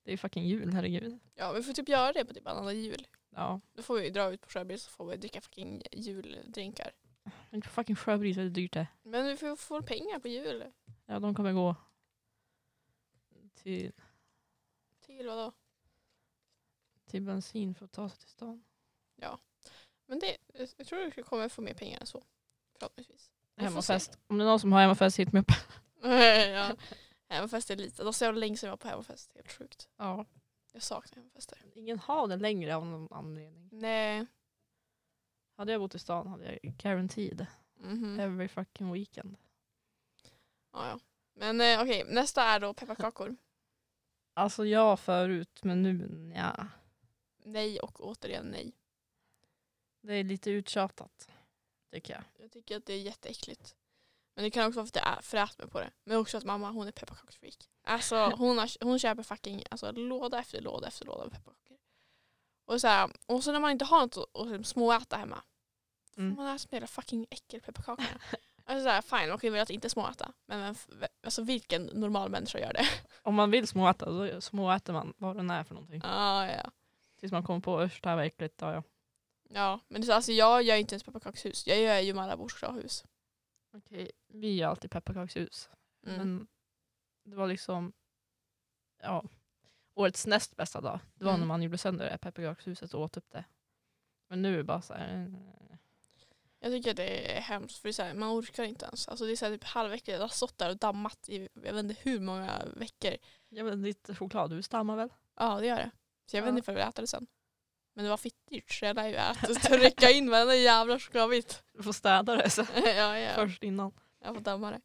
Det 0.08 0.12
är 0.12 0.16
fucking 0.16 0.46
jul, 0.46 0.72
herregud. 0.72 1.18
Ja, 1.34 1.52
vi 1.52 1.62
får 1.62 1.72
typ 1.72 1.88
göra 1.88 2.12
det 2.12 2.24
på 2.24 2.34
typ 2.34 2.46
annandag 2.46 2.72
jul. 2.72 3.06
Ja. 3.30 3.60
Då 3.72 3.82
får 3.82 3.98
vi 4.00 4.10
dra 4.10 4.32
ut 4.32 4.40
på 4.40 4.48
Sjöbris 4.48 4.82
så 4.82 4.90
får 4.90 5.06
vi 5.06 5.16
dricka 5.16 5.40
fucking 5.40 5.82
juldrinkar. 5.92 6.90
Men 7.50 7.60
på 7.60 7.68
fucking 7.68 7.96
Sjöbris 7.96 8.36
är 8.36 8.42
det 8.42 8.50
dyrt 8.50 8.72
det. 8.72 8.86
Men 9.02 9.26
vi 9.26 9.36
får, 9.36 9.56
får 9.56 9.82
pengar 9.82 10.18
på 10.18 10.28
jul. 10.28 10.64
Ja, 11.06 11.18
de 11.18 11.34
kommer 11.34 11.52
gå 11.52 11.76
till, 13.54 13.92
Till 15.06 15.26
vadå? 15.26 15.52
till 17.06 17.22
bensin 17.22 17.74
för 17.74 17.84
att 17.84 17.92
ta 17.92 18.08
sig 18.08 18.18
till 18.18 18.28
stan. 18.28 18.64
Men 20.06 20.18
det, 20.18 20.36
jag 20.76 20.86
tror 20.86 21.12
du 21.16 21.22
kommer 21.22 21.48
få 21.48 21.62
mer 21.62 21.74
pengar 21.74 22.00
än 22.00 22.06
så. 22.06 22.22
Förhoppningsvis. 22.78 23.30
Hemmafest. 23.56 24.18
Om 24.26 24.38
det 24.38 24.44
är 24.44 24.46
någon 24.48 24.60
som 24.60 24.72
har 24.72 24.80
hemmafest, 24.80 25.18
hit 25.18 25.32
mig 25.32 25.40
upp. 25.42 25.52
ja. 26.02 26.76
Hemmafest 27.28 27.70
är 27.70 27.76
lite. 27.76 28.04
Var 28.04 28.12
så 28.12 28.32
länge 28.32 28.56
sedan 28.56 28.66
jag 28.66 28.72
var 28.72 28.76
på 28.76 28.88
hemmafest. 28.88 29.32
Helt 29.34 29.52
sjukt. 29.52 29.88
Ja. 29.96 30.24
Jag 30.72 30.82
saknar 30.82 31.22
hemmafester. 31.22 31.58
Ingen 31.74 31.98
har 31.98 32.28
det 32.28 32.36
längre 32.36 32.76
av 32.76 32.86
någon 32.86 33.12
anledning. 33.12 33.68
Nej. 33.72 34.26
Hade 35.56 35.72
jag 35.72 35.80
bott 35.80 35.94
i 35.94 35.98
stan 35.98 36.26
hade 36.26 36.44
jag 36.62 36.72
guaranteed 36.76 37.46
Mhm. 37.80 38.20
every 38.20 38.48
fucking 38.48 38.92
weekend. 38.92 39.36
Ja, 40.72 40.88
ja. 40.88 40.98
Men 41.34 41.60
eh, 41.60 41.82
okej, 41.82 42.04
nästa 42.08 42.42
är 42.42 42.60
då 42.60 42.74
pepparkakor. 42.74 43.36
Alltså 44.34 44.66
ja 44.66 44.96
förut, 44.96 45.60
men 45.64 45.82
nu 45.82 46.32
ja. 46.36 46.66
nej 47.44 47.80
och 47.80 48.00
återigen 48.08 48.46
nej. 48.46 48.72
Det 50.00 50.14
är 50.14 50.24
lite 50.24 50.50
uttjatat. 50.50 51.28
Tycker 51.90 52.14
jag. 52.14 52.24
Jag 52.42 52.52
tycker 52.52 52.76
att 52.76 52.86
det 52.86 52.92
är 52.92 53.00
jätteäckligt. 53.00 53.76
Men 54.38 54.44
det 54.44 54.50
kan 54.50 54.66
också 54.68 54.80
vara 54.80 54.86
för 54.86 54.98
att 54.98 55.06
jag 55.16 55.24
frät 55.24 55.58
med 55.58 55.70
på 55.70 55.80
det. 55.80 55.90
Men 56.04 56.16
också 56.16 56.38
att 56.38 56.44
mamma 56.44 56.70
hon 56.70 56.88
är 56.88 56.92
pepparkaksfreak. 56.92 57.56
Alltså 57.84 58.16
hon, 58.16 58.58
har, 58.58 58.84
hon 58.84 58.98
köper 58.98 59.22
fucking 59.22 59.64
alltså, 59.70 59.92
låda 59.92 60.38
efter 60.38 60.60
låda 60.60 60.88
efter 60.88 61.06
låda 61.06 61.24
med 61.24 61.32
pepparkakor. 61.32 61.76
Och 62.66 62.80
så, 62.80 62.88
här, 62.88 63.10
och 63.26 63.44
så 63.44 63.52
när 63.52 63.60
man 63.60 63.70
inte 63.70 63.84
har 63.84 64.00
något 64.00 64.16
att, 64.34 64.66
småäta 64.66 65.16
hemma. 65.16 65.42
Mm. 66.16 66.36
man 66.36 66.56
äta 66.56 66.66
med 66.70 66.76
hela 66.76 66.86
fucking 66.86 67.26
äckelpepparkakorna. 67.30 68.20
Alltså 68.64 68.84
såhär, 68.84 69.02
fine, 69.02 69.28
man 69.28 69.38
kan 69.38 69.48
ju 69.48 69.50
vilja 69.50 69.62
att 69.62 69.70
inte 69.70 69.90
småäta. 69.90 70.32
Men 70.46 70.60
vem 70.60 71.08
alltså, 71.24 71.42
vilken 71.42 71.82
normal 71.86 72.30
människa 72.30 72.58
gör 72.58 72.72
det? 72.72 72.88
Om 73.22 73.34
man 73.34 73.50
vill 73.50 73.66
småäta, 73.66 74.10
då 74.10 74.40
småäter 74.40 74.92
man 74.92 75.14
vad 75.16 75.36
den 75.36 75.50
är 75.50 75.64
för 75.64 75.74
någonting. 75.74 76.00
Ja, 76.04 76.46
ja. 76.46 76.70
Tills 77.20 77.32
man 77.32 77.42
kommer 77.42 77.60
på 77.60 77.82
usch 77.82 78.00
det 78.02 78.08
här 78.08 78.16
var 78.16 78.22
äckligt. 78.22 78.60
Ja, 78.60 78.72
ja. 78.74 78.82
Ja, 79.50 79.80
men 79.88 80.00
det, 80.00 80.04
är 80.04 80.06
så- 80.06 80.12
alltså, 80.12 80.32
jag 80.32 80.62
gör 80.62 80.76
inte 80.76 80.94
ens 80.94 81.02
pepparkakshus. 81.02 81.66
Jag 81.66 81.78
gör 81.78 81.98
ju 81.98 82.14
Marabous 82.14 82.52
chokladhus. 82.52 83.04
Okej, 83.72 84.10
vi 84.28 84.54
gör 84.56 84.68
alltid 84.68 84.90
pepparkakshus. 84.90 85.70
Mm. 86.06 86.18
Men 86.18 86.46
det 87.24 87.36
var 87.36 87.46
liksom 87.46 87.92
ja, 89.02 89.24
årets 89.94 90.26
näst 90.26 90.56
bästa 90.56 90.80
dag. 90.80 91.00
Det 91.14 91.24
var 91.24 91.30
Mm. 91.32 91.40
när 91.40 91.46
man 91.48 91.62
gjorde 91.62 91.78
sönder 91.78 92.10
det 92.10 92.18
pepparkakshuset 92.18 92.94
och 92.94 93.00
åt 93.02 93.16
upp 93.16 93.30
det. 93.30 93.44
Men 94.28 94.42
nu 94.42 94.52
är 94.54 94.56
det 94.56 94.64
bara 94.64 94.82
så 94.82 94.94
här. 94.94 95.14
eh, 95.70 95.76
Jag 96.60 96.72
tycker 96.72 96.90
att 96.90 96.96
det 96.96 97.36
är 97.36 97.40
hemskt 97.40 97.78
för 97.78 97.88
det 97.88 97.98
är 97.98 98.04
här, 98.04 98.14
man 98.14 98.38
orkar 98.38 98.64
inte 98.64 98.84
ens. 98.86 99.08
Alltså, 99.08 99.24
det 99.24 99.32
är 99.32 99.36
så 99.36 99.44
här, 99.44 99.52
typ 99.52 99.64
halväckligt. 99.64 100.08
Jag 100.08 100.20
har 100.20 100.28
stått 100.28 100.58
där 100.58 100.70
och 100.70 100.76
dammat 100.78 101.28
i 101.28 101.48
jag 101.52 101.72
vet 101.72 101.84
inte 101.84 101.96
hur 102.02 102.20
många 102.20 102.62
veckor. 102.76 103.16
Ja 103.48 103.64
men 103.64 103.82
ditt 103.82 104.10
chokladhus 104.18 104.68
dammar 104.68 104.96
väl? 104.96 105.12
Ja, 105.34 105.60
det 105.60 105.66
gör 105.66 105.76
det. 105.76 105.90
Så 106.26 106.36
jag 106.36 106.42
vet 106.42 106.46
Ja. 106.46 106.48
inte 106.50 106.60
ifall 106.60 106.74
jag 106.74 106.80
vill 106.84 106.88
äta 106.88 107.00
det 107.02 107.06
sen. 107.06 107.26
Men 107.98 108.04
det 108.04 108.10
var 108.10 108.16
fittdyrt 108.16 108.70
så 108.70 108.84
jag 108.84 108.96
lär 108.96 109.08
ju 109.08 109.14
äta 109.14 109.54
trycka 109.54 110.10
in 110.10 110.30
varenda 110.30 110.56
jävla 110.56 110.98
chokladbit. 110.98 111.64
Du 111.72 111.82
får 111.82 111.92
städa 111.92 112.36
det 112.36 112.50
så. 112.50 112.62
ja, 112.84 113.18
ja. 113.18 113.34
först 113.34 113.62
innan. 113.62 113.92
Jag 114.18 114.34
får 114.34 114.40
damma 114.42 114.70
det. 114.70 114.80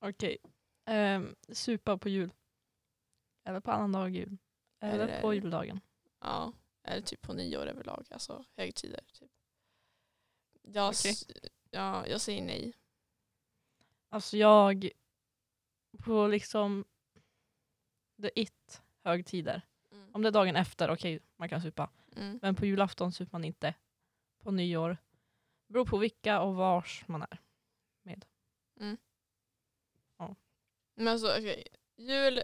Okej. 0.00 0.38
Ehm, 0.84 1.36
supa 1.48 1.98
på 1.98 2.08
jul. 2.08 2.30
Eller 3.44 3.60
på 3.60 3.70
annan 3.70 4.14
jul. 4.14 4.38
Eller 4.80 5.08
Eller- 5.08 5.20
på 5.20 5.34
juldagen. 5.34 5.80
Ja, 6.20 6.52
eller 6.84 7.02
typ 7.02 7.22
på 7.22 7.32
nyår 7.32 7.66
överlag. 7.66 8.06
Alltså 8.10 8.44
högtider. 8.56 9.00
Typ. 9.12 9.30
Jag, 10.62 10.88
Okej. 10.88 11.14
ja, 11.70 12.06
jag 12.06 12.20
säger 12.20 12.42
nej. 12.42 12.74
Alltså 14.08 14.36
jag 14.36 14.90
på 16.04 16.26
liksom 16.26 16.84
the 18.22 18.30
it 18.34 18.82
högtider. 19.04 19.62
Mm. 19.92 20.14
Om 20.14 20.22
det 20.22 20.28
är 20.28 20.32
dagen 20.32 20.56
efter, 20.56 20.90
okej 20.90 21.20
man 21.36 21.48
kan 21.48 21.62
supa. 21.62 21.90
Mm. 22.18 22.38
Men 22.42 22.54
på 22.54 22.66
julafton 22.66 23.12
super 23.12 23.32
man 23.32 23.44
inte. 23.44 23.74
På 24.42 24.50
nyår. 24.50 24.96
Beror 25.66 25.86
på 25.86 25.98
vilka 25.98 26.40
och 26.40 26.54
vars 26.54 27.04
man 27.08 27.22
är. 27.22 27.38
Men 30.98 31.08
alltså 31.08 31.30
okej, 31.38 31.66
jul, 31.96 32.42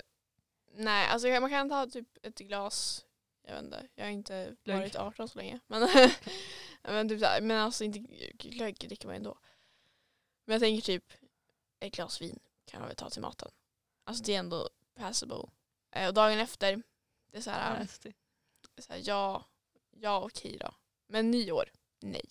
nej 0.73 1.09
alltså 1.09 1.29
man 1.29 1.51
kan 1.51 1.69
ta 1.69 1.87
typ 1.87 2.27
ett 2.27 2.39
glas, 2.39 3.07
jag 3.43 3.55
vet 3.55 3.65
inte, 3.65 3.89
jag 3.95 4.05
har 4.05 4.11
inte 4.11 4.57
Glögg. 4.65 4.79
varit 4.79 4.97
18 4.97 5.29
så 5.29 5.39
länge. 5.39 5.61
Men, 5.67 5.89
men, 6.83 7.09
typ 7.09 7.21
så 7.21 7.27
här, 7.27 7.41
men 7.41 7.59
alltså 7.59 7.85
inte 7.85 7.99
glögg 8.39 8.77
dricker 8.79 9.07
man 9.07 9.17
ändå. 9.17 9.39
Men 10.45 10.53
jag 10.55 10.61
tänker 10.61 10.83
typ 10.83 11.13
ett 11.81 11.93
glas 11.93 12.21
vin 12.23 12.39
kan 12.65 12.81
man 12.81 12.89
väl 12.89 12.97
ta 12.97 13.11
till 13.11 13.23
maten. 13.23 13.51
Alltså 14.05 14.25
det 14.25 14.35
är 14.35 14.39
ändå 14.39 14.69
passable. 14.95 15.51
Eh, 15.91 16.09
Och 16.09 16.15
dagen 16.15 16.39
efter, 16.39 16.83
det 17.31 17.37
är 17.37 17.43
så 17.43 17.51
här, 17.51 17.89
det 18.03 18.13
är 18.77 18.83
så 18.83 18.93
här 18.93 19.03
ja, 19.05 19.45
ja 20.05 20.21
okej 20.25 20.57
då. 20.61 20.75
Men 21.07 21.31
nyår, 21.31 21.71
nej. 22.01 22.25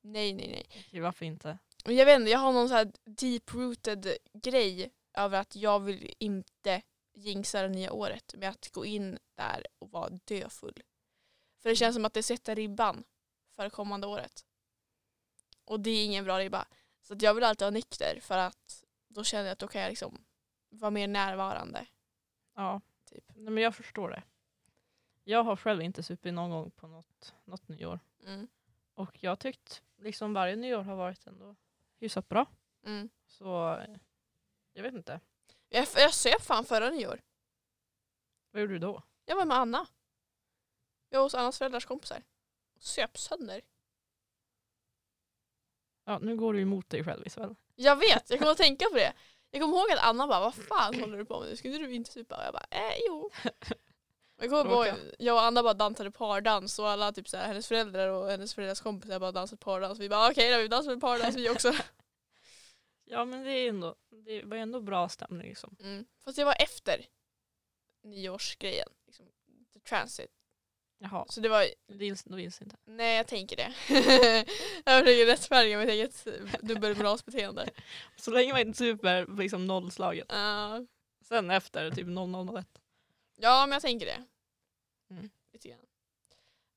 Nej, 0.00 0.32
nej, 0.32 0.48
nej. 0.48 0.84
Okej, 0.88 1.00
varför 1.00 1.24
inte? 1.24 1.58
Jag 1.84 2.06
vet 2.06 2.20
inte, 2.20 2.30
jag 2.30 2.38
har 2.38 2.52
någon 2.52 2.68
så 2.68 2.74
här 2.74 2.92
deep-rooted 3.04 4.16
grej 4.32 4.90
över 5.14 5.38
att 5.40 5.56
jag 5.56 5.80
vill 5.80 6.14
inte 6.18 6.82
jinxa 7.14 7.62
det 7.62 7.68
nya 7.68 7.92
året 7.92 8.34
med 8.34 8.50
att 8.50 8.70
gå 8.72 8.84
in 8.86 9.18
där 9.34 9.66
och 9.78 9.90
vara 9.90 10.08
döfull. 10.24 10.82
För 11.62 11.68
det 11.68 11.76
känns 11.76 11.96
som 11.96 12.04
att 12.04 12.14
det 12.14 12.22
sätter 12.22 12.56
ribban 12.56 13.04
för 13.56 13.70
kommande 13.70 14.06
året. 14.06 14.44
Och 15.64 15.80
det 15.80 15.90
är 15.90 16.04
ingen 16.04 16.24
bra 16.24 16.38
ribba. 16.38 16.66
Så 17.00 17.16
jag 17.18 17.34
vill 17.34 17.44
alltid 17.44 17.64
vara 17.64 17.70
nykter 17.70 18.18
för 18.22 18.38
att 18.38 18.84
då 19.08 19.24
känner 19.24 19.44
jag 19.44 19.52
att 19.52 19.58
då 19.58 19.68
kan 19.68 19.80
jag 19.80 19.88
liksom 19.88 20.24
vara 20.68 20.90
mer 20.90 21.08
närvarande. 21.08 21.86
Ja, 22.54 22.80
Typ. 23.04 23.24
Nej, 23.34 23.52
men 23.52 23.62
jag 23.62 23.74
förstår 23.74 24.10
det. 24.10 24.22
Jag 25.24 25.44
har 25.44 25.56
själv 25.56 25.82
inte 25.82 26.02
supit 26.02 26.34
någon 26.34 26.50
gång 26.50 26.70
på 26.70 26.86
något, 26.86 27.34
något 27.44 27.68
nyår. 27.68 28.00
Mm. 28.26 28.48
Och 28.94 29.22
jag 29.22 29.30
har 29.30 29.36
tyckt 29.36 29.82
liksom 29.96 30.32
varje 30.32 30.56
nyår 30.56 30.82
har 30.82 30.96
varit 30.96 31.26
ändå 31.26 31.56
hyfsat 31.98 32.28
bra. 32.28 32.46
Mm. 32.86 33.10
Så 33.26 33.76
eh, 33.76 33.96
jag 34.72 34.82
vet 34.82 34.94
inte. 34.94 35.20
Jag, 35.68 35.86
jag 35.96 36.14
söp 36.14 36.42
fan 36.42 36.64
förra 36.64 36.90
nyår. 36.90 37.20
Vad 38.50 38.62
gjorde 38.62 38.74
du 38.74 38.78
då? 38.78 39.02
Jag 39.24 39.36
var 39.36 39.44
med 39.44 39.56
Anna. 39.56 39.86
Jag 41.08 41.18
var 41.18 41.24
hos 41.24 41.34
Annas 41.34 41.58
föräldrars 41.58 41.86
kompisar. 41.86 42.22
Söp 42.78 43.18
sönder. 43.18 43.60
Ja, 46.04 46.18
nu 46.18 46.36
går 46.36 46.52
du 46.52 46.60
emot 46.60 46.90
dig 46.90 47.04
själv 47.04 47.26
Isabel. 47.26 47.56
Jag 47.74 47.96
vet, 47.96 48.30
jag 48.30 48.38
kommer 48.38 48.52
att 48.52 48.58
tänka 48.66 48.84
på 48.90 48.96
det. 48.96 49.12
Jag 49.50 49.62
kommer 49.62 49.76
ihåg 49.76 49.92
att 49.92 50.04
Anna 50.04 50.26
bara, 50.26 50.40
vad 50.40 50.54
fan 50.54 51.00
håller 51.00 51.18
du 51.18 51.24
på 51.24 51.40
med 51.40 51.48
nu? 51.48 51.56
Skulle 51.56 51.78
du 51.78 51.94
inte 51.94 52.12
supa? 52.12 52.36
Och 52.36 52.44
jag 52.44 52.52
bara, 52.52 52.66
eh 52.70 52.96
jo. 53.06 53.30
Jag 54.42 54.50
kommer 54.50 54.70
ihåg, 54.70 54.98
jag 55.18 55.34
och 55.34 55.42
Anna 55.42 55.62
bara 55.62 55.74
dansade 55.74 56.10
pardans 56.10 56.78
och 56.78 56.88
alla 56.88 57.12
typ 57.12 57.28
såhär, 57.28 57.46
hennes 57.46 57.68
föräldrar 57.68 58.08
och 58.08 58.30
hennes 58.30 58.54
föräldrars 58.54 58.80
kompisar 58.80 59.18
bara 59.18 59.32
dansade 59.32 59.60
pardans. 59.60 59.98
Vi 59.98 60.08
bara 60.08 60.30
okej 60.30 60.52
då, 60.52 60.58
vi 60.58 60.68
dansade 60.68 61.00
pardans 61.00 61.36
vi 61.36 61.50
också. 61.50 61.72
Ja 63.04 63.24
men 63.24 63.44
det, 63.44 63.50
är 63.50 63.68
ändå, 63.68 63.94
det 64.24 64.42
var 64.44 64.56
ändå 64.56 64.80
bra 64.80 65.08
stämning 65.08 65.48
liksom. 65.48 65.76
Mm. 65.80 66.04
Fast 66.24 66.36
det 66.36 66.44
var 66.44 66.56
efter 66.58 67.06
nyårsgrejen. 68.02 68.88
Liksom, 69.06 69.26
the 69.74 69.80
transit. 69.80 70.30
Jaha, 70.98 71.26
Så 71.28 71.40
det 71.40 71.48
var, 71.48 71.66
det 71.86 72.04
gills, 72.04 72.24
då 72.24 72.38
gills 72.38 72.62
inte. 72.62 72.76
nej 72.84 73.16
jag 73.16 73.26
tänker 73.26 73.56
det. 73.56 73.72
jag 74.84 75.04
försöker 75.04 75.26
rättfärdiga 75.26 75.78
mitt 75.78 75.88
eget 75.88 76.26
dubbelmoralsbeteende. 76.60 77.68
Så 78.16 78.30
länge 78.30 78.52
man 78.52 78.60
inte 78.60 78.78
super 78.78 79.26
liksom 79.38 79.66
nollslaget. 79.66 80.26
Ja. 80.28 80.86
Sen 81.28 81.50
efter 81.50 81.90
typ 81.90 82.06
0001. 82.06 82.66
Ja, 83.36 83.66
men 83.66 83.72
jag 83.72 83.82
tänker 83.82 84.06
det. 84.06 84.24
Mm. 85.18 85.30
Lite 85.52 85.68
grann. 85.68 85.86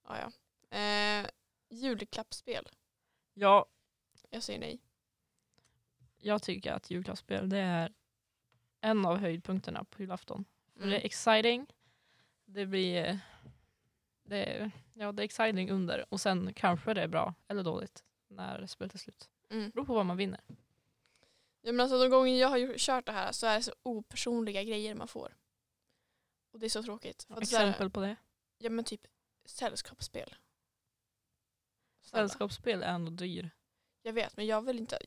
Ja, 0.08 0.18
ja. 0.20 0.78
Eh, 0.78 1.30
julklappsspel. 1.70 2.70
Ja, 3.34 3.66
Jag 4.30 4.44
säger 4.44 4.60
nej. 4.60 4.82
jag 6.18 6.42
tycker 6.44 6.72
att 6.74 6.90
julklappsspel 6.92 7.50
det 7.50 7.58
är 7.58 7.94
en 8.82 9.06
av 9.06 9.18
höjdpunkterna 9.18 9.84
på 9.84 10.02
julafton. 10.02 10.46
För 10.74 10.80
Mm. 10.80 10.90
det 10.90 11.02
är 11.02 11.06
exciting. 11.06 11.66
Det 12.46 12.66
blir 12.66 13.20
det 14.24 14.46
är, 14.46 14.72
ja, 14.94 15.12
det 15.12 15.24
är 15.24 15.26
exciting 15.26 15.72
under 15.72 16.06
och 16.14 16.22
sen 16.22 16.54
kanske 16.54 16.94
det 16.94 17.02
är 17.02 17.08
bra 17.08 17.34
eller 17.48 17.64
dåligt 17.64 18.04
när 18.28 18.68
spelet 18.68 18.94
är 18.94 18.98
slut. 19.00 19.30
Mm. 19.50 19.70
Beror 19.70 19.86
på 19.86 19.94
vad 19.94 20.06
man 20.06 20.18
vinner. 20.18 20.42
Ja, 21.62 21.72
men 21.72 21.80
alltså, 21.80 22.00
de 22.00 22.10
gånger 22.10 22.34
jag 22.36 22.48
har 22.50 22.78
kört 22.78 23.06
det 23.06 23.12
här 23.12 23.32
så 23.32 23.48
är 23.48 23.56
det 23.58 23.64
så 23.64 23.74
opersonliga 23.84 24.64
grejer 24.64 24.96
man 24.96 25.08
får. 25.08 25.38
Och 26.52 26.60
det 26.60 26.66
är 26.66 26.70
så 26.70 26.84
tråkigt. 26.84 27.26
Att 27.30 27.48
så 27.48 27.58
här- 27.58 27.68
Exempel 27.68 27.90
på 27.90 28.02
det. 28.02 28.16
Ja 28.58 28.70
men 28.70 28.86
typ 28.86 29.08
sällskapsspel. 29.46 30.36
Snälla. 32.02 32.30
Sällskapsspel 32.30 32.84
är 32.84 32.88
ändå 32.88 33.12
dyr. 33.12 33.50
Jag 34.02 34.14
vet 34.14 34.38
men 34.38 34.46
jag 34.46 34.62
vill 34.62 34.80
inte. 34.80 35.00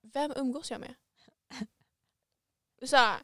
Vem 0.00 0.32
umgås 0.36 0.70
jag 0.70 0.80
med? 0.80 0.94
Det 2.78 2.84
är, 2.84 2.86
så 2.86 2.96
här, 2.96 3.18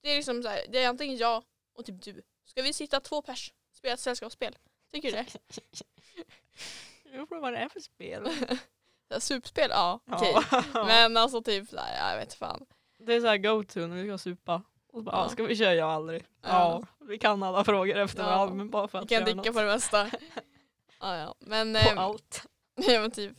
det 0.00 0.10
är 0.10 0.16
liksom 0.16 0.42
så 0.42 0.48
här, 0.48 0.66
det 0.68 0.82
är 0.82 0.88
antingen 0.88 1.16
jag 1.16 1.44
och 1.72 1.84
typ 1.84 2.02
du. 2.02 2.22
Ska 2.44 2.62
vi 2.62 2.72
sitta 2.72 3.00
två 3.00 3.22
pers 3.22 3.52
och 3.70 3.76
spela 3.76 3.94
ett 3.94 4.00
sällskapsspel? 4.00 4.58
Tycker 4.92 5.10
du 5.10 5.16
det? 5.16 5.26
Beror 7.10 7.26
på 7.26 7.40
vad 7.40 7.52
det 7.52 7.58
är 7.58 7.68
för 7.68 7.80
spel. 7.80 8.28
Supspel? 9.18 9.70
Ja, 9.70 10.00
okej. 10.06 10.34
Ja. 10.50 10.84
Men 10.86 11.16
alltså 11.16 11.42
typ, 11.42 11.68
så 11.68 11.76
här, 11.76 12.10
jag 12.10 12.20
vet 12.20 12.34
fan. 12.34 12.66
Det 12.98 13.14
är 13.14 13.20
så 13.20 13.26
här 13.26 13.38
go-to 13.38 13.86
när 13.86 14.02
vi 14.02 14.08
ska 14.08 14.18
supa. 14.18 14.62
Och 14.96 15.04
bara, 15.04 15.16
Ja. 15.16 15.28
ska 15.28 15.42
vi 15.42 15.56
köra 15.56 15.74
jag 15.74 15.90
aldrig? 15.90 16.22
Ja. 16.42 16.48
Ja. 16.48 16.86
vi 17.06 17.18
kan 17.18 17.42
alla 17.42 17.64
frågor 17.64 17.96
efter 17.96 18.22
Ja. 18.22 18.28
varandra 18.28 18.54
men 18.54 18.70
bara 18.70 18.88
för 18.88 18.98
Vi 18.98 19.02
att 19.02 19.08
kan 19.08 19.14
göra 19.16 19.24
dicka 19.24 19.36
något. 19.36 19.52
på 19.54 19.60
det 19.60 19.66
mesta. 19.66 20.10
Ja, 21.00 21.16
ja. 21.16 21.34
Men, 21.40 21.72
På 21.72 21.78
eh, 21.78 21.98
allt. 21.98 22.46
ja, 22.74 23.00
men 23.00 23.10
typ. 23.10 23.36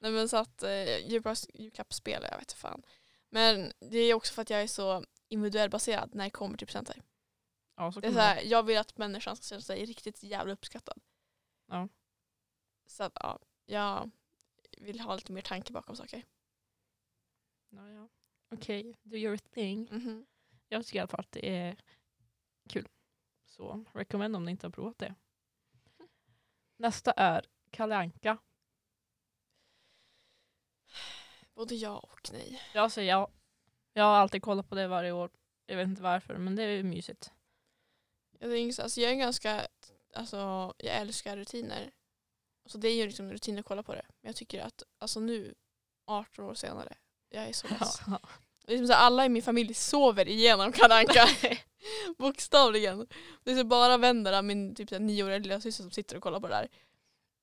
Nej 0.00 0.10
men 0.12 0.28
så 0.28 0.36
att 0.36 0.62
eh, 0.62 0.68
julklapp- 1.08 1.50
julklappsspel, 1.54 2.22
jag 2.30 2.38
vet 2.38 2.52
fan. 2.52 2.82
Men 3.30 3.72
det 3.90 3.98
är 3.98 4.14
också 4.14 4.34
för 4.34 4.42
att 4.42 4.50
jag 4.50 4.62
är 4.62 4.66
så 4.66 5.04
individuell 5.28 5.70
baserad 5.70 6.14
när 6.14 6.24
det 6.24 6.30
kommer 6.30 6.56
till 6.58 6.66
presenter. 6.66 7.02
Ja, 7.76 7.92
så 7.92 8.00
Det 8.00 8.06
är 8.06 8.08
kan 8.08 8.14
så 8.14 8.20
här, 8.20 8.42
jag 8.44 8.62
vill 8.62 8.78
att 8.78 8.98
människan 8.98 9.36
ska 9.36 9.42
känna 9.44 9.60
sig 9.60 9.84
riktigt 9.84 10.22
jävla 10.22 10.52
uppskattad. 10.52 10.98
Ja. 11.68 11.88
Så 12.86 13.04
att 13.04 13.12
ja, 13.20 13.38
jag 13.66 14.10
vill 14.78 15.00
ha 15.00 15.14
lite 15.14 15.32
mer 15.32 15.42
tanke 15.42 15.72
bakom 15.72 15.96
saker. 15.96 16.22
ja, 17.70 17.88
ja. 17.90 18.08
Okej, 18.54 18.96
do 19.02 19.16
your 19.16 19.36
thing. 19.36 19.88
Mhm. 19.90 20.26
Jag 20.72 20.86
tycker 20.86 20.98
i 20.98 21.00
alla 21.00 21.08
fall 21.08 21.20
att 21.20 21.32
det 21.32 21.56
är 21.56 21.76
kul. 22.68 22.88
Så 23.46 23.84
recommend 23.94 24.36
om 24.36 24.44
ni 24.44 24.50
inte 24.50 24.66
har 24.66 24.72
provat 24.72 24.98
det. 24.98 25.14
Nästa 26.76 27.12
är 27.12 27.46
Kalle 27.70 27.96
Anka. 27.96 28.38
Både 31.54 31.74
ja 31.74 31.98
och 31.98 32.30
nej. 32.32 32.62
Jag 32.74 32.92
säger 32.92 33.10
ja. 33.10 33.30
Jag 33.92 34.04
har 34.04 34.14
alltid 34.16 34.42
kollat 34.42 34.68
på 34.68 34.74
det 34.74 34.88
varje 34.88 35.12
år. 35.12 35.30
Jag 35.66 35.76
vet 35.76 35.88
inte 35.88 36.02
varför 36.02 36.36
men 36.38 36.56
det 36.56 36.62
är 36.62 36.82
mysigt. 36.82 37.32
Jag, 38.38 38.50
tänker, 38.50 38.72
så- 38.72 38.82
alltså, 38.82 39.00
jag 39.00 39.10
är 39.12 39.16
ganska, 39.16 39.66
alltså 40.14 40.36
jag 40.78 40.96
älskar 40.96 41.36
rutiner. 41.36 41.92
Så 42.66 42.78
det 42.78 42.88
är 42.88 42.94
ju 42.96 43.06
liksom 43.06 43.32
rutin 43.32 43.58
att 43.58 43.64
kolla 43.64 43.82
på 43.82 43.94
det. 43.94 44.06
Men 44.20 44.28
jag 44.28 44.36
tycker 44.36 44.62
att 44.62 44.82
alltså 44.98 45.20
nu, 45.20 45.54
18 46.06 46.44
år 46.44 46.54
senare, 46.54 46.96
jag 47.28 47.44
är 47.48 47.52
så 47.52 47.68
less. 47.80 48.00
Det 48.66 48.74
är 48.74 48.78
som 48.78 48.86
så 48.86 48.92
här, 48.92 49.00
alla 49.00 49.26
i 49.26 49.28
min 49.28 49.42
familj 49.42 49.74
sover 49.74 50.28
igenom 50.28 50.72
Kalle 50.72 50.94
Anka. 50.94 51.28
Bokstavligen. 52.18 53.06
Det 53.44 53.52
är 53.52 53.56
så 53.56 53.64
bara 53.64 53.96
vänner 53.96 54.42
min 54.42 54.74
typ 54.74 54.88
så 54.88 54.94
här 54.94 55.00
nioåriga 55.00 55.38
lilla 55.38 55.60
syster 55.60 55.82
som 55.82 55.90
sitter 55.90 56.16
och 56.16 56.22
kollar 56.22 56.40
på 56.40 56.48
det 56.48 56.54
där. 56.54 56.68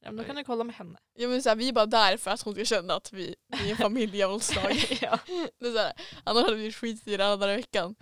Ja, 0.01 0.11
men 0.11 0.17
då 0.17 0.23
kan 0.23 0.35
du 0.35 0.43
kolla 0.43 0.63
med 0.63 0.75
henne. 0.75 0.99
Ja, 1.13 1.27
men 1.27 1.43
så 1.43 1.49
här, 1.49 1.55
vi 1.55 1.69
är 1.69 1.73
bara 1.73 1.85
där 1.85 2.17
för 2.17 2.31
att 2.31 2.41
hon 2.41 2.53
ska 2.53 2.65
känna 2.65 2.93
att 2.93 3.13
vi, 3.13 3.35
vi 3.47 3.67
är 3.67 3.71
en 3.71 3.77
familjevåldslag. 3.77 4.71
ja. 5.01 5.19
det 5.59 5.67
är 5.67 5.71
så 5.71 5.77
här, 5.77 5.93
annars 6.23 6.43
hade 6.43 6.55
vi 6.55 6.71
skitstyra 6.71 7.25
alla 7.25 7.37
dagar 7.37 7.53
i 7.53 7.55
veckan. 7.55 7.95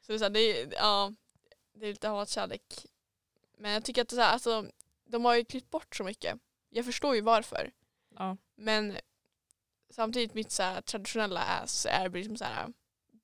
Så 0.00 0.12
det 0.12 0.14
är, 0.14 0.18
så 0.18 0.24
här, 0.24 0.30
det 0.30 0.60
är, 0.60 0.72
ja, 0.72 1.12
det 1.74 1.86
är 1.86 1.90
lite 1.90 2.08
hatkärlek. 2.08 2.86
Men 3.58 3.70
jag 3.70 3.84
tycker 3.84 4.02
att 4.02 4.08
det 4.08 4.14
är 4.14 4.16
så 4.16 4.22
här, 4.22 4.32
alltså, 4.32 4.66
de 5.06 5.24
har 5.24 5.34
ju 5.34 5.44
klippt 5.44 5.70
bort 5.70 5.96
så 5.96 6.04
mycket. 6.04 6.38
Jag 6.70 6.84
förstår 6.84 7.14
ju 7.14 7.20
varför. 7.20 7.70
ja. 8.18 8.36
Men 8.56 8.96
samtidigt 9.90 10.34
mitt 10.34 10.50
så 10.50 10.62
här, 10.62 10.80
traditionella 10.80 11.40
ass 11.40 11.86
är 11.90 12.10
liksom 12.10 12.36
så 12.36 12.44
här, 12.44 12.72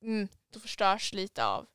mm, 0.02 0.28
då 0.50 0.60
förstörs 0.60 1.12
lite 1.12 1.46
av 1.46 1.66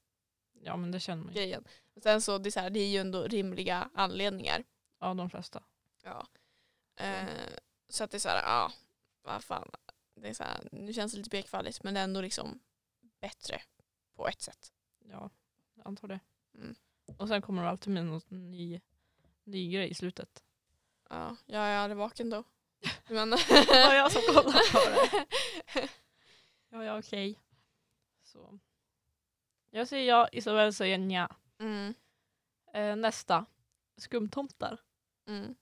Ja 0.62 0.78
men 0.78 0.92
det 0.92 1.00
känner 1.00 1.24
man 1.24 1.34
ju. 1.34 1.40
grejen. 1.40 1.64
Och 1.96 2.04
sen 2.04 2.22
så 2.22 2.38
det 2.38 2.50
är, 2.50 2.52
så 2.52 2.60
här, 2.60 2.70
det 2.70 2.80
är 2.80 2.88
ju 2.88 2.98
ändå 2.98 3.24
rimliga 3.24 3.90
anledningar. 3.94 4.64
Ja 5.00 5.14
de 5.14 5.30
flesta. 5.30 5.64
Ja. 6.04 6.28
Eh, 6.96 7.28
så 7.90 8.04
att 8.04 8.12
det 8.12 8.18
är 8.18 8.20
så 8.20 8.30
här, 8.30 8.42
ja, 8.44 8.72
vad 9.22 9.44
fan. 9.44 9.72
Det 10.16 10.30
är 10.30 10.34
så 10.34 10.44
här, 10.44 10.70
nu 10.72 10.94
känns 10.94 11.12
det 11.12 11.18
lite 11.18 11.30
bekfalligt 11.30 11.84
men 11.84 11.94
det 11.94 12.00
är 12.00 12.04
ändå 12.04 12.22
liksom 12.22 12.60
bättre 13.22 13.62
på 14.16 14.28
ett 14.28 14.42
sätt. 14.42 14.72
Ja, 15.00 15.30
jag 15.76 15.88
antar 15.88 16.08
det. 16.08 16.20
Mm. 16.56 16.76
Och 17.18 17.28
sen 17.28 17.42
kommer 17.42 17.64
det 17.64 17.70
alltid 17.70 17.94
med 17.94 18.06
någon 18.06 18.22
ny, 18.52 18.82
ny 19.44 19.72
grej 19.72 19.90
i 19.90 19.94
slutet. 19.94 20.44
Ja, 21.10 21.36
jag 21.46 21.62
är 21.62 21.78
aldrig 21.78 21.98
vaken 21.98 22.30
då. 22.30 22.44
Men 23.10 23.30
var 23.30 23.94
jag 23.94 24.12
som 24.12 24.22
kollade 24.22 24.60
på 24.72 24.80
det. 24.90 25.28
Ja, 26.72 26.84
ja 26.86 27.00
okej. 27.00 27.40
Så. 28.24 28.60
Jag 29.70 29.88
säger 29.88 30.08
ja, 30.08 30.30
Isabel 30.32 30.74
säger 30.74 30.98
nja. 30.98 31.36
mm, 31.60 31.94
Eh, 32.74 32.96
nästa. 32.96 33.46
Skumtomtar. 33.98 34.78
mm. 35.28 35.56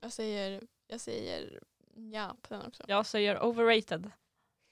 Jag 0.00 0.12
säger, 0.12 0.62
jag 0.86 1.00
säger 1.00 1.62
ja 2.12 2.36
på 2.42 2.54
den 2.54 2.66
också. 2.66 2.84
Jag 2.88 3.06
säger 3.06 3.42
overrated. 3.44 4.10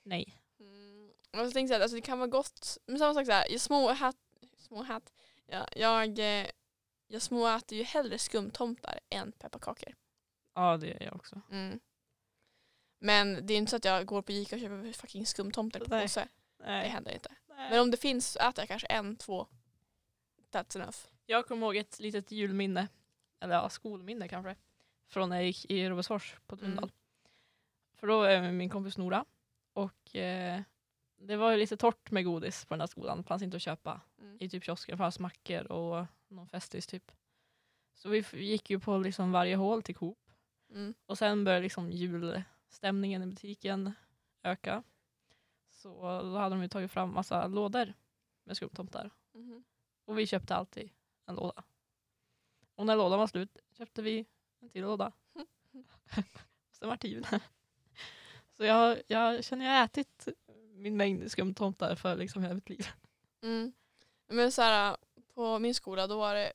Nej. 0.03 0.37
Mm. 0.61 1.11
Så 1.33 1.51
tänkte 1.51 1.73
jag 1.75 1.79
att 1.79 1.83
alltså, 1.83 1.95
det 1.97 2.01
kan 2.03 2.19
vara 2.19 2.29
gott. 2.29 2.79
Men 2.87 2.99
samma 2.99 3.15
sak 3.15 3.27
så 3.27 3.33
här, 3.33 3.47
jag 3.51 3.61
små 3.61 3.93
hat, 3.93 4.17
små 4.57 4.83
hat. 4.83 5.13
Ja, 5.47 5.69
jag, 5.77 6.19
eh, 6.19 6.47
jag 7.07 7.23
småäter 7.23 7.77
ju 7.77 7.83
hellre 7.83 8.19
skumtomtar 8.19 9.01
än 9.11 9.33
pepparkakor. 9.33 9.95
Ja 10.55 10.77
det 10.77 10.93
är 10.93 11.05
jag 11.05 11.17
också. 11.17 11.41
Mm. 11.51 11.81
Men 12.99 13.47
det 13.47 13.55
är 13.55 13.59
inte 13.59 13.71
så 13.71 13.77
att 13.77 13.85
jag 13.85 14.07
går 14.07 14.23
på 14.23 14.33
Ica 14.33 14.57
och 14.57 14.61
köper 14.61 14.93
fucking 14.93 15.27
skumtomtar 15.27 15.81
på 15.81 15.87
Nej. 15.91 16.03
påse. 16.03 16.29
Det 16.59 16.65
händer 16.65 17.13
inte. 17.13 17.33
Nej. 17.49 17.71
Men 17.71 17.81
om 17.81 17.91
det 17.91 17.97
finns 17.97 18.33
så 18.33 18.39
äter 18.39 18.63
jag 18.63 18.69
kanske 18.69 18.87
en, 18.87 19.17
två. 19.17 19.47
That's 20.53 20.77
enough. 20.77 20.97
Jag 21.27 21.47
kommer 21.47 21.67
ihåg 21.67 21.77
ett 21.77 22.01
litet 22.01 22.31
julminne, 22.31 22.89
eller 23.41 23.55
ja, 23.55 23.69
skolminne 23.69 24.29
kanske, 24.29 24.57
från 25.09 25.29
när 25.29 25.37
jag 25.37 25.47
gick 25.47 25.71
i 25.71 25.89
Robertsfors 25.89 26.37
på 26.47 26.57
Tunndal. 26.57 26.85
Mm. 26.85 26.95
För 27.95 28.07
då 28.07 28.23
är 28.23 28.53
min 28.53 28.71
kompis 28.71 28.99
Nora 28.99 29.25
och 29.73 30.17
eh, 30.17 30.61
det 31.19 31.37
var 31.37 31.51
ju 31.51 31.57
lite 31.57 31.77
torrt 31.77 32.11
med 32.11 32.25
godis 32.25 32.65
på 32.65 32.75
den 32.75 32.81
här 32.81 32.87
skolan. 32.87 33.19
Det 33.19 33.25
fanns 33.25 33.43
inte 33.43 33.57
att 33.57 33.63
köpa 33.63 34.01
Mm. 34.19 34.37
i 34.41 34.49
typ 34.49 34.65
kiosken. 34.65 34.93
Det 34.93 34.99
fanns 34.99 35.19
mackor 35.19 35.73
och 35.73 36.07
någon 36.29 36.49
Festis 36.49 36.87
typ. 36.87 37.13
Så 37.95 38.09
vi 38.09 38.25
gick 38.33 38.71
ju 38.71 38.81
på 38.81 38.99
liksom 38.99 39.33
varje 39.33 39.57
hål 39.57 39.83
till 39.83 39.95
Coop 39.95 40.30
Mm. 40.71 40.95
och 41.07 41.19
sen 41.19 41.45
började 41.45 41.63
liksom 41.63 41.93
julstämningen 41.93 43.23
i 43.23 43.27
butiken 43.27 43.93
öka. 44.43 44.83
Så 45.71 46.23
då 46.23 46.37
hade 46.37 46.57
de 46.57 46.69
tagit 46.69 46.91
fram 46.91 47.15
massa 47.15 47.47
lådor 47.47 47.95
med 48.45 48.57
skumtomtar. 48.57 49.11
Mhm. 49.33 49.65
Och 50.05 50.19
vi 50.19 50.27
köpte 50.27 50.55
alltid 50.55 50.91
en 51.27 51.35
låda. 51.35 51.63
Och 52.75 52.87
när 52.87 52.97
lådan 52.97 53.19
var 53.19 53.27
slut 53.27 53.59
köpte 53.73 54.03
vi 54.03 54.27
en 54.61 54.71
till 54.71 54.83
låda. 54.83 55.13
Sen 56.71 56.89
var 56.89 56.99
det 57.01 57.09
jul. 57.09 57.27
Så 58.57 58.65
jag, 58.65 59.03
jag 59.07 59.45
känner 59.45 59.65
jag 59.65 59.73
har 59.73 59.85
ätit 59.85 60.29
min 60.73 60.97
mängd 60.97 61.31
skumtomtar 61.31 61.95
för 61.95 62.17
liksom 62.17 62.43
hela 62.43 62.55
mitt 62.55 62.69
liv. 62.69 62.87
Mm. 63.43 63.73
Men 64.27 64.53
så 64.53 64.63
här, 64.63 64.97
på 65.35 65.59
min 65.59 65.75
skola 65.75 66.07
då 66.07 66.19
var 66.19 66.35
det 66.35 66.53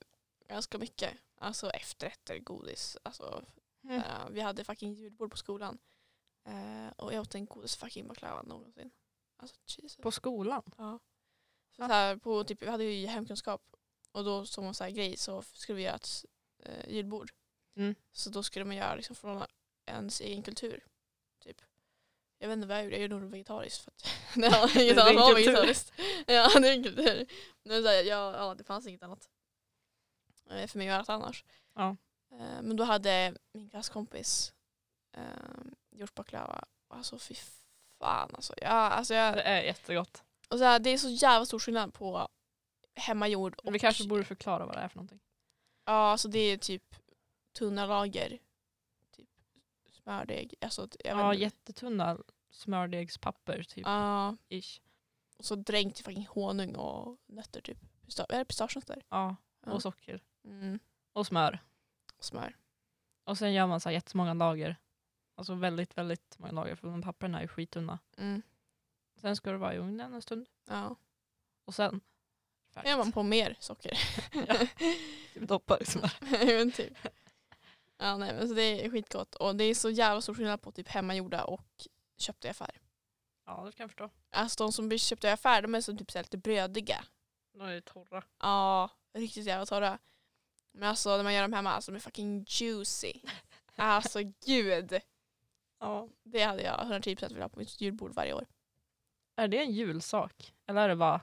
ganska 0.47 0.77
mycket. 0.77 1.13
Alltså 1.37 1.69
efterrätter, 1.69 2.39
godis. 2.39 2.97
Alltså, 3.03 3.43
Mm. 3.89 4.01
eh, 4.01 4.29
vi 4.29 4.41
hade 4.41 4.63
fucking 4.63 4.93
julbord 4.93 5.31
på 5.31 5.37
skolan. 5.37 5.77
Eh, 6.45 6.87
och 6.97 7.13
jag 7.13 7.21
åt 7.21 7.31
den 7.31 7.45
godaste 7.45 7.79
fucking 7.79 8.07
baklavan 8.07 8.45
någonsin. 8.45 8.91
Alltså 9.37 9.57
Jesus. 9.65 9.97
På 9.97 10.11
skolan? 10.11 10.63
Ja. 10.77 10.99
Så 11.71 11.75
så 11.75 11.83
här, 11.83 12.17
på, 12.17 12.43
typ, 12.43 12.61
vi 12.61 12.67
hade 12.69 12.83
ju 12.83 13.07
hemkunskap 13.07 13.61
och 14.11 14.23
då 14.23 14.45
som 14.45 14.65
en 14.65 14.73
så 14.73 14.83
här 14.83 14.91
grej 14.91 15.17
så 15.17 15.41
skulle 15.41 15.75
vi 15.75 15.83
göra 15.83 15.95
ett 15.95 16.25
eh, 16.59 16.89
julbord. 16.89 17.31
Mm. 17.75 17.95
Så 18.11 18.29
då 18.29 18.43
skulle 18.43 18.65
man 18.65 18.75
göra 18.75 18.95
liksom 18.95 19.15
från 19.15 19.43
ens 19.85 20.21
egen 20.21 20.43
kultur. 20.43 20.85
Typ. 21.39 21.61
Jag 22.37 22.47
vet 22.47 22.55
inte 22.55 22.67
vad 22.67 22.77
jag 22.77 22.83
gjorde, 22.83 22.95
jag 22.95 23.01
gjorde 23.01 23.19
nog 23.19 23.31
vegetariskt 23.31 23.83
för 23.83 23.91
att 23.91 24.03
det 24.35 24.49
var 24.49 24.81
inget 24.81 24.97
annat 24.97 25.37
vegetariskt. 25.37 25.93
Ja 26.27 26.59
det 26.59 26.67
är 26.67 26.73
en 26.73 26.83
kultur. 26.83 27.27
Men 27.63 27.83
så 27.83 27.89
här, 27.89 28.03
ja, 28.03 28.37
ja 28.37 28.55
det 28.55 28.63
fanns 28.63 28.87
inget 28.87 29.03
annat 29.03 29.29
eh, 30.49 30.67
för 30.67 30.77
mig 30.77 30.89
att 30.89 31.07
göra 31.07 31.15
annars. 31.15 31.45
Ja. 31.73 31.95
Eh, 32.39 32.61
Men 32.61 32.75
då 32.75 32.83
hade 32.83 33.35
min 33.53 33.69
klasskompis 33.69 34.53
eh, 35.11 35.23
gjort 35.91 36.15
baklava. 36.15 36.65
Alltså 36.87 37.19
fy 37.19 37.35
fan 37.99 38.29
alltså. 38.35 38.53
Ja, 38.57 38.69
alltså 38.69 39.13
jag, 39.13 39.35
Det 39.35 39.41
är 39.43 39.61
jättegott. 39.61 40.23
och 40.49 40.57
så 40.57 40.63
här, 40.63 40.79
det 40.79 40.89
är 40.89 40.97
så 40.97 41.09
jävla 41.09 41.45
stor 41.45 41.59
skillnad 41.59 41.93
på 41.93 42.27
hemmagjord 42.95 43.55
och... 43.55 43.75
Vi 43.75 43.79
kanske 43.79 44.07
borde 44.07 44.23
förklara 44.23 44.65
vad 44.65 44.75
det 44.75 44.79
är 44.79 44.87
för 44.87 44.97
någonting. 44.97 45.19
Ja, 45.85 45.93
alltså 45.93 46.27
det 46.27 46.39
är 46.39 46.57
typ 46.57 46.95
tunna 47.57 47.85
lager. 47.85 48.39
Typ 49.11 49.29
smördeg. 50.03 50.53
Alltså, 50.61 50.87
jag 51.03 51.19
Ja, 51.19 51.29
vet 51.29 51.39
jättetunna 51.39 52.17
smördegspapper 52.49 53.63
typ. 53.63 53.85
Ja, 53.85 54.37
Ish. 54.49 54.81
och 55.37 55.45
så 55.45 55.55
dränkt 55.55 55.99
i 55.99 56.03
fucking 56.03 56.27
honung 56.29 56.75
och 56.75 57.17
nötter 57.25 57.61
typ. 57.61 57.77
Pista- 58.05 58.25
är 58.29 58.37
det 58.39 58.45
pistagenötter? 58.45 59.05
Ja, 59.09 59.35
Ja. 59.65 59.71
och 59.71 59.81
socker. 59.81 60.23
Mm. 60.45 60.79
Och 61.13 61.27
smör. 61.27 61.59
Och 62.17 62.25
smör. 62.25 62.55
Och 63.23 63.37
sen 63.37 63.53
gör 63.53 63.67
man 63.67 63.79
så 63.79 63.89
här 63.89 63.93
jättemånga 63.93 64.33
lager. 64.33 64.77
Alltså 65.35 65.53
väldigt, 65.55 65.97
väldigt 65.97 66.39
många 66.39 66.51
lager 66.51 66.75
för 66.75 66.87
de 66.87 67.01
papperna 67.01 67.37
är 67.37 67.41
ju 67.41 67.47
skittunna. 67.47 67.99
Mm. 68.17 68.41
Sen 69.21 69.35
ska 69.35 69.51
det 69.51 69.57
vara 69.57 69.73
i 69.73 69.77
ugnen 69.77 70.13
en 70.13 70.21
stund. 70.21 70.49
Ja. 70.69 70.95
Och 71.65 71.75
sen 71.75 72.01
Då 72.73 72.89
gör 72.89 72.97
man 72.97 73.11
på 73.11 73.23
mer 73.23 73.57
socker. 73.59 73.97
Ja. 74.47 74.57
typ 75.33 75.47
doppar 75.47 75.81
i 75.81 75.85
smör. 75.85 76.11
men 76.57 76.71
typ. 76.71 76.97
Ja, 77.97 78.17
nej, 78.17 78.33
men 78.33 78.47
så 78.47 78.53
det 78.53 78.85
är 78.85 78.89
skitgott. 78.89 79.35
Och 79.35 79.55
det 79.55 79.63
är 79.63 79.75
så 79.75 79.89
jävla 79.89 80.21
stor 80.21 80.33
skillnad 80.33 80.61
på 80.61 80.71
typ 80.71 80.87
hemmagjorda 80.87 81.43
och 81.43 81.87
köpta 82.17 82.47
i 82.47 82.51
affär. 82.51 82.81
Ja, 83.45 83.63
det 83.65 83.71
kan 83.71 83.83
jag 83.83 83.89
förstå. 83.89 84.09
Alltså 84.29 84.63
de 84.63 84.71
som 84.71 84.87
blir 84.87 84.97
köpta 84.97 85.27
i 85.27 85.31
affär 85.31 85.61
de 85.61 85.75
är 85.75 85.81
så 85.81 85.97
typ 85.97 86.11
så 86.11 86.17
här 86.17 86.23
lite 86.23 86.37
brödiga. 86.37 87.05
De 87.53 87.61
är 87.61 87.81
torra. 87.81 88.23
Ja, 88.39 88.89
riktigt 89.13 89.45
jävla 89.45 89.65
torra. 89.65 89.99
Men 90.77 90.89
alltså 90.89 91.17
när 91.17 91.23
man 91.23 91.33
gör 91.33 91.41
dem 91.41 91.53
hemma, 91.53 91.69
alltså 91.71 91.91
de 91.91 91.95
är 91.95 91.99
fucking 91.99 92.45
juicy. 92.47 93.13
Alltså 93.75 94.19
gud. 94.45 94.99
Ja. 95.79 96.09
Det 96.23 96.41
hade 96.43 96.61
jag 96.63 96.79
110% 96.79 97.21
velat 97.33 97.39
ha 97.41 97.49
på 97.49 97.59
mitt 97.59 97.81
julbord 97.81 98.13
varje 98.13 98.33
år. 98.33 98.45
Är 99.35 99.47
det 99.47 99.57
en 99.59 99.71
julsak? 99.71 100.53
Eller 100.65 100.81
är 100.81 100.89
det 100.89 100.95
bara 100.95 101.21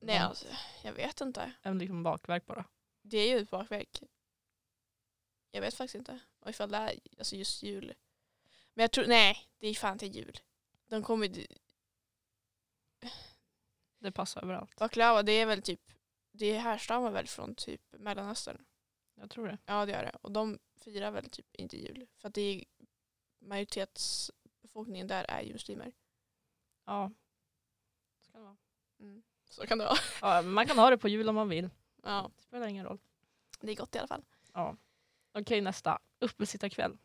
Nej 0.00 0.16
Mm. 0.16 0.28
alltså, 0.28 0.46
jag 0.82 0.92
vet 0.92 1.20
inte. 1.20 1.52
en 1.62 1.78
liksom 1.78 2.02
bakverk 2.02 2.46
bara? 2.46 2.64
Det 3.02 3.18
är 3.18 3.28
ju 3.28 3.38
ett 3.42 3.50
bakverk. 3.50 4.02
Jag 5.50 5.60
vet 5.60 5.74
faktiskt 5.74 5.94
inte. 5.94 6.18
Och 6.40 6.50
ifall 6.50 6.70
det 6.70 6.76
är 6.76 6.98
alltså 7.18 7.36
just 7.36 7.62
jul. 7.62 7.94
Men 8.74 8.82
jag 8.82 8.92
tror, 8.92 9.06
nej 9.06 9.38
det 9.58 9.66
är 9.66 9.74
fan 9.74 9.92
inte 9.92 10.06
jul. 10.06 10.38
De 10.88 11.02
kommer 11.02 11.46
Det 13.98 14.12
passar 14.12 14.42
överallt. 14.42 14.76
baklava 14.76 15.22
det 15.22 15.32
är 15.32 15.46
väl 15.46 15.62
typ, 15.62 15.91
det 16.32 16.58
härstammar 16.58 17.10
väl 17.10 17.26
från 17.26 17.54
typ 17.54 17.80
mellanöstern. 17.92 18.64
Jag 19.14 19.30
tror 19.30 19.46
det. 19.46 19.58
Ja 19.66 19.86
det 19.86 19.92
gör 19.92 20.02
det. 20.02 20.16
Och 20.22 20.32
de 20.32 20.58
firar 20.76 21.10
väl 21.10 21.30
typ 21.30 21.54
inte 21.56 21.76
jul. 21.76 22.06
För 22.18 22.28
att 22.28 22.34
det 22.34 22.40
är 22.42 22.64
majoritetsbefolkningen 23.38 25.06
där 25.06 25.24
är 25.28 25.42
ju 25.42 25.52
muslimer. 25.52 25.92
Ja. 26.84 27.10
Ska 28.20 28.38
det 28.38 28.44
vara. 28.44 28.56
Mm. 29.00 29.22
Så 29.50 29.66
kan 29.66 29.78
det 29.78 29.84
vara. 29.84 29.96
Ja, 30.20 30.42
man 30.42 30.66
kan 30.66 30.78
ha 30.78 30.90
det 30.90 30.98
på 30.98 31.08
jul 31.08 31.28
om 31.28 31.34
man 31.34 31.48
vill. 31.48 31.70
Ja, 32.02 32.30
Det 32.36 32.42
spelar 32.42 32.66
ingen 32.66 32.84
roll. 32.86 32.98
det 33.60 33.72
är 33.72 33.76
gott 33.76 33.94
i 33.94 33.98
alla 33.98 34.08
fall. 34.08 34.24
Ja. 34.52 34.76
Okej, 35.32 35.60
nästa. 35.60 35.98
Uppesittarkväll. 36.18 36.98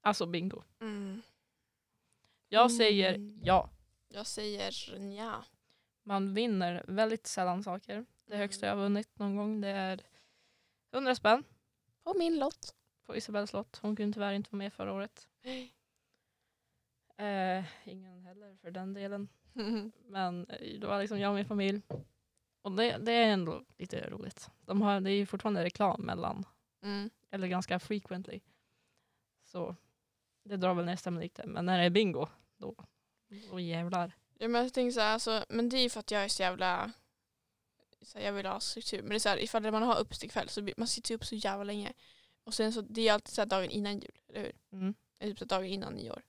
Alltså 0.00 0.26
bingo. 0.26 0.62
Mm. 0.80 1.22
Jag 2.48 2.72
säger 2.72 3.14
Mm. 3.14 3.40
ja. 3.44 3.70
Jag 4.08 4.26
säger 4.26 4.94
ja. 5.16 5.44
Man 6.02 6.34
vinner 6.34 6.84
väldigt 6.88 7.26
sällan 7.26 7.62
saker. 7.62 8.06
Det 8.26 8.36
högsta 8.36 8.66
jag 8.66 8.74
har 8.74 8.82
vunnit 8.82 9.18
någon 9.18 9.36
gång 9.36 9.60
det 9.60 9.68
är 9.68 10.00
100 10.92 11.14
spänn 11.14 11.44
På 12.02 12.14
min 12.14 12.38
lott. 12.38 12.74
på 13.06 13.16
Isabells 13.16 13.52
lott. 13.52 13.78
Hon 13.82 13.96
kunde 13.96 14.14
tyvärr 14.14 14.32
inte 14.32 14.50
vara 14.50 14.58
med 14.58 14.72
förra 14.72 14.92
året. 14.92 15.28
Eh, 17.16 17.64
ingen 17.84 18.22
heller 18.22 18.56
för 18.56 18.70
den 18.70 18.94
delen. 18.94 19.28
Men 20.08 20.46
eh, 20.50 20.80
det 20.80 20.86
var 20.86 21.00
liksom 21.00 21.20
jag 21.20 21.30
och 21.30 21.36
min 21.36 21.46
familj. 21.46 21.82
Och 22.62 22.72
det, 22.72 22.98
det 22.98 23.12
är 23.12 23.32
ändå 23.32 23.64
lite 23.78 24.10
roligt. 24.10 24.50
De 24.60 24.82
har, 24.82 25.00
det 25.00 25.10
är 25.10 25.16
ju 25.16 25.26
fortfarande 25.26 25.64
reklam 25.64 26.02
mellan, 26.02 26.44
mm. 26.82 27.10
eller 27.30 27.46
ganska 27.48 27.78
frequently. 27.78 28.40
Så 29.44 29.76
det 30.42 30.56
drar 30.56 30.74
väl 30.74 30.84
nästan 30.84 31.20
lite. 31.20 31.46
Men 31.46 31.66
när 31.66 31.78
det 31.78 31.84
är 31.84 31.90
bingo, 31.90 32.26
då, 32.56 32.74
då 33.50 33.60
jävlar. 33.60 34.12
Ja, 34.38 34.48
men 34.48 34.62
jag 34.62 34.74
tänker 34.74 34.92
så 34.92 35.00
här, 35.00 35.12
alltså, 35.12 35.44
men 35.48 35.68
det 35.68 35.76
är 35.76 35.82
ju 35.82 35.90
för 35.90 36.00
att 36.00 36.10
jag 36.10 36.24
är 36.24 36.28
så 36.28 36.42
jävla 36.42 36.92
så 38.02 38.18
här, 38.18 38.24
jag 38.26 38.32
vill 38.32 38.46
ha 38.46 38.60
struktur. 38.60 39.02
Men 39.02 39.08
det 39.10 39.14
är 39.16 39.18
så 39.18 39.28
här, 39.28 39.38
ifall 39.38 39.70
man 39.70 39.82
har 39.82 39.98
uppstickväll 39.98 40.48
så 40.48 40.62
blir- 40.62 40.74
man 40.76 40.88
sitter 40.88 41.14
upp 41.14 41.24
så 41.24 41.34
jävla 41.34 41.64
länge. 41.64 41.92
Och 42.44 42.54
sen 42.54 42.72
så, 42.72 42.80
det 42.80 43.08
är 43.08 43.12
alltid 43.12 43.34
så 43.34 43.40
här 43.40 43.46
dagen 43.46 43.70
innan 43.70 43.98
jul, 43.98 44.18
eller 44.28 44.40
hur? 44.40 44.52
Mm. 44.72 44.94
Eller 45.18 45.32
typ 45.32 45.38
så 45.38 45.44
dagen 45.44 45.66
innan 45.66 45.94
nyår. 45.94 46.22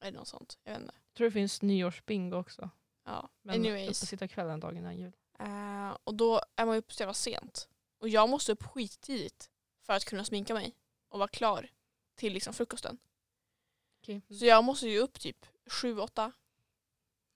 Eller 0.00 0.18
något 0.18 0.28
sånt, 0.28 0.58
jag 0.64 0.72
vet 0.72 0.80
inte. 0.82 0.94
Jag 1.08 1.16
tror 1.16 1.24
det 1.24 1.30
finns 1.32 1.62
nyårsbingo 1.62 2.36
också. 2.36 2.70
Ja, 3.04 3.30
Men 3.42 3.54
anyways. 3.60 4.08
sitta 4.08 4.28
kvällen 4.28 4.60
dagen 4.60 4.76
innan 4.76 4.96
jul. 4.98 5.12
Eh, 5.38 5.96
och 6.04 6.14
då 6.14 6.40
är 6.56 6.66
man 6.66 6.74
ju 6.74 6.78
uppe 6.78 6.94
så 6.94 7.02
jävla 7.02 7.14
sent. 7.14 7.68
Och 7.98 8.08
jag 8.08 8.28
måste 8.28 8.52
upp 8.52 8.62
skittidigt 8.62 9.50
för 9.80 9.92
att 9.92 10.04
kunna 10.04 10.24
sminka 10.24 10.54
mig 10.54 10.76
och 11.08 11.18
vara 11.18 11.28
klar 11.28 11.68
till 12.14 12.32
liksom 12.32 12.54
frukosten. 12.54 12.98
Okay. 14.02 14.20
Så 14.38 14.44
jag 14.46 14.64
måste 14.64 14.88
ju 14.88 14.98
upp 14.98 15.20
typ 15.20 15.46
sju, 15.66 15.98
åtta. 15.98 16.32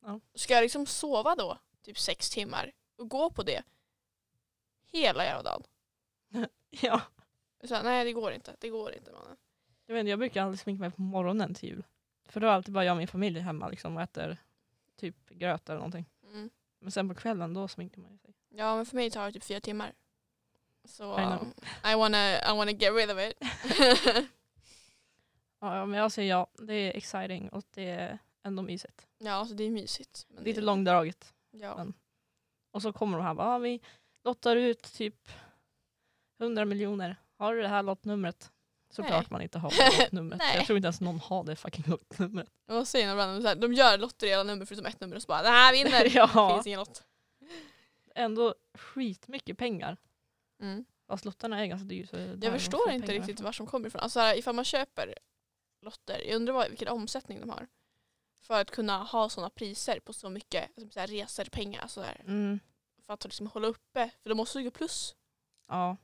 Ja. 0.02 0.20
Ska 0.34 0.54
jag 0.54 0.62
liksom 0.62 0.86
sova 0.86 1.34
då 1.36 1.58
typ 1.82 1.98
sex 1.98 2.30
timmar 2.30 2.72
och 3.00 3.08
gå 3.08 3.30
på 3.30 3.42
det 3.42 3.62
hela 4.86 5.24
jävla 5.24 5.42
dagen? 5.42 5.62
Ja. 6.70 7.00
Så 7.64 7.74
här, 7.74 7.82
nej 7.82 8.04
det 8.04 8.12
går 8.12 8.32
inte, 8.32 8.56
det 8.58 8.68
går 8.68 8.92
inte 8.94 9.12
mannen. 9.12 9.36
Jag, 9.86 9.94
vet, 9.94 10.06
jag 10.08 10.18
brukar 10.18 10.42
aldrig 10.42 10.60
sminka 10.60 10.80
mig 10.80 10.90
på 10.90 11.02
morgonen 11.02 11.54
till 11.54 11.68
jul. 11.68 11.84
För 12.24 12.40
då 12.40 12.46
är 12.46 12.50
alltid 12.50 12.74
bara 12.74 12.84
jag 12.84 12.92
och 12.92 12.98
min 12.98 13.08
familj 13.08 13.40
hemma 13.40 13.68
liksom, 13.68 13.96
och 13.96 14.02
äter 14.02 14.36
typ 14.96 15.28
gröt 15.30 15.68
eller 15.68 15.78
någonting. 15.78 16.06
Mm. 16.22 16.50
Men 16.78 16.92
sen 16.92 17.08
på 17.08 17.14
kvällen 17.14 17.54
då 17.54 17.68
sminkar 17.68 18.00
man 18.00 18.18
sig. 18.18 18.34
Ja 18.48 18.76
men 18.76 18.86
för 18.86 18.96
mig 18.96 19.10
tar 19.10 19.26
det 19.26 19.32
typ 19.32 19.44
fyra 19.44 19.60
timmar. 19.60 19.92
Så 20.84 21.20
I 21.20 21.22
um, 21.22 21.52
I, 21.92 21.94
wanna, 21.94 22.38
I 22.38 22.56
wanna 22.56 22.70
get 22.70 22.92
rid 22.92 23.10
of 23.10 23.18
it. 23.18 23.38
Ja, 25.60 25.86
men 25.86 25.98
jag 25.98 26.12
säger 26.12 26.30
ja. 26.30 26.46
Det 26.58 26.74
är 26.74 26.96
exciting 26.96 27.48
och 27.48 27.64
det 27.70 27.90
är 27.90 28.18
ändå 28.42 28.62
mysigt. 28.62 29.06
ja 29.18 29.32
alltså 29.32 29.54
det 29.54 29.64
är 29.64 29.70
mysigt. 29.70 30.26
Lite 30.38 30.60
det, 30.60 30.66
långdraget. 30.66 31.34
Ja. 31.50 31.76
men- 31.76 31.94
Och 32.70 32.82
så 32.82 32.92
kommer 32.92 33.18
de 33.18 33.26
här 33.26 33.34
bara, 33.34 33.48
ah, 33.48 33.58
vi 33.58 33.80
lottar 34.24 34.56
ut 34.56 34.82
typ 34.82 35.28
100 36.40 36.64
miljoner. 36.64 37.16
Har 37.38 37.54
du 37.54 37.62
det 37.62 37.68
här 37.68 37.82
lottnumret? 37.82 38.50
Såklart 38.90 39.30
man 39.30 39.42
inte 39.42 39.58
har 39.58 39.70
det 39.78 40.02
lottnumret. 40.02 40.42
Jag 40.54 40.66
tror 40.66 40.76
inte 40.76 40.86
ens 40.86 41.00
någon 41.00 41.20
har 41.20 41.44
det 41.44 41.56
fucking 41.56 41.84
lottnumret. 41.86 42.48
Vad 42.66 42.88
säger 42.88 43.06
de 43.06 43.12
ibland? 43.12 43.46
Här, 43.46 43.54
De 43.54 43.72
gör 43.72 43.98
lotter 43.98 44.26
i 44.26 44.32
alla 44.32 44.44
nummer 44.44 44.64
förutom 44.64 44.86
ett 44.86 45.00
nummer 45.00 45.16
och 45.16 45.22
så 45.22 45.26
bara 45.26 45.42
den 45.42 45.52
här 45.52 45.72
vinner. 45.72 46.16
ja, 46.16 46.54
finns 46.54 46.66
ingen 46.66 46.78
lott. 46.78 47.02
ändå 48.14 48.54
skitmycket 48.74 49.58
pengar. 49.58 49.96
Mm. 50.62 50.84
Fast 51.08 51.24
lottarna 51.24 51.60
är 51.60 51.66
ganska 51.66 51.84
dyra. 51.84 52.36
Det 52.36 52.46
Jag 52.46 52.52
förstår 52.52 52.90
inte 52.90 53.12
riktigt 53.12 53.40
var 53.40 53.52
som 53.52 53.66
kommer 53.66 53.86
ifrån. 53.88 54.00
Alltså 54.02 54.18
så 54.18 54.20
här, 54.20 54.38
ifall 54.38 54.54
man 54.54 54.64
köper 54.64 55.14
lotter, 55.82 56.22
jag 56.26 56.36
undrar 56.36 56.54
vad, 56.54 56.68
vilken 56.68 56.88
omsättning 56.88 57.40
de 57.40 57.50
har. 57.50 57.66
För 58.40 58.60
att 58.60 58.70
kunna 58.70 58.98
ha 59.02 59.28
sådana 59.28 59.50
priser 59.50 60.00
på 60.00 60.12
så 60.12 60.30
mycket 60.30 60.70
alltså, 60.76 60.92
så 60.92 61.00
här, 61.00 61.06
resor, 61.06 61.44
pengar. 61.44 61.86
Så 61.86 62.02
här, 62.02 62.20
Mm, 62.26 62.60
för 63.06 63.12
att 63.12 63.24
liksom 63.24 63.46
hålla 63.46 63.68
uppe. 63.68 64.10
För 64.22 64.30
de 64.30 64.34
måste 64.36 64.58
ju 64.58 64.64
gå 64.64 64.70
plus. 64.70 65.16
ja. 65.66 65.96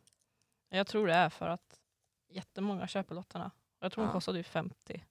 Jag 0.69 0.87
tror 0.87 1.07
det 1.07 1.15
är 1.15 1.29
för 1.31 1.49
att 1.49 1.81
jättemånga 2.29 2.89
köper 2.89 3.15
lottarna. 3.15 3.51
Jag 3.81 3.93
tror 3.93 4.05
de 4.05 4.09
Ja. 4.09 4.13
kostar 4.13 4.33
typ 4.33 4.47
50. 4.47 5.05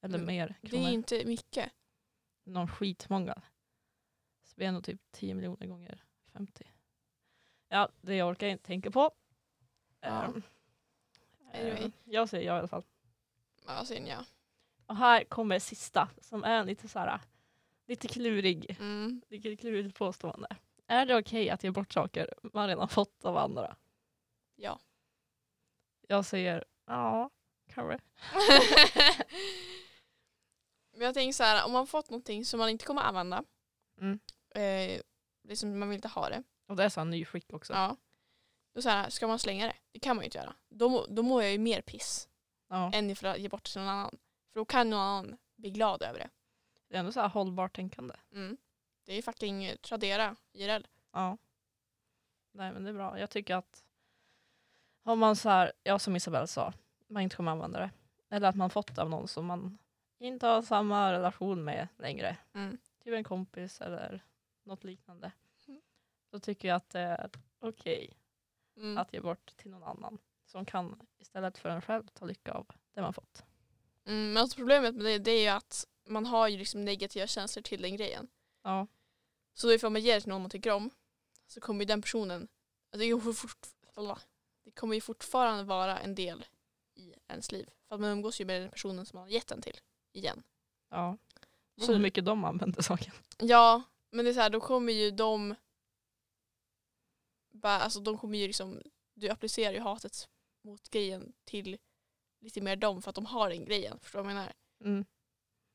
Eller 0.00 0.14
Mm, 0.14 0.26
mer 0.26 0.54
Det 0.62 0.68
kronor. 0.68 0.86
är 0.88 0.92
inte 0.92 1.24
mycket. 1.24 1.72
någon 2.44 2.68
skitmånga. 2.68 3.34
Så 4.42 4.50
det 4.50 4.56
blir 4.56 4.66
ändå 4.66 4.80
typ 4.82 5.00
10 5.10 5.34
miljoner 5.34 5.66
gånger 5.66 6.04
50. 6.32 6.70
Ja, 7.68 7.88
det 8.00 8.16
jag 8.16 8.28
orkar 8.28 8.46
inte 8.46 8.64
tänka 8.66 8.90
på. 8.90 9.10
Ja. 10.00 10.24
Ehm, 10.24 10.42
Anyway. 11.54 11.84
ehm, 11.84 11.92
jag 12.04 12.28
säger 12.28 12.46
ja 12.46 12.56
i 12.56 12.58
alla 12.58 12.68
fall. 12.68 12.84
Ja, 13.66 13.84
sen 13.84 14.06
ja. 14.06 14.24
Och 14.88 14.96
här 14.96 15.24
kommer 15.24 15.58
sista 15.58 16.08
som 16.20 16.44
är 16.44 16.64
lite 16.64 16.88
så 16.88 16.98
här, 16.98 17.20
lite 17.86 18.08
klurig. 18.08 18.76
Mm. 18.80 19.22
Lite 19.28 19.56
klurigt 19.56 19.98
påstående. 19.98 20.56
Är 20.86 21.06
det 21.06 21.16
okej 21.18 21.50
att 21.50 21.64
ge 21.64 21.70
bort 21.70 21.92
saker 21.92 22.34
man 22.52 22.68
redan 22.68 22.88
fått 22.88 23.24
av 23.24 23.36
andra? 23.36 23.76
Ja. 24.56 24.80
Jag 26.08 26.24
säger 26.24 26.64
ja, 26.86 27.30
kanske. 27.74 27.98
Men 30.92 31.00
jag 31.06 31.14
tänker 31.14 31.32
så 31.32 31.42
här, 31.42 31.66
om 31.66 31.72
man 31.72 31.86
fått 31.86 32.10
någonting 32.10 32.44
som 32.44 32.58
man 32.58 32.68
inte 32.68 32.84
kommer 32.84 33.02
använda. 33.02 33.44
Mm. 34.00 34.18
Eh, 34.54 35.00
liksom 35.48 35.78
man 35.78 35.88
vill 35.88 35.96
inte 35.96 36.08
ha 36.08 36.28
det. 36.28 36.42
Och 36.68 36.76
det 36.76 36.84
är 36.84 36.88
så 36.88 37.00
här 37.00 37.04
ny 37.04 37.24
skick 37.24 37.52
också. 37.52 37.72
Ja. 37.72 37.96
Då 38.74 38.82
så 38.82 38.88
här, 38.88 39.10
ska 39.10 39.26
man 39.26 39.38
slänga 39.38 39.66
det? 39.66 39.76
Det 39.92 39.98
kan 39.98 40.16
man 40.16 40.22
ju 40.22 40.26
inte 40.26 40.38
göra. 40.38 40.54
Då, 40.68 41.06
då 41.08 41.22
mår 41.22 41.42
jag 41.42 41.52
ju 41.52 41.58
mer 41.58 41.80
piss 41.82 42.28
Ja. 42.68 42.90
än 42.94 43.10
ifall 43.10 43.28
jag 43.28 43.38
ger 43.38 43.48
bort 43.48 43.64
det 43.64 43.70
till 43.70 43.80
någon 43.80 43.90
annan. 43.90 44.18
För 44.58 44.60
då 44.60 44.64
kan 44.64 44.90
någon 44.90 45.00
annan 45.00 45.36
bli 45.56 45.70
glad 45.70 46.02
över 46.02 46.18
det. 46.18 46.30
Det 46.88 46.94
är 46.94 46.98
ändå 46.98 47.12
så 47.12 47.20
här 47.20 47.28
hållbart 47.28 47.76
tänkande. 47.76 48.14
Mm. 48.32 48.56
Det 49.04 49.12
är 49.12 49.16
ju 49.16 49.22
fucking 49.22 49.76
Tradera 49.82 50.36
IRL. 50.52 50.86
Ja. 51.12 51.38
Nej 52.52 52.72
men 52.72 52.84
det 52.84 52.90
är 52.90 52.94
bra. 52.94 53.18
Jag 53.18 53.30
tycker 53.30 53.56
att 53.56 53.84
om 55.02 55.18
man 55.18 55.36
så 55.36 55.48
här, 55.48 55.72
ja 55.82 55.98
som 55.98 56.16
Isabelle 56.16 56.46
sa, 56.46 56.72
man 57.06 57.22
inte 57.22 57.36
kommer 57.36 57.52
använda 57.52 57.78
det. 57.78 57.90
Eller 58.30 58.48
att 58.48 58.56
man 58.56 58.70
fått 58.70 58.94
det 58.96 59.02
av 59.02 59.10
någon 59.10 59.28
som 59.28 59.46
man 59.46 59.78
inte 60.18 60.46
har 60.46 60.62
samma 60.62 61.12
relation 61.12 61.64
med 61.64 61.88
längre. 61.98 62.36
Mm. 62.52 62.78
Typ 63.04 63.14
en 63.14 63.24
kompis 63.24 63.80
eller 63.80 64.24
något 64.62 64.84
liknande. 64.84 65.32
Mm. 65.68 65.80
Då 66.30 66.38
tycker 66.40 66.68
jag 66.68 66.76
att 66.76 66.90
det 66.90 67.00
är 67.00 67.30
okej 67.60 68.10
Mm. 68.76 68.98
att 68.98 69.12
ge 69.12 69.20
bort 69.20 69.56
till 69.56 69.70
någon 69.70 69.82
annan. 69.82 70.18
Som 70.46 70.64
kan 70.64 71.06
istället 71.18 71.58
för 71.58 71.68
en 71.68 71.82
själv 71.82 72.06
ta 72.06 72.24
lycka 72.24 72.52
av 72.52 72.66
det 72.92 73.00
man 73.02 73.14
fått. 73.14 73.44
Mm, 74.08 74.32
men 74.32 74.36
alltså 74.42 74.56
problemet 74.56 74.94
med 74.94 75.04
det, 75.04 75.18
det 75.18 75.30
är 75.30 75.40
ju 75.42 75.48
att 75.48 75.86
man 76.06 76.26
har 76.26 76.48
ju 76.48 76.56
liksom 76.58 76.84
negativa 76.84 77.26
känslor 77.26 77.62
till 77.62 77.82
den 77.82 77.96
grejen. 77.96 78.28
Ja. 78.62 78.86
Så 79.54 79.72
ifall 79.72 79.92
man 79.92 80.02
ger 80.02 80.14
det 80.14 80.20
till 80.20 80.28
någon 80.30 80.40
man 80.42 80.50
tycker 80.50 80.70
om 80.72 80.90
så 81.46 81.60
kommer 81.60 81.80
ju 81.80 81.86
den 81.86 82.02
personen, 82.02 82.48
alltså 82.92 83.28
det, 83.28 83.34
fort, 83.34 83.66
det 84.64 84.70
kommer 84.70 84.94
ju 84.94 85.00
fortfarande 85.00 85.64
vara 85.64 85.98
en 85.98 86.14
del 86.14 86.44
i 86.94 87.14
ens 87.28 87.52
liv. 87.52 87.68
För 87.88 87.94
att 87.94 88.00
man 88.00 88.10
umgås 88.10 88.40
ju 88.40 88.44
med 88.44 88.60
den 88.62 88.70
personen 88.70 89.06
som 89.06 89.16
man 89.16 89.22
har 89.24 89.30
gett 89.30 89.46
den 89.46 89.62
till 89.62 89.80
igen. 90.12 90.42
ja. 90.90 91.18
Så- 91.78 91.84
Så 91.86 91.92
hur 91.92 92.00
mycket 92.00 92.24
de 92.24 92.44
använder 92.44 92.82
saken. 92.82 93.12
Ja, 93.38 93.82
men 94.10 94.24
det 94.24 94.30
är 94.30 94.34
så 94.34 94.40
här, 94.40 94.50
då 94.50 94.60
kommer 94.60 94.92
ju 94.92 95.10
de 95.10 95.54
bara, 97.50 97.78
alltså 97.80 98.00
de 98.00 98.18
kommer 98.18 98.38
ju 98.38 98.46
liksom, 98.46 98.82
du 99.14 99.28
applicerar 99.28 99.72
ju 99.72 99.80
hatet 99.80 100.28
mot 100.64 100.88
grejen 100.90 101.32
till 101.44 101.78
lite 102.40 102.60
mer 102.60 102.76
dem 102.76 103.02
för 103.02 103.08
att 103.10 103.14
de 103.14 103.26
har 103.26 103.48
den 103.50 103.64
grejen. 103.64 103.98
Förstår 104.02 104.18
du 104.18 104.22
vad 104.22 104.32
jag 104.32 104.36
menar? 104.36 104.52
Mm. 104.84 105.04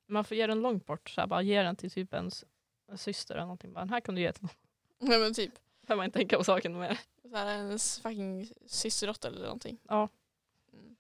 Man 0.08 0.24
får 0.24 0.38
ge 0.38 0.48
den 0.48 0.62
långt 0.62 0.86
bort. 0.86 1.10
Så 1.10 1.22
här, 1.22 1.28
bara 1.28 1.42
ge 1.42 1.64
den 1.64 1.76
till 1.76 1.92
typ 1.92 2.14
ens 2.14 2.46
en 2.88 2.98
syster 2.98 3.36
eller 3.36 3.44
någonting. 3.46 3.74
Bara, 3.74 3.80
den 3.80 3.90
här 3.90 4.00
kan 4.00 4.16
du 4.16 4.22
ge 4.22 4.32
till 4.34 4.44
någon. 4.44 4.56
Nej 5.10 5.20
men 5.20 5.34
typ. 5.34 5.54
Behöver 5.82 5.98
man 6.00 6.06
inte 6.06 6.20
tänka 6.20 6.38
på 6.38 6.44
saken 6.44 6.80
mer. 6.80 7.00
Så 7.22 7.36
här, 7.38 7.48
ens 7.58 8.00
fucking 8.00 8.50
systerdotter 8.68 9.30
eller 9.30 9.44
någonting. 9.44 9.78
Ja. 9.88 10.10
Mm. 10.74 10.96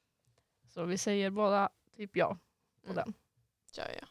Så 0.67 0.86
vi 0.86 0.97
säger 0.97 1.30
båda 1.30 1.69
typ 1.96 2.15
ja 2.17 2.38
på 2.85 2.92
Mm. 2.92 2.96
den. 2.96 3.13
Ja, 3.77 3.83
ja. 4.02 4.08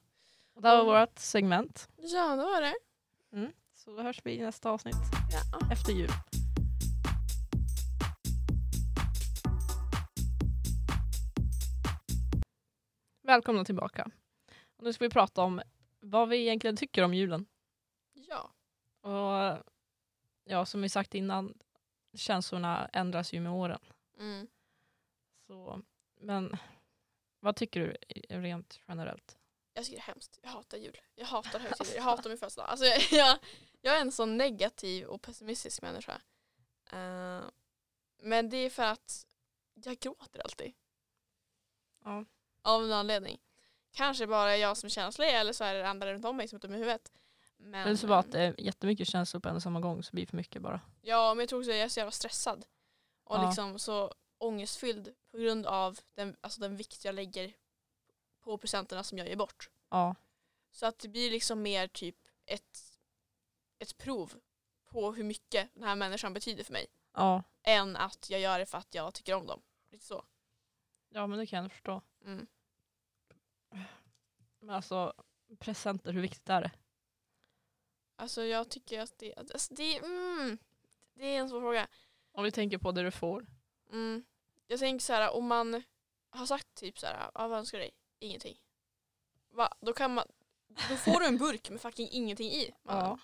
Och 0.54 0.62
det 0.62 0.68
här 0.68 0.84
var 0.84 1.00
vårt 1.00 1.18
segment. 1.18 1.88
Ja, 1.96 2.36
det 2.36 2.42
var 2.42 2.60
det. 2.60 2.74
Mm. 3.32 3.52
Så 3.74 3.96
då 3.96 4.02
hörs 4.02 4.20
vi 4.24 4.32
i 4.32 4.40
nästa 4.42 4.70
avsnitt 4.70 4.94
Ja. 5.52 5.72
efter 5.72 5.92
jul. 5.92 6.10
Välkomna 13.32 13.64
tillbaka. 13.64 14.10
Och 14.76 14.84
nu 14.84 14.92
ska 14.92 15.04
vi 15.04 15.10
prata 15.10 15.42
om 15.42 15.62
vad 16.00 16.28
vi 16.28 16.36
egentligen 16.36 16.76
tycker 16.76 17.02
om 17.02 17.14
julen. 17.14 17.46
Ja. 18.12 18.52
Och 19.00 19.64
ja, 20.44 20.66
som 20.66 20.82
vi 20.82 20.88
sagt 20.88 21.14
innan, 21.14 21.58
känslorna 22.14 22.90
ändras 22.92 23.32
ju 23.32 23.40
med 23.40 23.52
åren. 23.52 23.80
Mm. 24.18 24.48
Så, 25.46 25.82
men 26.20 26.56
vad 27.40 27.56
tycker 27.56 27.80
du 27.80 27.96
rent 28.28 28.80
generellt? 28.88 29.38
Jag 29.74 29.84
tycker 29.84 29.96
det 29.96 30.02
är 30.02 30.06
hemskt. 30.06 30.38
Jag 30.42 30.50
hatar 30.50 30.78
jul. 30.78 31.00
Jag 31.14 31.26
hatar 31.26 31.58
högtider. 31.58 31.94
Jag 31.96 32.02
hatar 32.02 32.30
min 32.30 32.38
födelsedag. 32.38 32.68
Alltså 32.68 32.86
jag, 32.86 33.00
jag, 33.10 33.38
jag 33.80 33.96
är 33.96 34.00
en 34.00 34.12
sån 34.12 34.36
negativ 34.36 35.06
och 35.06 35.22
pessimistisk 35.22 35.82
människa. 35.82 36.20
Eh, 36.92 37.42
men 38.22 38.50
det 38.50 38.56
är 38.56 38.70
för 38.70 38.82
att 38.82 39.26
jag 39.74 39.98
gråter 39.98 40.40
alltid. 40.40 40.72
Ja. 42.04 42.24
Av 42.62 42.84
en 42.84 42.92
anledning. 42.92 43.40
Kanske 43.92 44.26
bara 44.26 44.56
jag 44.56 44.76
som 44.76 44.86
är 44.86 44.90
känslig 44.90 45.28
eller 45.28 45.52
så 45.52 45.64
är 45.64 45.74
det 45.74 45.88
andra 45.88 46.12
runt 46.14 46.24
om 46.24 46.36
mig 46.36 46.48
som 46.48 46.56
är 46.56 46.60
dum 46.60 46.74
i 46.74 46.78
huvudet. 46.78 47.12
Men, 47.56 47.86
Eller 47.86 47.96
så 47.96 48.06
bara 48.06 48.18
att 48.18 48.32
det 48.32 48.40
är 48.40 48.60
jättemycket 48.60 49.08
känslor 49.08 49.40
på 49.40 49.48
en 49.48 49.56
och 49.56 49.62
samma 49.62 49.80
gång 49.80 50.02
så 50.02 50.12
blir 50.12 50.26
det 50.26 50.30
för 50.30 50.36
mycket 50.36 50.62
bara. 50.62 50.80
Ja, 51.00 51.34
men 51.34 51.42
jag 51.42 51.48
tror 51.48 51.58
också 51.60 51.70
att 51.70 51.76
jag 51.76 51.84
är 51.84 51.88
så 51.88 52.00
jävla 52.00 52.10
stressad. 52.10 52.64
Och 53.24 53.36
Ja. 53.36 53.46
liksom 53.46 53.78
så 53.78 54.14
ångestfylld 54.38 55.14
på 55.30 55.36
grund 55.38 55.66
av 55.66 55.98
den, 56.14 56.36
alltså 56.40 56.60
den 56.60 56.76
vikt 56.76 57.04
jag 57.04 57.14
lägger 57.14 57.52
på 58.44 58.58
presenterna 58.58 59.04
som 59.04 59.18
jag 59.18 59.28
ger 59.28 59.36
bort. 59.36 59.70
Ja. 59.90 60.14
Så 60.70 60.86
att 60.86 60.98
det 60.98 61.08
blir 61.08 61.30
liksom 61.30 61.62
mer 61.62 61.88
typ 61.88 62.16
ett, 62.46 62.78
ett 63.78 63.98
prov 63.98 64.32
på 64.90 65.12
hur 65.12 65.24
mycket 65.24 65.70
den 65.74 65.82
här 65.84 65.96
människan 65.96 66.32
betyder 66.32 66.64
för 66.64 66.72
mig. 66.72 66.86
Ja. 67.14 67.42
Än 67.62 67.96
att 67.96 68.30
jag 68.30 68.40
gör 68.40 68.58
det 68.58 68.66
för 68.66 68.78
att 68.78 68.94
jag 68.94 69.14
tycker 69.14 69.34
om 69.34 69.46
dem. 69.46 69.62
Lite 69.90 70.04
så. 70.04 70.24
ja, 71.08 71.26
men 71.26 71.38
det 71.38 71.46
kan 71.46 71.62
jag 71.62 71.72
förstå. 71.72 72.02
Mm. 72.24 72.46
Men 74.60 74.70
alltså, 74.70 75.12
presenter, 75.58 76.12
hur 76.12 76.20
viktigt 76.20 76.48
är 76.48 76.60
det? 76.60 76.70
Alltså 78.16 78.44
jag 78.44 78.68
tycker 78.68 79.00
att 79.00 79.18
det, 79.18 79.34
alltså 79.36 79.74
det, 79.74 79.98
mm, 79.98 80.58
det 81.14 81.26
är 81.26 81.40
en 81.40 81.48
svår 81.48 81.60
fråga. 81.60 81.88
Om 82.32 82.44
vi 82.44 82.50
tänker 82.50 82.78
på 82.78 82.92
det 82.92 83.02
du 83.02 83.10
får. 83.10 83.46
Mm. 83.90 84.24
Jag 84.66 84.78
tänker 84.78 85.04
så 85.04 85.12
här, 85.12 85.34
om 85.34 85.46
man 85.46 85.82
har 86.30 86.46
sagt 86.46 86.74
typ 86.74 86.98
så 86.98 87.06
här, 87.06 87.30
ah, 87.34 87.48
vad 87.48 87.58
önskar 87.58 87.78
du 87.78 87.84
dig? 87.84 87.94
Ingenting. 88.18 88.56
Va? 89.50 89.74
Då 89.80 89.92
kan 89.92 90.14
man, 90.14 90.26
då 90.68 90.96
får 90.96 91.20
du 91.20 91.26
en 91.26 91.38
burk 91.38 91.70
med 91.70 91.80
fucking 91.80 92.08
ingenting 92.10 92.50
i. 92.50 92.74
Ja. 92.82 93.18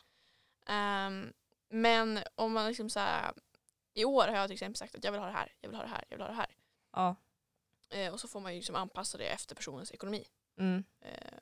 Ehm, 0.67 1.33
men 1.69 2.19
om 2.35 2.53
man 2.53 2.67
liksom 2.67 2.91
så 2.91 3.01
här, 3.01 3.33
i 3.95 4.05
år 4.05 4.29
har 4.29 4.37
jag 4.37 4.47
till 4.47 4.55
exempel 4.55 4.77
sagt 4.77 4.95
att 4.95 5.05
jag 5.05 5.13
vill 5.13 5.21
ha 5.21 5.27
det 5.27 5.33
här, 5.33 5.53
jag 5.61 5.69
vill 5.69 5.77
ha 5.77 5.85
det 5.85 5.91
här, 5.91 6.05
jag 6.09 6.17
vill 6.17 6.27
ha 6.27 6.29
det 6.29 6.37
här. 6.37 6.57
Ja. 6.93 7.17
Eh, 7.91 8.13
och 8.13 8.21
så 8.21 8.29
får 8.29 8.41
man 8.41 8.53
ju 8.53 8.59
liksom 8.59 8.77
anpassa 8.77 9.19
det 9.19 9.29
efter 9.29 9.55
personens 9.55 9.93
ekonomi. 9.93 10.25
Mm. 10.59 10.85
Eh, 11.01 11.39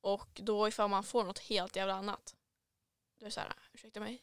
och 0.00 0.28
då 0.42 0.68
ifall 0.68 0.90
man 0.90 1.04
får 1.04 1.24
något 1.24 1.38
helt 1.38 1.76
jävla 1.76 1.94
annat. 1.94 2.36
Då 3.18 3.24
är 3.24 3.28
det 3.28 3.30
så 3.34 3.40
här, 3.40 3.52
ursäkta 3.72 4.00
mig? 4.00 4.22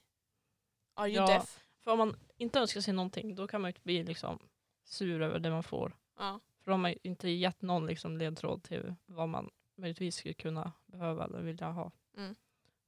Are 0.94 1.08
you 1.10 1.16
Ja. 1.16 1.28
deaf? 1.28 1.60
För 1.80 1.92
om 1.92 1.98
man 1.98 2.16
inte 2.38 2.60
önskar 2.60 2.82
sig 2.82 2.94
någonting, 2.94 3.36
då 3.36 3.48
kan 3.48 3.62
man 3.62 3.72
ju 3.72 3.80
bli 3.84 4.04
liksom 4.04 4.40
sur 4.84 5.22
över 5.22 5.40
det 5.40 5.50
man 5.50 5.64
får. 5.64 5.98
Ja. 6.18 6.40
För 6.60 6.66
då 6.66 6.72
har 6.72 6.78
man 6.78 6.94
inte 7.04 7.30
gett 7.30 7.62
någon 7.62 7.86
liksom 7.88 8.18
ledtråd 8.18 8.64
till 8.64 8.96
vad 9.06 9.30
man 9.30 9.52
möjligtvis 9.76 10.16
skulle 10.16 10.34
kunna 10.34 10.72
behöva 10.86 11.26
eller 11.26 11.42
vilja 11.42 11.72
ha. 11.72 11.92
Mm. 12.18 12.36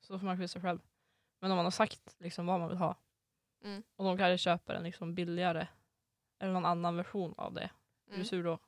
Så 0.02 0.14
då 0.14 0.20
får 0.20 0.26
man 0.26 0.38
skylla 0.38 0.48
sig 0.48 0.62
själv. 0.62 0.80
Men 1.40 1.52
om 1.52 1.56
man 1.58 1.66
har 1.66 1.72
sagt 1.72 2.16
liksom 2.20 2.46
vad 2.46 2.60
man 2.60 2.70
vill 2.70 2.78
ha 2.78 2.96
Mm. 3.64 3.84
och 3.96 4.06
de 4.06 4.18
kanske 4.18 4.38
köper 4.44 4.74
en 4.74 4.84
liksom 4.84 5.16
billigare 5.16 5.68
eller 6.40 6.54
någon 6.54 6.66
annan 6.66 6.96
version 6.96 7.34
av 7.38 7.54
det. 7.54 7.70
Är 8.08 8.10
Mm. 8.14 8.20
du 8.20 8.26
sur 8.26 8.44
då? 8.44 8.60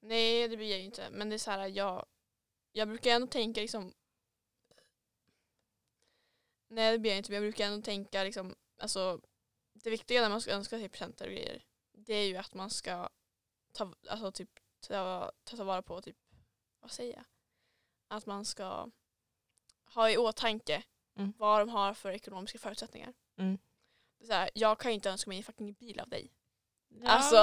Nej 0.00 0.48
det 0.48 0.56
blir 0.56 0.70
jag 0.70 0.78
ju 0.78 0.84
inte. 0.84 1.10
Men 1.10 1.28
det 1.28 1.36
är 1.36 1.38
så 1.38 1.50
här, 1.50 1.66
jag, 1.68 2.06
jag 2.72 2.88
brukar 2.88 3.10
ändå 3.10 3.26
tänka 3.26 3.60
liksom 3.60 3.94
Nej 6.68 6.92
det 6.92 6.98
blir 6.98 7.10
jag 7.10 7.18
inte 7.18 7.30
men 7.30 7.34
jag 7.42 7.42
brukar 7.52 7.66
ändå 7.66 7.84
tänka 7.84 8.24
liksom 8.24 8.54
alltså 8.78 9.20
det 9.72 9.90
viktiga 9.90 10.20
när 10.22 10.28
man 10.28 10.40
ska 10.40 10.50
önska 10.52 10.78
sig 10.78 10.88
presenter 10.88 11.26
och 11.26 11.32
grejer 11.32 11.64
det 11.92 12.14
är 12.14 12.26
ju 12.26 12.36
att 12.36 12.54
man 12.54 12.70
ska 12.70 13.08
ta, 13.72 13.94
alltså 14.08 14.32
typ 14.32 14.50
ta, 14.80 15.30
ta, 15.44 15.56
ta 15.56 15.64
vara 15.64 15.82
på 15.82 16.00
typ 16.02 16.16
vad 16.80 16.90
säger 16.90 17.14
jag? 17.14 17.24
Att 18.08 18.26
man 18.26 18.44
ska 18.44 18.90
ha 19.84 20.10
i 20.10 20.16
åtanke 20.16 20.82
Mm. 21.16 21.32
vad 21.38 21.60
de 21.60 21.68
har 21.68 21.94
för 21.94 22.10
ekonomiska 22.12 22.58
förutsättningar. 22.58 23.14
Mm. 23.36 23.58
Det 24.18 24.24
är 24.24 24.26
så 24.26 24.32
här, 24.32 24.50
jag 24.54 24.80
kan 24.80 24.90
ju 24.90 24.94
inte 24.94 25.10
önska 25.10 25.30
mig 25.30 25.38
en 25.38 25.44
fucking 25.44 25.72
bil 25.72 26.00
av 26.00 26.08
dig. 26.08 26.32
Ja, 26.88 27.08
Alltså 27.10 27.36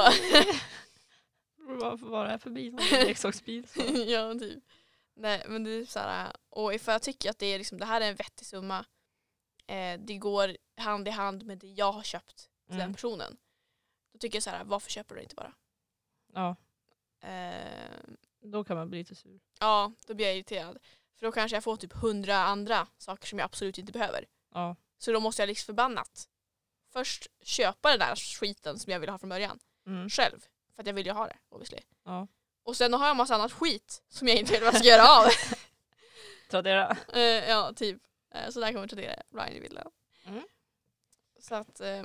vad 2.06 2.28
är 2.28 2.32
det 2.32 2.40
för 2.40 2.50
bil? 2.50 2.74
Någon 2.74 2.86
Leksaksbil? 2.86 3.68
Ja, 4.08 4.34
typ. 4.34 4.64
Nej, 5.16 5.44
men 5.48 5.64
det 5.64 5.70
är 5.72 5.86
så 5.86 6.00
här, 6.00 6.34
och 6.50 6.74
ifall 6.74 6.92
jag 6.94 7.02
tycker 7.02 7.30
att 7.30 7.40
det, 7.40 7.46
är 7.46 7.58
liksom, 7.58 7.78
det 7.78 7.86
här 7.86 8.02
är 8.02 8.10
en 8.10 8.16
vettig 8.16 8.48
summa, 8.48 8.86
eh, 9.68 10.00
det 10.00 10.18
går 10.18 10.58
hand 10.78 11.08
i 11.08 11.12
hand 11.12 11.46
med 11.46 11.58
det 11.58 11.68
jag 11.68 11.92
har 11.92 12.04
köpt 12.04 12.36
till 12.38 12.50
den 12.78 12.82
Mm. 12.82 12.94
personen. 12.94 13.38
Då 14.14 14.20
tycker 14.20 14.36
jag 14.36 14.44
så 14.44 14.50
här, 14.50 14.64
varför 14.64 14.90
köper 14.92 15.16
du 15.16 15.22
inte 15.22 15.36
bara? 15.36 15.54
Ja, 16.34 16.56
Eh, 17.22 18.00
då 18.42 18.64
kan 18.64 18.78
man 18.78 18.90
bli 18.90 19.00
lite 19.00 19.16
sur. 19.16 19.40
ja, 19.60 19.92
då 20.08 20.14
blir 20.14 20.26
jag 20.26 20.36
irriterad. 20.36 20.78
För 21.20 21.26
då 21.26 21.32
kanske 21.32 21.56
jag 21.56 21.64
får 21.64 21.78
typ 21.78 21.94
hundra 21.94 22.36
andra 22.38 22.88
saker 22.98 23.28
som 23.28 23.40
jag 23.40 23.46
absolut 23.46 23.78
inte 23.78 23.92
behöver. 23.92 24.26
Ja, 24.54 24.76
Så 24.98 25.12
då 25.12 25.20
måste 25.20 25.42
jag 25.42 25.48
liksom 25.48 25.66
förbannat 25.66 26.30
först 26.96 27.28
köpa 27.44 27.90
den 27.90 28.00
där 28.00 28.16
skiten 28.16 28.80
som 28.80 28.92
jag 28.92 29.00
ville 29.00 29.12
ha 29.12 29.20
från 29.20 29.30
början 29.30 29.60
mm. 29.88 30.10
själv. 30.10 30.40
För 30.76 30.82
att 30.82 30.88
jag 30.88 30.94
vill 30.94 31.06
ju 31.06 31.12
ha 31.12 31.28
det, 31.28 31.38
obviously. 31.50 31.80
ja. 32.04 32.28
Och 32.64 32.78
sen 32.78 32.94
har 32.94 33.06
jag 33.06 33.12
en 33.12 33.18
massa 33.18 33.36
annat 33.36 33.52
skit 33.52 34.04
som 34.10 34.28
jag 34.28 34.38
inte 34.38 34.52
vet 34.52 34.62
vad 34.62 34.74
jag 34.74 34.80
ska 34.80 34.88
göra 34.88 35.08
av. 35.08 35.26
Tradera. 36.50 36.98
Eh, 37.14 37.50
ja, 37.50 37.74
typ. 37.76 38.02
Eh, 38.36 38.50
så 38.50 38.60
där 38.60 38.74
kommer 38.74 38.88
Tradera 38.88 39.22
Ryan 39.34 39.52
i. 39.52 39.70
Mm. 40.26 40.44
Så 41.40 41.56
att, 41.56 41.80
eh, 41.80 42.04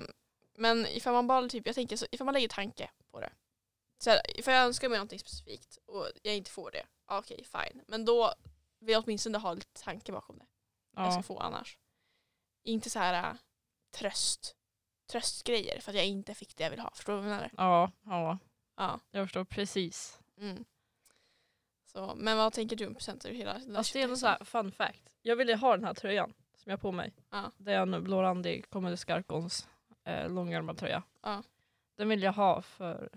men 0.54 0.86
ifall 0.86 1.12
man 1.12 1.26
bara 1.26 1.48
typ, 1.48 1.66
jag 1.66 1.74
tänker 1.74 1.96
så, 1.96 2.06
ifall 2.10 2.24
man 2.24 2.34
lägger 2.34 2.48
tanke 2.48 2.90
på 3.10 3.20
det. 3.20 3.32
Så 3.98 4.10
här, 4.10 4.38
ifall 4.38 4.54
jag 4.54 4.64
önskar 4.64 4.88
mig 4.88 4.98
någonting 4.98 5.18
specifikt 5.18 5.78
och 5.86 6.08
jag 6.22 6.36
inte 6.36 6.50
får 6.50 6.70
det, 6.70 6.86
ja, 7.08 7.18
okej 7.18 7.44
fine. 7.44 7.82
Men 7.86 8.04
då 8.04 8.34
vill 8.78 8.92
jag 8.92 9.04
åtminstone 9.04 9.38
ha 9.38 9.54
lite 9.54 9.82
tanke 9.82 10.12
bakom 10.12 10.38
det. 10.38 10.46
Jag 10.96 11.06
Ja. 11.06 11.12
ska 11.12 11.22
få 11.22 11.38
annars. 11.38 11.78
Inte 12.64 12.90
så 12.90 12.98
här 12.98 13.30
äh, 13.30 13.36
tröst, 13.90 14.56
tröstgrejer 15.10 15.80
för 15.80 15.90
att 15.90 15.96
jag 15.96 16.06
inte 16.06 16.34
fick 16.34 16.56
det 16.56 16.62
jag 16.64 16.70
vill 16.70 16.80
ha. 16.80 16.90
Förstår 16.94 17.12
du 17.12 17.18
vad 17.18 17.30
jag 17.30 17.36
menar? 17.36 17.50
ja, 17.56 17.90
ja, 18.04 18.38
Ja. 18.76 19.00
jag 19.10 19.26
förstår 19.26 19.44
precis. 19.44 20.18
Mm. 20.40 20.64
Så, 21.84 22.14
men 22.16 22.36
vad 22.36 22.52
tänker 22.52 22.76
du 22.76 22.86
om 22.86 22.94
presenter? 22.94 23.30
Hela 23.32 23.52
Alltså 23.76 23.92
det 23.92 24.00
är 24.00 24.04
ändå 24.04 24.16
så 24.16 24.26
här, 24.26 24.44
fun 24.44 24.72
fact. 24.72 25.16
Jag 25.22 25.36
ville 25.36 25.56
ha 25.56 25.76
den 25.76 25.84
här 25.84 25.94
tröjan 25.94 26.34
som 26.54 26.70
jag 26.70 26.76
har 26.76 26.80
på 26.80 26.92
mig. 26.92 27.12
Ja. 27.30 27.50
Det 27.56 27.72
är 27.72 27.80
en 27.82 28.04
Blå 28.04 28.22
Randig 28.22 28.70
Comedy 28.70 28.96
Skarkons 28.96 29.68
eh, 30.04 30.28
långärmad 30.30 30.78
tröja. 30.78 31.02
Ja. 31.22 31.42
Den 31.96 32.08
vill 32.08 32.22
jag 32.22 32.32
ha 32.32 32.62
för, 32.62 33.08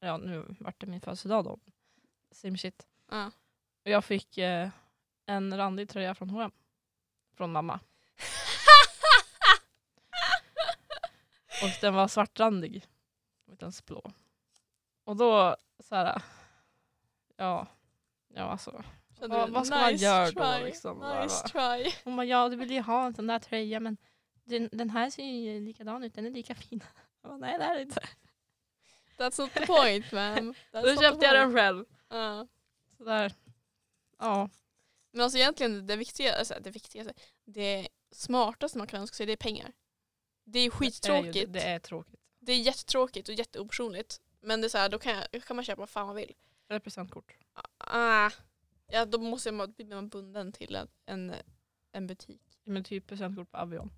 ja 0.00 0.16
nu 0.16 0.56
vart 0.60 0.80
det 0.80 0.86
min 0.86 1.00
födelsedag 1.00 1.44
då. 1.44 1.58
Same 2.30 2.58
shit. 2.58 2.86
Ja. 3.10 3.30
Och 3.84 3.90
jag 3.90 4.04
fick 4.04 4.38
eh, 4.38 4.68
en 5.26 5.56
randig 5.56 5.88
tröja 5.88 6.14
från 6.14 6.30
H&M 6.30 6.50
Från 7.36 7.52
mamma. 7.52 7.80
Och 11.62 11.70
den 11.80 11.94
var 11.94 12.08
svartrandig. 12.08 12.86
Inte 13.50 13.64
ens 13.64 13.84
blå. 13.86 14.12
Och 15.04 15.16
då 15.16 15.56
så 15.78 15.94
här. 15.94 16.22
Ja. 17.36 17.66
Ja 18.34 18.42
alltså. 18.42 18.84
Kände 19.18 19.36
Vad- 19.36 19.50
vad 19.50 19.66
ska 19.66 19.76
man 19.76 19.96
göra 19.96 20.30
då, 20.30 20.64
liksom? 20.64 20.98
Nice 21.22 21.48
try. 21.48 21.92
Hon 22.04 22.16
bara, 22.16 22.24
ja 22.26 22.48
du 22.48 22.56
vill 22.56 22.70
ju 22.70 22.80
ha 22.80 23.06
en 23.06 23.14
sån 23.14 23.26
där 23.26 23.38
tröja 23.38 23.80
men 23.80 23.96
den, 24.44 24.68
den 24.72 24.90
här 24.90 25.10
ser 25.10 25.24
ju 25.24 25.60
likadan 25.60 26.04
ut, 26.04 26.14
den 26.14 26.26
är 26.26 26.30
lika 26.30 26.54
fin. 26.54 26.80
Jag 27.22 27.30
bara, 27.30 27.36
nej 27.38 27.58
det 27.58 27.64
är 27.64 27.74
det 27.74 27.82
inte. 27.82 28.00
That's 29.18 29.40
not 29.40 29.52
the 29.52 29.66
point 29.66 30.12
man. 30.12 30.54
Då 30.72 30.96
köpte 31.02 31.26
jag 31.26 31.34
den 31.34 31.54
själv. 31.54 31.84
Ja. 32.08 32.46
Sådär. 32.98 33.32
Ja. 34.18 34.48
Men 35.10 35.20
alltså 35.22 35.38
egentligen 35.38 35.86
det 35.86 35.96
viktiga, 35.96 36.36
alltså, 36.38 36.54
det 36.60 36.70
viktigaste, 36.70 37.14
det 37.44 37.88
smartaste 38.10 38.78
man 38.78 38.86
kan 38.86 39.00
önska 39.00 39.14
sig 39.14 39.26
det 39.26 39.32
är 39.32 39.36
pengar. 39.36 39.72
Det 40.48 40.58
är 40.58 40.62
ju 40.62 40.68
Det 40.70 40.74
är, 40.74 40.78
skittråkigt. 40.78 41.36
ju, 41.36 41.46
det 41.46 41.60
är 41.62 41.78
tråkigt. 41.78 42.20
Det 42.40 42.52
är 42.52 42.56
jättetråkigt 42.60 43.28
och 43.28 43.34
jätteopersonligt. 43.34 44.20
Men 44.40 44.60
det 44.60 44.66
är 44.66 44.68
så 44.68 44.78
här, 44.78 44.88
då 44.88 44.98
kan, 44.98 45.22
jag, 45.32 45.44
kan 45.44 45.56
man 45.56 45.64
köpa 45.64 45.80
vad 45.80 45.90
fan 45.90 46.06
man 46.06 46.16
vill. 46.16 46.34
Eller 46.68 46.80
presentkort. 46.80 47.36
Ah, 47.78 48.30
ja, 48.86 49.04
då 49.04 49.18
måste 49.18 49.52
man, 49.52 49.72
blir 49.72 49.86
man 49.86 50.08
bunden 50.08 50.52
till 50.52 50.74
en, 50.76 50.88
en, 51.06 51.34
en 51.92 52.06
butik. 52.06 52.42
Men 52.64 52.84
typ 52.84 53.06
presentkort 53.06 53.50
på 53.50 53.56
Avion. 53.58 53.90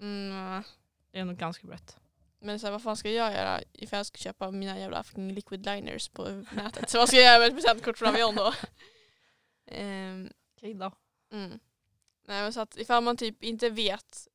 Mm, 0.00 0.62
Det 1.10 1.18
är 1.18 1.24
nog 1.24 1.36
ganska 1.36 1.66
brett. 1.66 1.96
men 2.40 2.60
så 2.60 2.66
här, 2.66 2.72
vad 2.72 2.82
fan 2.82 2.96
ska 2.96 3.10
jag 3.10 3.32
göra 3.32 3.60
ifall 3.72 3.96
jag 3.96 4.06
ska 4.06 4.18
köpa 4.18 4.50
mina 4.50 4.78
jävla 4.78 5.02
fucking 5.02 5.32
liquid 5.32 5.64
liners 5.66 6.08
på 6.08 6.44
nätet? 6.52 6.90
Så 6.90 6.98
vad 6.98 7.08
ska 7.08 7.16
jag 7.16 7.24
göra 7.24 7.38
med 7.38 7.48
ett 7.48 7.54
presentkort 7.54 7.98
från 7.98 8.08
Avion 8.08 8.34
då? 8.36 8.54
Ehm, 9.66 10.32
Okej 10.56 10.74
då. 10.74 10.92
mm. 11.32 11.58
Nej 12.24 12.42
men 12.42 12.52
så 12.52 12.60
att 12.60 12.76
ifall 12.76 13.02
man 13.02 13.16
typ 13.16 13.42
inte 13.44 13.70
vet, 13.70 14.28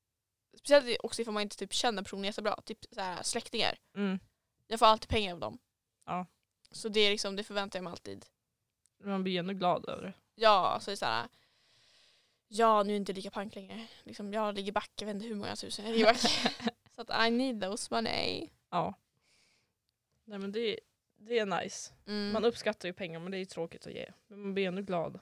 speciellt 0.58 0.97
också 1.04 1.22
ifall 1.22 1.34
man 1.34 1.43
inte 1.43 1.58
typ 1.58 1.74
känner 1.74 2.04
personen 2.04 2.26
jättebra, 2.26 2.62
typ 2.66 2.86
så 2.91 3.01
här, 3.01 3.24
släktingar. 3.24 3.78
Mm. 3.95 4.20
Jag 4.68 4.80
får 4.80 4.86
alltid 4.86 5.10
pengar 5.10 5.34
av 5.34 5.39
dem. 5.39 5.58
Ja. 6.06 6.26
Så 6.72 6.89
det, 6.89 6.99
är 6.99 7.12
liksom, 7.12 7.36
det 7.36 7.43
förväntar 7.43 7.80
jag 7.80 7.84
mig 7.84 7.91
alltid. 7.91 8.26
Man 9.04 9.24
blir 9.24 9.39
ändå 9.39 9.54
glad 9.54 9.89
över 9.89 10.04
det. 10.04 10.14
Ja, 10.36 10.78
så 10.82 10.91
det 10.91 10.93
är 10.93 10.95
så 10.95 11.06
här. 11.06 11.28
Ja, 12.47 12.84
nu 12.84 12.89
är 12.89 12.93
det 12.93 12.97
inte 12.97 13.14
lika 13.14 13.32
pank 13.32 13.56
längre. 13.56 13.88
Liksom, 14.04 14.34
jag 14.34 14.56
ligger 14.56 14.72
back, 14.72 14.91
jag 14.99 15.06
vet 15.06 15.16
inte 15.16 15.28
hur 15.28 15.36
många 15.36 15.56
tusen 15.56 15.86
jag 15.86 15.91
ligger 15.91 16.06
back. 16.06 16.22
så 16.95 17.01
att 17.01 17.28
I 17.28 17.32
need 17.32 17.62
those 17.62 17.93
money. 17.95 18.49
Ja. 18.70 18.93
Nej 20.26 20.39
men 20.39 20.51
det, 20.51 20.80
det 21.16 21.39
är 21.39 21.45
nice. 21.45 21.93
Mm. 22.08 22.34
Man 22.34 22.45
uppskattar 22.45 22.89
ju 22.89 22.93
pengar 22.93 23.20
men 23.20 23.32
det 23.32 23.38
är 23.38 23.45
tråkigt 23.45 23.88
att 23.88 23.93
ge. 23.93 24.12
Men 24.28 24.41
man 24.41 24.54
blir 24.54 24.68
ändå 24.68 24.82
glad. 24.82 25.20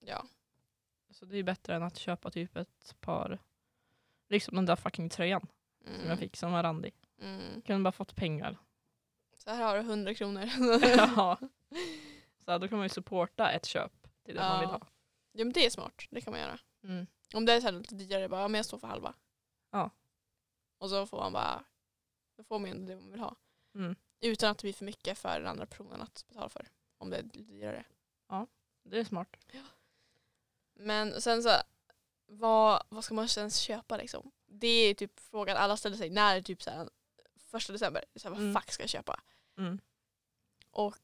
ja. 0.00 0.26
Så 1.10 1.24
det 1.24 1.36
är 1.36 1.42
bättre 1.42 1.74
än 1.74 1.82
att 1.82 1.96
köpa 1.98 2.30
typ 2.30 2.56
ett 2.56 2.96
par, 3.00 3.38
liksom 4.32 4.56
den 4.56 4.66
där 4.66 4.76
fucking 4.76 5.08
tröjan 5.08 5.46
som 5.84 5.94
Mm. 5.94 6.08
jag 6.08 6.18
fick 6.18 6.36
som 6.36 6.52
var 6.52 6.62
randig. 6.62 6.94
Mm. 7.20 7.62
Kunde 7.62 7.82
bara 7.84 7.92
fått 7.92 8.14
pengar. 8.16 8.58
Så 9.36 9.50
här 9.50 9.64
har 9.64 9.74
du 9.74 9.80
100 9.80 10.14
kronor. 10.14 10.42
ja. 10.96 11.38
Så 12.44 12.58
då 12.58 12.68
kan 12.68 12.78
man 12.78 12.84
ju 12.84 12.88
supporta 12.88 13.50
ett 13.50 13.66
köp 13.66 13.92
till 14.24 14.34
det 14.34 14.40
man 14.40 14.60
vill 14.60 14.68
Ja. 14.68 14.72
ha. 14.78 14.86
ja 15.32 15.44
men 15.44 15.52
det 15.52 15.66
är 15.66 15.70
smart, 15.70 16.06
det 16.10 16.20
kan 16.20 16.30
man 16.32 16.40
göra. 16.40 16.58
Mm. 16.84 17.06
Om 17.34 17.44
det 17.46 17.52
är 17.52 17.60
så 17.60 17.66
här 17.66 17.72
lite 17.72 17.94
dyrare, 17.94 18.28
bara, 18.28 18.40
ja, 18.40 18.48
men 18.48 18.58
jag 18.58 18.66
står 18.66 18.78
för 18.78 18.86
halva. 18.88 19.14
Ja. 19.70 19.90
Och 20.78 20.90
så 20.90 21.06
får 21.06 21.16
man 21.18 21.32
bara, 21.32 21.64
då 22.36 22.44
får 22.44 22.58
man 22.58 22.70
ju 22.70 22.86
det 22.86 22.96
man 22.96 23.10
vill 23.10 23.20
ha. 23.20 23.36
Mm. 23.74 23.96
Utan 24.20 24.50
att 24.50 24.58
det 24.58 24.62
blir 24.64 24.72
för 24.72 24.84
mycket 24.84 25.18
för 25.18 25.38
den 25.40 25.48
andra 25.48 25.66
personen 25.66 26.00
att 26.00 26.24
betala 26.28 26.48
för. 26.48 26.68
om 26.98 27.10
det 27.10 27.16
är 27.16 27.22
lite 27.22 27.38
dyrare. 27.38 27.84
Det 28.84 28.98
är 28.98 29.04
smart. 29.04 29.36
Men 30.74 31.20
sen 31.20 31.42
så, 31.42 31.50
vad, 32.38 32.82
vad 32.88 33.04
ska 33.04 33.14
man 33.14 33.28
ens 33.36 33.56
köpa 33.58 33.96
liksom? 33.96 34.30
Det 34.46 34.66
är 34.68 34.94
typ 34.94 35.20
frågan 35.30 35.56
alla 35.56 35.76
ställer 35.76 35.96
sig 35.96 36.10
när 36.10 36.34
det 36.34 36.40
är 36.40 36.42
typ 36.42 36.62
så 36.62 36.70
här, 36.70 36.88
första 37.50 37.72
december. 37.72 38.04
Så 38.16 38.28
här, 38.28 38.30
vad 38.34 38.40
Mm. 38.42 38.54
fuck 38.54 38.72
ska 38.72 38.82
jag 38.82 38.90
köpa? 38.90 39.20
Mm. 39.58 39.80
Och 40.70 40.98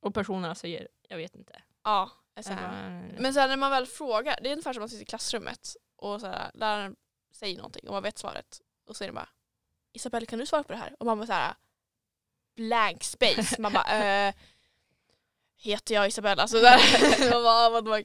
Och 0.00 0.14
personerna 0.14 0.54
säger, 0.54 0.88
jag 1.08 1.16
vet 1.16 1.34
inte. 1.34 1.62
ja, 1.82 2.10
så 2.40 2.52
här. 2.52 3.14
Men 3.18 3.34
sen 3.34 3.48
när 3.48 3.56
man 3.56 3.70
väl 3.70 3.86
frågar, 3.86 4.38
det 4.42 4.48
är 4.48 4.52
ungefär 4.52 4.72
som 4.72 4.80
man 4.80 4.88
sitter 4.88 5.02
i 5.02 5.06
klassrummet 5.06 5.76
och 5.96 6.20
så 6.20 6.26
här, 6.26 6.50
läraren 6.54 6.96
säger 7.30 7.56
någonting 7.56 7.88
och 7.88 7.92
man 7.94 8.02
vet 8.02 8.18
svaret. 8.18 8.60
Och 8.86 8.96
så 8.96 9.04
är 9.04 9.08
det 9.08 9.14
bara 9.14 9.28
Isabelle 9.92 10.26
kan 10.26 10.38
du 10.38 10.46
svara 10.46 10.62
på 10.62 10.72
det 10.72 10.78
här? 10.78 10.96
Och 10.98 11.06
man 11.06 11.18
bara 11.18 11.26
så 11.26 11.32
här 11.32 11.54
blank 12.56 13.04
space. 13.04 13.60
Man 13.60 13.72
bara 13.72 14.02
eh, 14.28 14.34
heter 15.56 15.94
jag 15.94 16.08
Isabelle? 16.08 16.42
Alltså 16.42 16.60
där. 16.60 17.72
man 17.72 17.84
bara? 17.84 18.02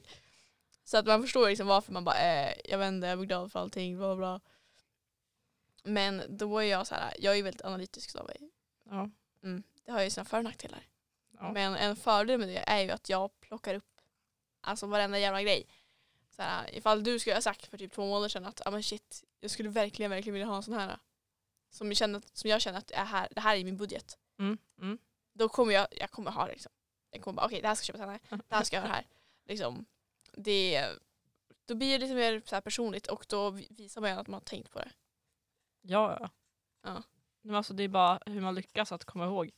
Så 0.88 0.96
att 0.96 1.06
man 1.06 1.22
förstår 1.22 1.48
liksom 1.48 1.66
varför 1.66 1.92
man 1.92 2.04
bara 2.04 2.18
eh, 2.18 2.54
jag 2.64 2.78
vet 2.78 2.88
inte, 2.88 3.06
jag 3.06 3.20
är 3.20 3.24
glad 3.24 3.52
för 3.52 3.60
allting, 3.60 3.96
bla 3.98 4.16
bla. 4.16 4.40
Men 5.82 6.22
då 6.28 6.58
är 6.58 6.64
jag 6.64 6.86
så 6.86 6.94
här, 6.94 7.14
jag 7.18 7.32
är 7.32 7.36
ju 7.36 7.42
väldigt 7.42 7.64
analytisk 7.64 8.16
av 8.16 8.26
mig. 8.26 8.50
ja. 8.84 9.10
Mm. 9.42 9.62
Det 9.84 9.92
har 9.92 10.02
ju 10.02 10.10
sina 10.10 10.24
för 10.24 10.38
och 10.38 10.44
nackdelar. 10.44 10.86
Ja. 11.38 11.52
Men 11.52 11.74
en 11.74 11.96
fördel 11.96 12.38
med 12.38 12.48
det 12.48 12.58
är 12.58 12.80
ju 12.80 12.90
att 12.90 13.08
jag 13.08 13.40
plockar 13.40 13.74
upp 13.74 14.00
alltså 14.60 14.86
varenda 14.86 15.18
jävla 15.18 15.42
grej. 15.42 15.66
Så 16.36 16.42
här, 16.42 16.74
ifall 16.74 17.04
du 17.04 17.18
skulle 17.18 17.36
ha 17.36 17.42
sagt 17.42 17.66
för 17.66 17.78
typ 17.78 17.92
två 17.92 18.06
månader 18.06 18.28
sedan 18.28 18.46
att 18.46 18.66
ah, 18.66 18.70
men 18.70 18.82
shit, 18.82 19.24
jag 19.40 19.50
skulle 19.50 19.68
verkligen, 19.68 20.10
verkligen 20.10 20.34
vilja 20.34 20.46
ha 20.46 20.56
en 20.56 20.62
sån 20.62 20.74
här. 20.74 20.98
Som 21.70 21.88
jag 21.88 21.96
känner, 21.96 22.22
som 22.32 22.50
jag 22.50 22.60
känner 22.60 22.78
att 22.78 22.90
är 22.90 23.04
här, 23.04 23.28
det 23.30 23.40
här 23.40 23.56
är 23.56 23.64
min 23.64 23.76
budget. 23.76 24.18
Mm. 24.38 24.58
Mm. 24.80 24.98
Då 25.32 25.48
kommer 25.48 25.72
jag, 25.72 25.86
jag 25.90 26.10
kommer 26.10 26.30
ha 26.30 26.46
det 26.46 26.52
liksom. 26.52 26.72
Jag 27.10 27.22
kommer 27.22 27.36
bara 27.36 27.46
okej 27.46 27.62
det 27.62 27.68
här 27.68 27.74
ska 27.74 27.82
jag 27.82 27.86
köpa 27.86 27.98
sen 27.98 28.08
här, 28.08 28.42
det 28.48 28.54
här 28.54 28.64
ska 28.64 28.76
jag 28.76 28.82
ha 28.82 28.88
här. 28.88 29.06
Liksom, 29.44 29.86
det, 30.38 30.86
då 31.64 31.74
blir 31.74 31.98
det 31.98 31.98
lite 31.98 32.14
mer 32.14 32.42
så 32.44 32.60
personligt 32.60 33.06
och 33.06 33.26
då 33.28 33.50
visar 33.50 34.00
man 34.00 34.18
att 34.18 34.26
man 34.28 34.34
har 34.34 34.40
tänkt 34.44 34.70
på 34.70 34.78
det. 34.78 34.90
Ja, 35.82 36.18
ja. 36.20 36.30
Ja. 36.82 37.02
Men 37.42 37.54
alltså, 37.54 37.74
det 37.74 37.82
är 37.82 37.88
bara 37.88 38.20
hur 38.26 38.40
man 38.40 38.54
lyckas 38.54 38.92
att 38.92 39.04
komma 39.04 39.24
ihåg. 39.26 39.50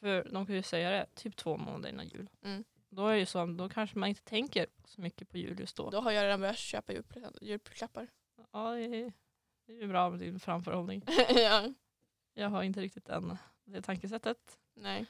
För 0.00 0.28
de 0.32 0.46
kan 0.46 0.54
ju 0.54 0.62
säga 0.62 0.90
det 0.90 1.06
typ 1.14 1.36
två 1.36 1.56
månader 1.56 1.88
innan 1.88 2.08
jul. 2.08 2.30
Mm. 2.42 2.64
Då 2.88 3.06
är 3.06 3.12
det 3.12 3.18
ju 3.18 3.26
så, 3.26 3.46
då 3.46 3.68
kanske 3.68 3.98
man 3.98 4.08
inte 4.08 4.22
tänker 4.24 4.66
så 4.84 5.00
mycket 5.00 5.28
på 5.28 5.38
jul 5.38 5.60
just 5.60 5.76
då. 5.76 5.90
Då 5.90 6.00
har 6.00 6.10
jag 6.12 6.24
redan 6.24 6.40
börjat 6.40 6.58
köpa 6.58 6.92
julklappar. 7.40 8.08
Ja, 8.52 8.70
det 8.74 8.84
är, 8.84 9.12
det 9.66 9.72
är 9.72 9.76
ju 9.80 9.86
bra 9.88 10.10
med 10.10 10.18
din 10.20 10.40
framförhållning. 10.40 11.02
ja, 11.34 11.72
Jag 12.34 12.48
har 12.48 12.62
inte 12.62 12.80
riktigt 12.80 13.08
än 13.08 13.38
det 13.64 13.82
tankesättet. 13.82 14.58
nej. 14.74 15.06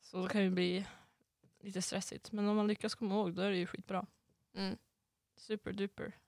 Så 0.00 0.22
det 0.22 0.28
kan 0.28 0.42
ju 0.42 0.50
bli 0.50 0.86
lite 1.60 1.82
stressigt. 1.82 2.32
Men 2.32 2.48
om 2.48 2.56
man 2.56 2.66
lyckas 2.66 2.94
komma 2.94 3.14
ihåg 3.14 3.34
då 3.34 3.42
är 3.42 3.50
det 3.50 3.56
ju 3.56 3.66
skitbra. 3.66 4.06
Mm. 4.54 4.78
Superduper. 5.36 6.18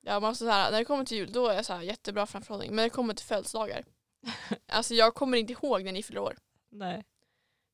Ja, 0.00 0.20
men 0.20 0.28
alltså 0.28 0.44
så 0.44 0.50
här, 0.50 0.70
när 0.70 0.78
det 0.78 0.84
kommer 0.84 1.04
till 1.04 1.16
jul 1.16 1.32
då 1.32 1.48
är 1.48 1.54
jag 1.54 1.64
så 1.66 1.72
här, 1.72 1.82
jättebra 1.82 2.26
framförhållning. 2.26 2.70
Men 2.70 2.76
när 2.76 2.82
det 2.84 2.90
kommer 2.90 3.14
till 3.14 3.26
födelsedagar. 3.26 3.84
alltså 4.66 4.94
jag 4.94 5.14
kommer 5.14 5.38
inte 5.38 5.52
ihåg 5.52 5.84
när 5.84 5.92
ni 5.92 6.02
fyller 6.02 6.20
år. 6.20 6.36
Nej. 6.68 7.04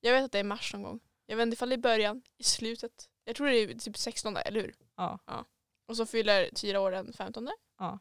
Jag 0.00 0.12
vet 0.12 0.24
att 0.24 0.32
det 0.32 0.38
är 0.38 0.44
mars 0.44 0.72
någon 0.72 0.82
gång. 0.82 1.00
Jag 1.26 1.36
vet 1.36 1.42
inte 1.42 1.54
ifall 1.54 1.68
det 1.68 1.74
är 1.74 1.78
i 1.78 1.80
början, 1.80 2.22
i 2.38 2.44
slutet. 2.44 3.10
Jag 3.24 3.36
tror 3.36 3.46
det 3.46 3.56
är 3.56 3.78
typ 3.78 3.96
16 3.96 4.36
eller 4.36 4.60
hur? 4.60 4.74
Ja. 4.96 5.18
Och 5.86 5.96
så 5.96 6.06
fyller 6.06 6.50
Tyra 6.54 6.80
år 6.80 6.90
den 6.90 7.12
15. 7.12 7.48
Ja. 7.78 7.98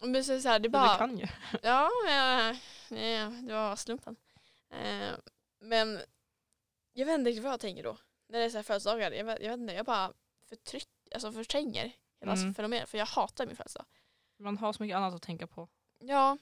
Men 0.00 0.24
så, 0.24 0.40
så 0.40 0.48
här, 0.48 0.58
det 0.58 0.62
är 0.66 0.68
Det 0.68 0.68
bara... 0.68 0.98
kan 0.98 1.18
ju. 1.18 1.26
Ja, 1.62 1.90
ja, 2.06 2.56
ja, 2.96 3.26
det 3.28 3.52
var 3.52 3.76
slumpen. 3.76 4.16
Eh, 4.70 5.12
men 5.60 6.00
jag 6.92 7.06
vet 7.06 7.14
inte 7.18 7.30
riktigt 7.30 7.44
vad 7.44 7.52
jag 7.52 7.60
tänker 7.60 7.82
då. 7.82 7.96
När 8.26 8.38
det 8.38 8.44
är 8.44 8.50
så 8.50 8.56
här 8.58 8.62
födelsedagar. 8.62 9.10
Jag 9.12 9.24
vet, 9.24 9.40
jag 9.42 9.50
vet 9.50 9.60
inte, 9.60 9.74
jag 9.74 9.86
bara 9.86 10.12
förtryck, 10.48 10.88
alltså 11.14 11.32
förtränger 11.32 11.92
hela 12.20 12.32
Mm. 12.32 12.54
fenomenet. 12.54 12.88
För 12.88 12.98
jag 12.98 13.06
hatar 13.06 13.46
min 13.46 13.56
födelsedag. 13.56 13.86
Man 14.36 14.58
har 14.58 14.72
så 14.72 14.82
mycket 14.82 14.96
annat 14.96 15.14
att 15.14 15.22
tänka 15.22 15.46
på. 15.46 15.68
Ja. 15.98 16.38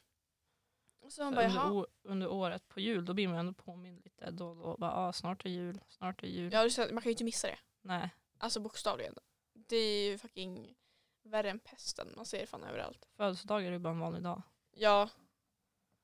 Och 1.00 1.12
så 1.12 1.24
man 1.24 1.34
bara, 1.34 1.46
under, 1.46 1.86
under 2.02 2.28
året 2.28 2.68
på 2.68 2.80
jul 2.80 3.04
då 3.04 3.14
blir 3.14 3.28
man 3.28 3.36
ändå 3.38 3.52
påmind 3.52 4.00
lite 4.04 4.30
då 4.30 4.48
och 4.48 4.56
då. 4.56 4.76
Bara, 4.76 4.92
ah, 4.92 5.12
snart 5.12 5.44
är 5.44 5.48
jul, 5.50 5.80
snart 5.88 6.22
är 6.22 6.26
jul. 6.26 6.52
Ja, 6.52 6.68
man 6.78 7.02
kan 7.02 7.02
ju 7.02 7.10
inte 7.10 7.24
missa 7.24 7.46
det. 7.48 7.58
Nej. 7.80 8.10
Alltså 8.38 8.60
bokstavligen. 8.60 9.14
Det 9.52 9.76
är 9.76 10.10
ju 10.10 10.18
fucking 10.18 10.74
värre 11.22 11.50
än 11.50 11.58
pesten. 11.58 12.12
Man 12.16 12.26
ser 12.26 12.40
det 12.40 12.46
fan 12.46 12.64
överallt. 12.64 13.08
Födelsedagar 13.16 13.66
är 13.68 13.72
ju 13.72 13.78
bara 13.78 13.92
en 13.92 14.00
vanlig 14.00 14.22
dag. 14.22 14.42
Ja. 14.70 15.08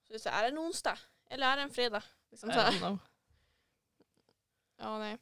Så 0.02 0.08
det 0.12 0.14
är, 0.14 0.18
så 0.18 0.28
här, 0.28 0.38
är 0.38 0.42
det 0.42 0.48
en 0.48 0.66
onsdag? 0.66 0.98
Eller 1.30 1.46
är 1.46 1.56
det 1.56 1.62
en 1.62 1.70
fredag? 1.70 2.02
Liksom 2.30 2.50
så 2.52 2.60
här. 2.60 2.98
Ja, 4.76 4.98
nej. 4.98 5.18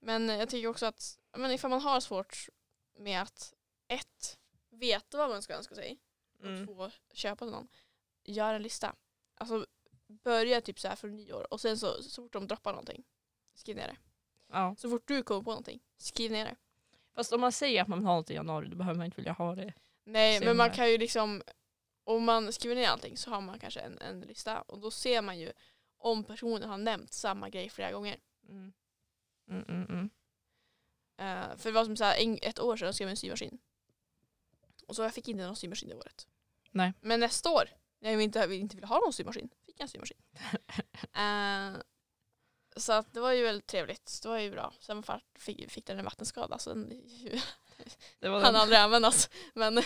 Men 0.00 0.28
jag 0.28 0.48
tycker 0.48 0.68
också 0.68 0.86
att 0.86 1.18
men 1.36 1.50
ifall 1.52 1.70
man 1.70 1.80
har 1.80 2.00
svårt 2.00 2.48
med 2.98 3.22
att 3.22 3.54
ett, 3.88 4.38
veta 4.70 5.18
vad 5.18 5.28
man 5.30 5.42
ska 5.42 5.54
önska 5.54 5.74
sig 5.74 5.98
och 6.38 6.46
Mm. 6.46 6.66
två, 6.66 6.90
köpa 7.12 7.44
till 7.44 7.52
någon. 7.52 7.68
Gör 8.24 8.54
en 8.54 8.62
lista. 8.62 8.94
Alltså 9.34 9.66
börja 10.06 10.60
typ 10.60 10.80
så 10.80 10.88
här 10.88 10.96
från 10.96 11.16
nyår 11.16 11.52
och 11.52 11.60
sen 11.60 11.78
så, 11.78 12.02
så 12.02 12.22
fort 12.22 12.32
de 12.32 12.46
droppar 12.46 12.72
någonting, 12.72 13.04
skriv 13.54 13.76
ner 13.76 13.88
det. 13.88 13.96
Ja. 14.52 14.74
Så 14.78 14.90
fort 14.90 15.08
du 15.08 15.22
kommer 15.22 15.42
på 15.42 15.50
någonting, 15.50 15.80
skriv 15.96 16.30
ner 16.32 16.44
det. 16.44 16.56
Fast 17.14 17.32
om 17.32 17.40
man 17.40 17.52
säger 17.52 17.82
att 17.82 17.88
man 17.88 17.98
vill 17.98 18.06
ha 18.06 18.16
något 18.16 18.30
i 18.30 18.34
januari 18.34 18.68
då 18.68 18.76
behöver 18.76 18.96
man 18.98 19.04
inte 19.04 19.16
vilja 19.16 19.32
ha 19.32 19.54
det. 19.54 19.72
Nej, 20.04 20.38
men 20.40 20.56
man 20.56 20.66
Senare. 20.66 20.76
kan 20.76 20.90
ju 20.90 20.98
liksom, 20.98 21.42
om 22.04 22.24
man 22.24 22.52
skriver 22.52 22.76
ner 22.76 22.88
allting 22.88 23.16
så 23.16 23.30
har 23.30 23.40
man 23.40 23.58
kanske 23.58 23.80
en, 23.80 23.98
en 23.98 24.20
lista 24.20 24.60
och 24.60 24.78
då 24.78 24.90
ser 24.90 25.22
man 25.22 25.38
ju 25.38 25.52
om 25.98 26.24
personen 26.24 26.68
har 26.68 26.78
nämnt 26.78 27.12
samma 27.12 27.48
grej 27.50 27.68
flera 27.68 27.92
gånger. 27.92 28.20
Mm. 28.48 28.72
Mm, 29.50 29.64
mm, 29.68 29.86
mm. 29.88 30.10
Uh, 31.20 31.56
för 31.56 31.64
det 31.68 31.74
var 31.74 31.84
som 31.84 31.96
så 31.96 32.04
här, 32.04 32.16
en, 32.16 32.38
ett 32.42 32.58
år 32.58 32.76
sedan 32.76 32.94
skrev 32.94 33.08
jag 33.08 33.10
en 33.10 33.16
symaskin. 33.16 33.58
Och 34.86 34.96
så 34.96 35.02
jag 35.02 35.14
fick 35.14 35.28
inte 35.28 35.46
någon 35.46 35.56
symaskin 35.56 35.88
det 35.88 35.94
året. 35.94 36.28
Nej. 36.70 36.92
Men 37.00 37.20
nästa 37.20 37.50
år, 37.50 37.68
när 37.98 38.10
jag 38.10 38.22
inte, 38.22 38.54
inte 38.54 38.76
ville 38.76 38.86
ha 38.86 38.98
någon 38.98 39.12
symaskin, 39.12 39.48
fick 39.66 39.80
jag 39.80 39.84
en 39.84 39.88
symaskin. 39.88 40.18
Eh, 41.12 41.72
så 42.76 42.92
att 42.92 43.14
det 43.14 43.20
var 43.20 43.32
ju 43.32 43.42
väldigt 43.42 43.66
trevligt. 43.66 44.20
Det 44.22 44.28
var 44.28 44.38
ju 44.38 44.50
bra. 44.50 44.72
Sen 44.80 45.04
fick, 45.38 45.70
fick 45.70 45.86
den 45.86 45.98
en 45.98 46.04
vattenskada 46.04 46.58
så 46.58 46.70
den 46.70 46.88
Det 48.18 48.28
var 48.28 48.40
den. 48.42 48.56
aldrig 48.56 48.78
användas. 48.78 49.30
Men, 49.54 49.82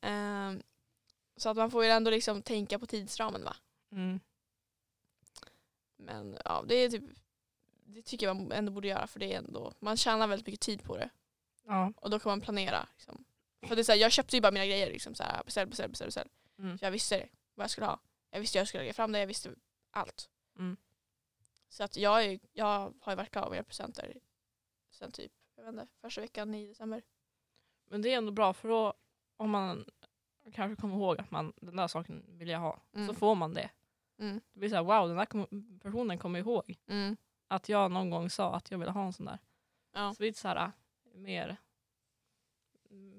ehm, 0.00 0.62
så 1.36 1.48
att 1.48 1.56
man 1.56 1.70
får 1.70 1.84
ju 1.84 1.90
ändå 1.90 2.10
liksom 2.10 2.42
tänka 2.42 2.78
på 2.78 2.86
tidsramen 2.86 3.44
va. 3.44 3.56
Mm. 3.92 4.20
Men 5.96 6.38
ja, 6.44 6.64
det 6.66 6.74
är 6.74 6.90
typ 6.90 7.04
det 7.94 8.02
tycker 8.02 8.26
jag 8.26 8.36
man 8.36 8.52
ändå 8.52 8.72
borde 8.72 8.88
göra 8.88 9.06
för 9.06 9.20
det 9.20 9.32
är 9.34 9.38
ändå, 9.38 9.74
man 9.80 9.96
tjänar 9.96 10.26
väldigt 10.26 10.46
mycket 10.46 10.60
tid 10.60 10.82
på 10.82 10.96
det. 10.96 11.10
Ja. 11.66 11.92
Och 11.96 12.10
då 12.10 12.18
kan 12.18 12.30
man 12.30 12.40
planera. 12.40 12.88
Liksom. 12.96 13.24
För 13.66 13.76
det 13.76 13.82
är 13.82 13.84
så 13.84 13.92
här, 13.92 13.98
jag 13.98 14.12
köpte 14.12 14.36
ju 14.36 14.42
bara 14.42 14.52
mina 14.52 14.66
grejer. 14.66 14.90
Liksom, 14.90 15.14
så 15.14 15.22
här, 15.22 15.44
beställ, 15.44 15.68
beställ, 15.68 15.90
beställ, 15.90 16.08
beställ. 16.08 16.28
Mm. 16.58 16.78
För 16.78 16.86
jag 16.86 16.90
visste 16.90 17.28
vad 17.54 17.64
jag 17.64 17.70
skulle 17.70 17.86
ha. 17.86 18.00
Jag 18.30 18.40
visste 18.40 18.58
jag 18.58 18.68
skulle 18.68 18.82
lägga 18.82 18.92
fram 18.92 19.12
det, 19.12 19.18
jag 19.18 19.26
visste 19.26 19.50
allt. 19.90 20.30
Mm. 20.58 20.76
Så 21.68 21.84
att 21.84 21.96
jag, 21.96 22.24
är, 22.24 22.40
jag 22.52 22.94
har 23.00 23.12
ju 23.12 23.16
varit 23.16 23.30
klar 23.30 23.42
med 23.42 23.50
mina 23.50 23.62
presenter 23.62 24.20
sen 24.90 25.12
typ, 25.12 25.32
jag 25.56 25.64
vet 25.64 25.72
inte, 25.72 25.86
första 26.00 26.20
veckan 26.20 26.54
i 26.54 26.66
december. 26.66 27.02
Men 27.84 28.02
det 28.02 28.12
är 28.12 28.18
ändå 28.18 28.32
bra 28.32 28.52
för 28.52 28.68
då 28.68 28.94
om 29.36 29.50
man 29.50 29.84
kanske 30.52 30.80
kommer 30.80 30.96
ihåg 30.96 31.20
att 31.20 31.30
man, 31.30 31.52
den 31.56 31.76
där 31.76 31.88
saken 31.88 32.24
vill 32.28 32.48
jag 32.48 32.58
ha. 32.58 32.82
Mm. 32.94 33.06
Så 33.06 33.14
får 33.14 33.34
man 33.34 33.54
det. 33.54 33.70
Mm. 34.18 34.40
Det 34.52 34.58
blir 34.58 34.68
så 34.68 34.74
här, 34.74 34.82
wow 34.82 35.08
den 35.08 35.16
där 35.16 35.24
kom, 35.24 35.78
personen 35.82 36.18
kommer 36.18 36.38
ihåg 36.38 36.78
Mm. 36.86 37.16
Att 37.50 37.68
jag 37.68 37.90
någon 37.90 38.10
gång 38.10 38.30
sa 38.30 38.54
att 38.54 38.70
jag 38.70 38.78
ville 38.78 38.90
ha 38.90 39.06
en 39.06 39.12
sån 39.12 39.26
där. 39.26 39.38
Ja. 39.92 40.08
Så 40.14 40.14
det 40.14 40.18
blir 40.18 40.32
så 40.32 40.48
här, 40.48 40.72
mer, 41.14 41.56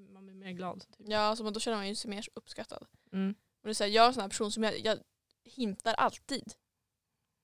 man 0.09 0.25
blir 0.25 0.35
mer 0.35 0.51
glad. 0.51 0.81
Typ. 0.81 1.07
ja, 1.09 1.19
alltså, 1.19 1.43
men 1.43 1.53
då 1.53 1.59
känner 1.59 1.77
man 1.77 1.87
ju 1.87 1.95
sig 1.95 2.09
mer 2.09 2.27
uppskattad. 2.33 2.87
Mm. 3.11 3.35
Och 3.61 3.67
det 3.67 3.69
är 3.69 3.73
så 3.73 3.83
här, 3.83 3.91
jag 3.91 4.03
är 4.03 4.07
en 4.07 4.13
sån 4.13 4.21
här 4.21 4.29
person 4.29 4.51
som 4.51 4.63
jag, 4.63 4.79
jag 4.79 4.99
hintar 5.43 5.93
alltid 5.93 6.53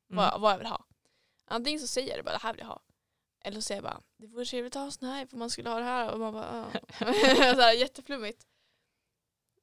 Mm. 0.09 0.23
vad, 0.23 0.41
vad 0.41 0.53
jag 0.53 0.57
vill 0.57 0.67
ha. 0.67 0.85
Antingen 1.45 1.79
så 1.79 1.87
säger 1.87 2.09
jag 2.09 2.19
det 2.19 2.23
bara, 2.23 2.31
det 2.31 2.43
här 2.43 2.53
vill 2.53 2.59
jag 2.59 2.67
ha. 2.67 2.79
Eller 3.39 3.55
så 3.55 3.61
säger 3.61 3.81
jag 3.81 3.91
bara, 3.91 4.01
det 4.17 4.27
vore 4.27 4.45
trevligt 4.45 4.75
att 4.75 4.81
ha 4.81 4.91
sån 4.91 5.09
här 5.09 5.25
för 5.25 5.37
man 5.37 5.49
skulle 5.49 5.69
ha 5.69 5.77
det 5.79 5.85
här. 5.85 6.11
Och 6.13 6.19
man 6.19 6.33
bara, 6.33 6.71
så 7.55 7.61
här, 7.61 7.73
jätteflummigt. 7.73 8.47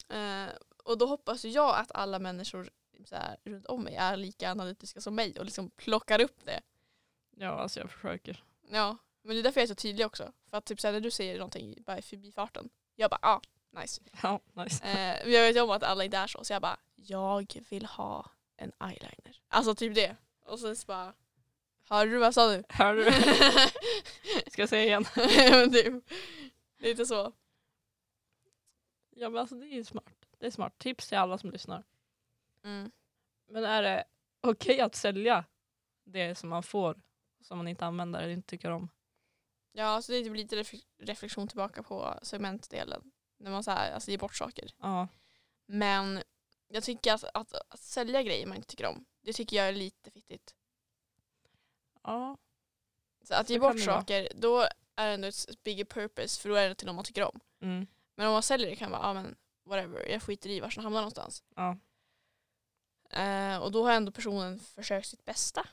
Eh, 0.09 0.47
och 0.83 0.97
då 0.97 1.05
hoppas 1.05 1.45
jag 1.45 1.75
att 1.79 1.91
alla 1.91 2.19
människor 2.19 2.69
så 3.05 3.15
här, 3.15 3.37
runt 3.43 3.65
om 3.65 3.83
mig 3.83 3.95
är 3.95 4.17
lika 4.17 4.51
analytiska 4.51 5.01
som 5.01 5.15
mig 5.15 5.39
och 5.39 5.45
liksom 5.45 5.69
plockar 5.69 6.21
upp 6.21 6.45
det. 6.45 6.61
Ja, 7.35 7.49
alltså 7.49 7.79
jag 7.79 7.91
försöker. 7.91 8.43
Ja, 8.69 8.97
men 9.21 9.35
det 9.35 9.41
är 9.41 9.43
därför 9.43 9.59
jag 9.59 9.63
är 9.63 9.67
så 9.67 9.75
tydlig 9.75 10.05
också. 10.05 10.31
För 10.49 10.57
att 10.57 10.65
typ 10.65 10.79
så 10.79 10.87
här, 10.87 10.93
när 10.93 10.99
du 10.99 11.11
säger 11.11 11.37
någonting 11.37 11.83
bara 11.85 11.97
i 11.97 12.01
förbifarten, 12.01 12.69
jag 12.95 13.09
bara, 13.09 13.19
ja, 13.21 13.41
ah, 13.73 13.81
nice. 13.81 14.01
Ja, 14.23 14.39
nice. 14.53 14.83
Eh, 14.83 15.23
men 15.23 15.33
jag 15.33 15.41
vet 15.41 15.55
ju 15.55 15.61
om 15.61 15.69
att 15.69 15.83
alla 15.83 16.03
inte 16.03 16.17
är 16.17 16.27
så, 16.27 16.43
så 16.43 16.53
jag 16.53 16.61
bara, 16.61 16.77
jag 16.95 17.61
vill 17.69 17.85
ha 17.85 18.31
en 18.57 18.71
eyeliner. 18.79 19.41
Alltså 19.47 19.75
typ 19.75 19.95
det. 19.95 20.15
Och 20.45 20.59
sen 20.59 20.75
så 20.75 20.85
bara, 20.85 21.13
hörde 21.89 22.11
du 22.11 22.17
vad 22.17 22.27
jag 22.27 22.33
sa 22.33 22.47
nu? 22.47 22.63
Hör 22.69 22.95
du? 22.95 23.11
Ska 24.51 24.61
jag 24.61 24.69
säga 24.69 24.83
igen? 24.83 25.05
Men 25.51 25.71
typ, 25.71 26.03
lite 26.77 27.05
så. 27.05 27.33
Ja 29.17 29.29
men 29.29 29.41
alltså 29.41 29.55
det 29.55 29.67
är 29.67 29.83
smart. 29.83 30.25
Det 30.39 30.45
är 30.45 30.51
smart. 30.51 30.77
Tips 30.77 31.07
till 31.07 31.17
alla 31.17 31.37
som 31.37 31.51
lyssnar. 31.51 31.83
Mm. 32.63 32.91
Men 33.47 33.63
är 33.63 33.81
det 33.81 34.03
okej 34.41 34.81
att 34.81 34.95
sälja 34.95 35.45
det 36.03 36.35
som 36.35 36.49
man 36.49 36.63
får 36.63 37.01
som 37.45 37.57
man 37.57 37.67
inte 37.67 37.85
använder 37.85 38.19
eller 38.19 38.33
inte 38.33 38.47
tycker 38.49 38.71
om. 38.71 38.89
Ja, 39.71 40.01
så 40.01 40.11
det 40.11 40.17
är 40.17 40.23
typ 40.23 40.35
lite 40.35 40.55
ref- 40.55 40.85
reflektion 40.99 41.47
tillbaka 41.47 41.83
på 41.83 42.19
segmentdelen. 42.21 43.11
När 43.37 43.51
man 43.51 43.63
så 43.63 43.71
här, 43.71 43.91
alltså 43.91 44.11
ger 44.11 44.17
bort 44.17 44.35
saker. 44.35 44.71
Ja, 44.77 45.07
Men 45.65 46.23
jag 46.67 46.83
tycker 46.83 47.13
att, 47.13 47.23
att, 47.33 47.53
att 47.53 47.79
sälja 47.79 48.23
grejer 48.23 48.45
man 48.47 48.57
inte 48.57 48.67
tycker 48.67 48.85
om, 48.85 49.05
det 49.21 49.33
tycker 49.33 49.57
jag 49.57 49.67
är 49.67 49.71
lite 49.73 50.11
fittigt. 50.11 50.55
ja, 52.03 52.37
Så 53.23 53.33
att 53.33 53.47
Så 53.47 53.53
ge 53.53 53.59
bort 53.59 53.79
saker, 53.85 54.27
då 54.35 54.61
är 54.95 55.07
det 55.07 55.13
ändå 55.13 55.27
ett 55.27 55.63
bigger 55.63 55.85
purpose 55.85 56.41
för 56.41 56.49
då 56.49 56.55
är 56.55 56.69
det 56.69 56.75
till 56.75 56.87
någon 56.87 56.95
man 56.95 57.05
tycker 57.05 57.23
om. 57.23 57.39
mm, 57.61 57.87
Men 58.15 58.27
om 58.27 58.33
man 58.33 58.43
säljer 58.43 58.69
det 58.69 58.75
kan 58.75 58.91
man 58.91 58.99
vara, 59.01 59.09
ja 59.09 59.13
men 59.13 59.35
whatever, 59.65 60.09
jag 60.11 60.23
skiter 60.23 60.49
i 60.49 60.59
var 60.59 60.69
den 60.75 60.83
hamnar 60.83 61.01
någonstans. 61.01 61.43
ja, 61.55 61.77
Eh, 63.09 63.57
och 63.57 63.71
då 63.71 63.85
har 63.85 63.91
ändå 63.93 64.11
personen 64.11 64.59
försökt 64.59 65.07
sitt 65.07 65.25
bästa. 65.25 65.67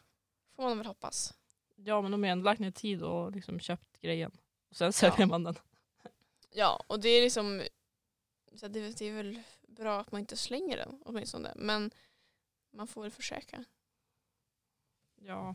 Får 0.57 0.63
man 0.63 0.79
väl 0.79 0.87
hoppas. 0.87 1.35
Ja, 1.85 2.01
men 2.03 2.11
de 2.11 2.23
har 2.23 2.31
ändå 2.31 2.45
lagt 2.45 2.61
ner 2.61 2.71
tid 2.71 3.03
och 3.03 3.33
liksom 3.33 3.61
köpt 3.61 4.01
grejen. 4.01 4.33
Och 4.69 4.77
sen 4.77 4.93
säljer 4.93 5.27
man 5.27 5.45
den. 5.45 5.59
Ja, 6.51 6.85
och 6.87 7.01
det 7.01 7.09
är 7.09 7.23
liksom, 7.23 7.63
så 8.55 8.67
att 8.67 8.73
det, 8.73 8.99
det 8.99 9.05
är 9.09 9.13
väl 9.13 9.43
bra 9.69 10.01
att 10.01 10.13
man 10.13 10.21
inte 10.21 10.37
slänger 10.37 10.77
den 10.77 11.03
åtminstone. 11.05 11.53
Men 11.57 11.91
man 12.71 12.87
får 12.87 13.03
väl 13.03 13.11
försöka. 13.11 13.65
Ja, 15.15 15.55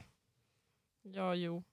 ja 1.02 1.36
jo. 1.36 1.64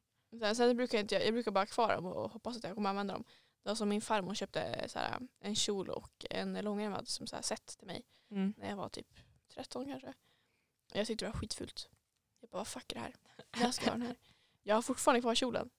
Sen, 0.41 0.57
sen 0.57 0.77
brukar 0.77 0.99
jag, 0.99 1.05
inte, 1.05 1.15
jag 1.15 1.35
brukar 1.35 1.51
bara 1.51 1.61
ha 1.61 1.67
kvar 1.67 1.95
dem 1.95 2.07
och 2.07 2.31
hoppas 2.31 2.57
att 2.57 2.65
jag 2.65 2.75
kommer 2.75 2.91
använda 2.91 3.15
dem. 3.15 3.25
Det 3.63 3.69
var 3.69 3.75
som 3.75 3.89
min 3.89 4.01
farmor 4.01 4.35
köpte 4.35 4.85
så 4.89 4.99
här, 4.99 5.19
en 5.41 5.55
kjol 5.55 5.89
och 5.91 6.27
en 6.31 6.55
långärmad 6.65 7.09
som 7.09 7.27
så 7.27 7.37
här, 7.37 7.43
set 7.43 7.67
till 7.67 7.87
mig 7.87 8.03
Mm. 8.31 8.55
när 8.57 8.69
jag 8.69 8.77
var 8.77 8.89
typ 8.89 9.07
13 9.49 9.87
kanske. 9.87 10.15
Jag 10.93 11.07
tyckte 11.07 11.25
det 11.25 11.31
var 11.31 11.39
skitfult. 11.39 11.89
Jag 12.41 12.51
bara, 12.51 12.59
vad 12.59 12.69
fuck 12.69 12.93
är 12.93 12.95
det 12.95 13.01
här? 13.01 13.15
När 13.61 13.71
ska 13.71 13.85
jag 13.85 13.93
ha 13.93 13.99
den 13.99 14.07
här? 14.07 14.17
Jag 14.67 14.75
har 14.75 14.83
fortfarande 14.83 15.21
kvar 15.21 15.35
kjolen 15.35 15.71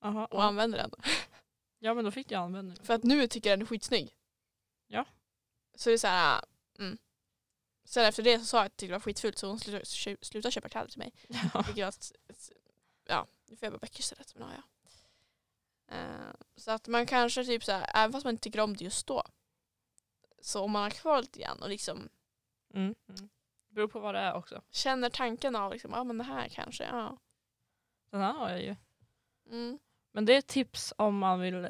Aha, 0.00 0.24
och 0.26 0.38
ja. 0.40 0.42
använder 0.44 0.78
den. 0.78 0.90
ja, 1.78 1.94
men 1.94 2.04
då 2.04 2.10
fick 2.10 2.30
jag 2.30 2.42
användning. 2.42 2.76
För 2.82 2.94
att 2.94 3.02
nu 3.02 3.26
tycker 3.28 3.50
jag 3.50 3.58
den 3.58 3.62
är 3.62 3.68
skitsnygg. 3.68 4.16
Ja. 4.86 5.04
Så 5.74 5.88
det 5.88 5.94
är 5.94 5.98
så 5.98 6.06
här, 6.06 6.44
mm. 6.78 6.98
Sen 7.84 8.04
efter 8.04 8.22
det 8.22 8.38
så 8.38 8.44
sa 8.44 8.56
jag 8.56 8.66
att 8.66 8.72
jag 8.72 8.76
tyckte 8.78 8.86
det 8.86 8.92
var 8.92 9.00
skitfult 9.00 9.38
så 9.38 9.46
hon 9.48 9.60
slutade, 9.60 9.84
kö- 9.84 10.16
slutade 10.20 10.52
köpa 10.52 10.68
kläder 10.68 10.88
till 10.88 10.98
mig. 10.98 11.12
Ja. 11.54 11.62
Vilket 11.66 11.82
var 11.84 11.88
ett, 11.88 12.52
ja, 13.04 13.26
nu 13.46 13.56
får 13.56 13.66
jag 13.66 13.72
bara 13.72 13.78
böcker 13.78 14.00
istället. 14.00 14.34
Men 14.34 14.48
ja. 14.50 14.62
Eh, 15.96 16.34
så 16.56 16.70
att 16.70 16.88
man 16.88 17.06
kanske 17.06 17.44
typ 17.44 17.64
så 17.64 17.72
här, 17.72 17.90
även 17.94 18.12
fast 18.12 18.24
man 18.24 18.34
inte 18.34 18.42
tycker 18.42 18.60
om 18.60 18.76
det 18.76 18.84
just 18.84 19.06
då. 19.06 19.22
Så 20.40 20.62
om 20.62 20.70
man 20.70 20.82
har 20.82 20.90
kvar 20.90 21.20
lite 21.20 21.40
grann 21.40 21.62
och 21.62 21.68
liksom 21.68 22.08
Mm. 22.74 22.94
Mm. 23.08 23.28
Beror 23.68 23.88
på 23.88 24.00
vad 24.00 24.14
det 24.14 24.20
är 24.20 24.34
också. 24.34 24.62
känner 24.70 25.10
tanken 25.10 25.56
av 25.56 25.72
liksom, 25.72 25.90
ja 25.90 26.04
men 26.04 26.18
det 26.18 26.24
här 26.24 26.48
kanske, 26.48 26.84
ja. 26.84 27.18
Den 28.10 28.20
här 28.20 28.32
har 28.32 28.50
jag 28.50 28.62
ju. 28.62 28.76
Mm, 29.50 29.78
Men 30.12 30.24
det 30.24 30.34
är 30.34 30.38
ett 30.38 30.46
tips 30.46 30.94
om 30.98 31.18
man 31.18 31.40
vill 31.40 31.68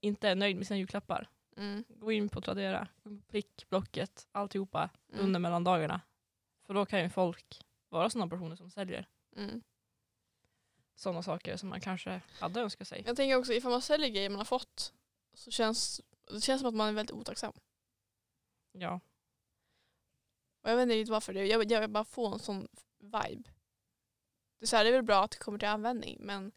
inte 0.00 0.28
är 0.28 0.34
nöjd 0.34 0.56
med 0.56 0.66
sina 0.66 0.78
julklappar. 0.78 1.28
mm, 1.56 1.84
Gå 1.88 2.12
in 2.12 2.28
på 2.28 2.40
Tradera, 2.40 2.88
Plick, 3.28 3.66
Blocket, 3.68 4.28
alltihopa 4.32 4.90
mm, 5.12 5.24
under 5.24 5.40
mellandagarna. 5.40 6.00
För 6.66 6.74
då 6.74 6.86
kan 6.86 7.00
ju 7.02 7.10
folk 7.10 7.66
vara 7.88 8.10
sådana 8.10 8.30
personer 8.30 8.56
som 8.56 8.70
säljer 8.70 9.08
mm. 9.36 9.62
sådana 10.94 11.22
saker 11.22 11.56
som 11.56 11.68
man 11.68 11.80
kanske 11.80 12.20
hade 12.40 12.60
önskat 12.60 12.88
sig. 12.88 13.02
Jag 13.06 13.16
tänker 13.16 13.36
också 13.36 13.52
ifall 13.52 13.70
man 13.70 13.82
säljer 13.82 14.08
grejer 14.08 14.30
man 14.30 14.38
har 14.38 14.44
fått 14.44 14.92
så 15.34 15.50
känns 15.50 16.00
det 16.30 16.40
känns 16.40 16.60
som 16.60 16.68
att 16.68 16.74
man 16.74 16.88
är 16.88 16.92
väldigt 16.92 17.16
otacksam. 17.16 17.52
Ja, 18.72 19.00
Och 20.62 20.70
jag 20.70 20.76
vet 20.76 20.82
inte 20.82 20.94
riktigt 20.94 21.10
varför. 21.10 21.32
Det. 21.32 21.46
Jag, 21.46 21.72
jag 21.72 21.80
vill 21.80 21.90
bara 21.90 22.04
få 22.04 22.32
en 22.32 22.38
sån 22.38 22.68
vibe. 22.98 23.48
Det 24.60 24.64
är, 24.64 24.66
så 24.66 24.76
här, 24.76 24.84
det 24.84 24.90
är 24.90 24.94
väl 24.94 25.02
bra 25.02 25.24
att 25.24 25.30
det 25.30 25.36
kommer 25.38 25.58
till 25.58 25.68
användning 25.68 26.16
men 26.20 26.52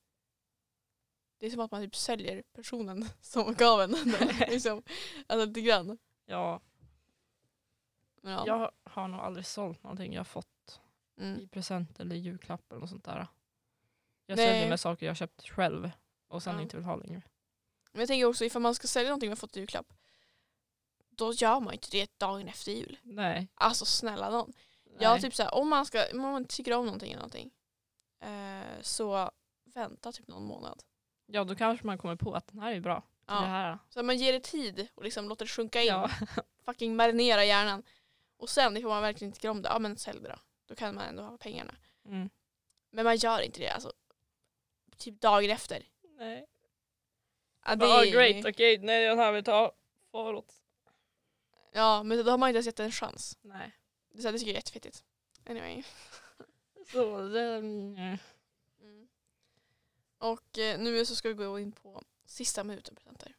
det 1.39 1.45
är 1.45 1.49
som 1.49 1.60
att 1.60 1.72
man 1.72 1.82
typ 1.84 1.95
säljer 1.95 2.43
personen 2.54 3.10
som 3.22 3.54
gav 3.54 3.82
en 3.82 3.91
den. 3.91 4.28
liksom. 4.49 4.84
Alltså 5.28 5.45
lite 5.45 5.62
grann. 5.62 5.97
ja, 6.26 6.62
ja. 8.22 8.43
jag 8.47 8.72
har 8.84 9.08
nog 9.08 9.20
aldrig 9.20 9.45
sålt 9.45 9.84
någonting 9.84 10.14
jag 10.14 10.20
har 10.20 10.26
fått 10.26 10.47
Mm. 11.18 11.39
i 11.39 11.47
present 11.47 11.99
eller 11.99 12.16
julklapp 12.16 12.72
eller 12.72 12.80
något 12.80 12.89
sånt 12.89 13.06
där. 13.06 13.28
Jag 14.26 14.36
Nej. 14.38 14.47
säljer 14.47 14.70
med 14.70 14.80
saker 14.80 15.06
jag 15.06 15.18
köpt 15.18 15.49
själv 15.49 15.91
och 16.28 16.43
sen 16.43 16.56
Ja. 16.56 16.62
inte 16.62 16.78
vill 16.78 16.86
ha 16.86 16.95
längre. 16.95 17.22
Men 17.91 17.99
jag 17.99 18.08
tänker 18.08 18.26
också 18.26 18.45
ifall 18.45 18.62
man 18.62 18.76
ska 18.76 18.88
sälja 18.88 19.10
någonting 19.10 19.30
man 19.30 19.38
fått 19.38 19.58
i 19.58 19.60
julklapp 19.60 19.93
då 21.10 21.34
gör 21.34 21.60
man 21.60 21.74
inte 21.74 21.88
det 21.91 22.20
dagen 22.20 22.47
efter 22.47 22.72
jul. 22.72 22.97
Nej. 23.04 23.47
Alltså 23.56 23.86
snälla 23.86 24.30
någon. 24.30 24.54
Nej. 24.86 24.97
Ja, 24.99 25.20
typ 25.20 25.36
såhär, 25.36 25.54
om 25.54 25.70
man, 25.70 25.86
ska, 25.86 26.06
om 26.14 26.20
man 26.22 26.45
tycker 26.45 26.74
om 26.74 26.86
någonting 26.86 27.12
eller 27.12 27.20
någonting 27.20 27.51
eh, 28.24 28.82
så 28.82 29.32
vänta 29.64 30.12
typ 30.12 30.28
någon 30.28 30.44
månad. 30.46 30.84
ja, 31.26 31.44
då 31.44 31.56
kanske 31.56 31.86
man 31.86 31.98
kommer 31.98 32.16
på 32.16 32.34
att 32.34 32.48
den 32.48 32.60
här 32.60 32.74
är 32.74 32.80
bra. 32.80 33.02
till 33.02 33.08
Det 33.28 33.34
Ja. 33.34 33.40
här. 33.40 33.78
Så 33.90 34.04
man 34.04 34.18
ger 34.18 34.34
det 34.34 34.40
tid 34.40 34.88
och 34.96 35.04
liksom 35.04 35.30
låter 35.30 35.46
det 35.46 35.50
sjunka 35.50 35.82
in. 35.82 35.88
Ja. 35.88 36.10
Fucking 36.66 36.96
marinera 36.96 37.46
hjärnan. 37.46 37.84
Och 38.38 38.50
sen 38.50 38.78
ifall 38.78 38.90
man 38.90 39.02
verkligen 39.02 39.30
inte 39.30 39.36
tycker 39.40 39.50
om 39.50 39.62
det, 39.62 39.70
ja 39.70 39.80
men 39.80 39.98
sälj 39.98 40.20
det 40.22 40.30
då. 40.30 40.36
Då 40.66 40.76
kan 40.76 40.96
man 40.96 41.04
ändå 41.04 41.24
ha 41.24 41.38
pengarna. 41.38 41.76
Mm. 42.06 42.30
Men 42.90 43.06
man 43.06 43.16
gör 43.18 43.42
inte 43.42 43.60
det 43.60 43.70
alltså. 43.70 43.94
Typ 44.98 45.22
dagen 45.22 45.50
efter. 45.50 45.84
Nej. 46.18 46.48
Ja, 47.66 47.76
Det 47.76 47.86
är- 47.86 48.12
great, 48.12 48.46
okej, 48.46 48.78
nej 48.78 49.06
den 49.08 49.18
här 49.20 49.32
vill 49.32 49.44
ta 49.44 49.72
faråt. 50.12 50.54
Ja 51.72 52.04
men 52.04 52.26
då 52.26 52.32
har 52.32 52.38
man 52.38 52.50
inte 52.50 52.58
ens 52.58 52.66
gett 52.66 52.80
en 52.80 52.92
chans. 52.92 53.38
Nej. 53.42 53.72
Det, 54.12 54.18
är 54.18 54.22
så 54.22 54.28
här, 54.28 54.34
det 54.34 54.40
tycker 54.40 54.52
jag 54.52 54.56
är 54.56 54.60
jättefittigt. 54.60 55.04
Anyway. 55.50 55.84
Så 56.94 57.22
det, 57.28 57.56
mm. 57.56 58.18
Mm. 58.82 59.08
Och 60.18 60.58
eh, 60.58 60.80
nu 60.80 61.06
så 61.06 61.16
ska 61.16 61.30
vi 61.30 61.34
gå 61.34 61.60
in 61.60 61.72
på 61.72 62.04
sista 62.26 62.64
minuten 62.64 62.96
presenter. 62.96 63.36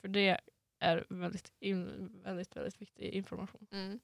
För 0.00 0.08
det 0.08 0.40
är 0.78 1.06
väldigt, 1.08 1.52
in, 1.60 2.10
väldigt, 2.24 2.56
väldigt 2.56 2.80
viktig 2.80 3.10
information. 3.10 3.66
Mm. 3.70 4.00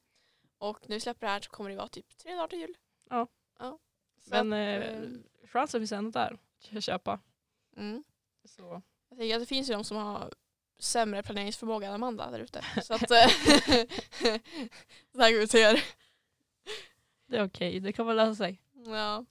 Och 0.59 0.89
när 0.89 0.97
vi 0.97 1.01
släpper 1.01 1.27
det 1.27 1.33
här 1.33 1.41
så 1.41 1.51
kommer 1.51 1.71
det 1.71 1.77
vara 1.77 1.89
typ 1.89 2.17
tre 2.17 2.35
dagar 2.35 2.49
till 2.49 2.59
jul. 2.59 2.77
Ja. 3.11 3.27
ja. 3.59 3.79
Men 4.25 4.53
att, 4.53 4.59
eh, 4.59 4.89
eh, 4.89 5.09
chansen 5.45 5.81
finns 5.81 5.93
ändå 5.93 6.11
där 6.11 6.39
att 6.77 6.85
köpa. 6.85 7.21
mm. 7.77 8.05
Så. 8.45 8.83
Jag 9.09 9.19
tänker 9.19 9.35
att 9.35 9.43
det 9.43 9.47
finns 9.47 9.71
ju 9.71 9.75
de 9.75 9.85
som 9.85 9.97
har 9.97 10.35
sämre 10.79 11.23
planeringsförmåga 11.23 11.89
än 11.89 11.95
Amanda 11.95 12.31
där 12.31 12.39
ute. 12.39 12.65
Så 12.83 12.95
att 12.95 13.03
eh, 13.11 13.29
så 15.13 15.21
här 15.21 15.33
går 15.33 15.39
vi 15.39 15.49
till 15.49 15.61
er. 15.61 15.85
Det 17.27 17.37
är 17.37 17.45
okej, 17.45 17.81
det 17.81 17.93
kan 17.93 18.07
väl 18.07 18.17
lösa 18.17 18.35
sig. 18.35 18.64
Ja. 18.85 19.25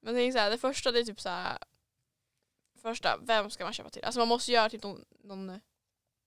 Men 0.00 0.14
tänk 0.14 0.32
så 0.32 0.38
här, 0.38 0.50
det 0.50 0.58
första 0.58 0.92
det 0.92 1.00
är 1.00 1.04
typ 1.04 1.20
så 1.20 1.28
här. 1.28 1.58
Första, 2.82 3.18
vem 3.22 3.50
ska 3.50 3.64
man 3.64 3.72
köpa 3.72 3.90
till? 3.90 4.04
Alltså 4.04 4.20
man 4.20 4.28
måste 4.28 4.52
göra 4.52 4.70
typ 4.70 4.82
någon, 4.82 5.04
någon 5.22 5.60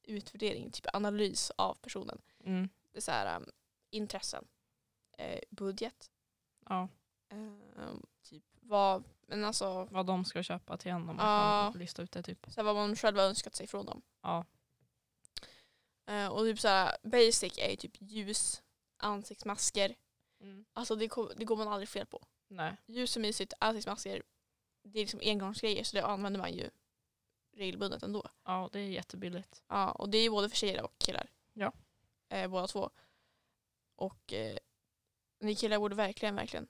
utvärdering, 0.04 0.72
typ 0.72 0.96
analys 0.96 1.52
av 1.56 1.76
personen. 1.76 2.22
Mm. 2.44 2.70
Det 2.92 2.98
är 2.98 3.02
så 3.02 3.12
här, 3.12 3.38
um, 3.38 3.46
intressen, 3.90 4.48
eh, 5.18 5.40
budget, 5.50 6.12
Ja, 6.70 6.88
eh, 7.30 7.94
typ 8.24 8.44
vad, 8.62 9.04
men 9.28 9.46
alltså 9.46 9.88
vad 9.92 10.06
de 10.06 10.26
ska 10.26 10.44
köpa 10.44 10.78
till 10.78 10.92
en 10.92 11.10
om 11.10 11.16
man 11.16 11.18
kan 11.18 11.80
lista 11.80 12.02
ut 12.02 12.12
det 12.12 12.24
typ. 12.24 12.46
så 12.48 12.56
här, 12.56 12.64
vad 12.64 12.76
man 12.76 12.96
själv 12.96 13.18
har 13.18 13.26
önskat 13.26 13.56
sig 13.56 13.68
från 13.68 13.86
dem. 13.86 14.02
Ja. 14.22 14.46
Eh, 16.06 16.28
och 16.28 16.40
typ 16.40 16.60
så 16.60 16.68
här, 16.68 16.98
basic 17.04 17.58
är 17.58 17.70
ju 17.70 17.76
typ 17.76 17.96
ljus, 18.00 18.64
ansiktsmasker. 18.98 19.96
Mm. 20.40 20.66
Alltså 20.74 20.96
det, 20.96 21.10
det 21.36 21.46
går 21.46 21.58
man 21.58 21.68
aldrig 21.68 21.90
fel 21.90 22.06
på. 22.06 22.26
Nej. 22.48 22.78
Ljus 22.86 23.18
är 23.18 23.22
mysigt, 23.22 23.54
ansiktsmasker, 23.60 24.24
det 24.84 25.00
är 25.00 25.04
liksom 25.04 25.20
engångsgrejer 25.24 25.84
så 25.84 25.96
det 25.96 26.06
använder 26.06 26.40
man 26.40 26.54
ju 26.54 26.70
regelbundet 27.52 28.04
ändå. 28.04 28.30
Ja, 28.44 28.70
det 28.72 28.80
är 28.80 28.90
jättebilligt. 28.90 29.64
Ja, 29.68 29.92
och 29.92 30.10
det 30.10 30.18
är 30.18 30.24
ju 30.24 30.30
både 30.30 30.50
för 30.50 30.58
tjejer 30.58 30.84
och 30.84 30.98
killar. 30.98 31.30
Ja. 31.54 31.74
Eh, 32.30 32.48
båda 32.48 32.68
två. 32.68 32.90
Och 33.96 34.34
eh, 34.34 34.58
ni 35.40 35.56
killar 35.56 35.80
borde 35.80 35.96
verkligen, 35.96 36.36
verkligen 36.36 36.68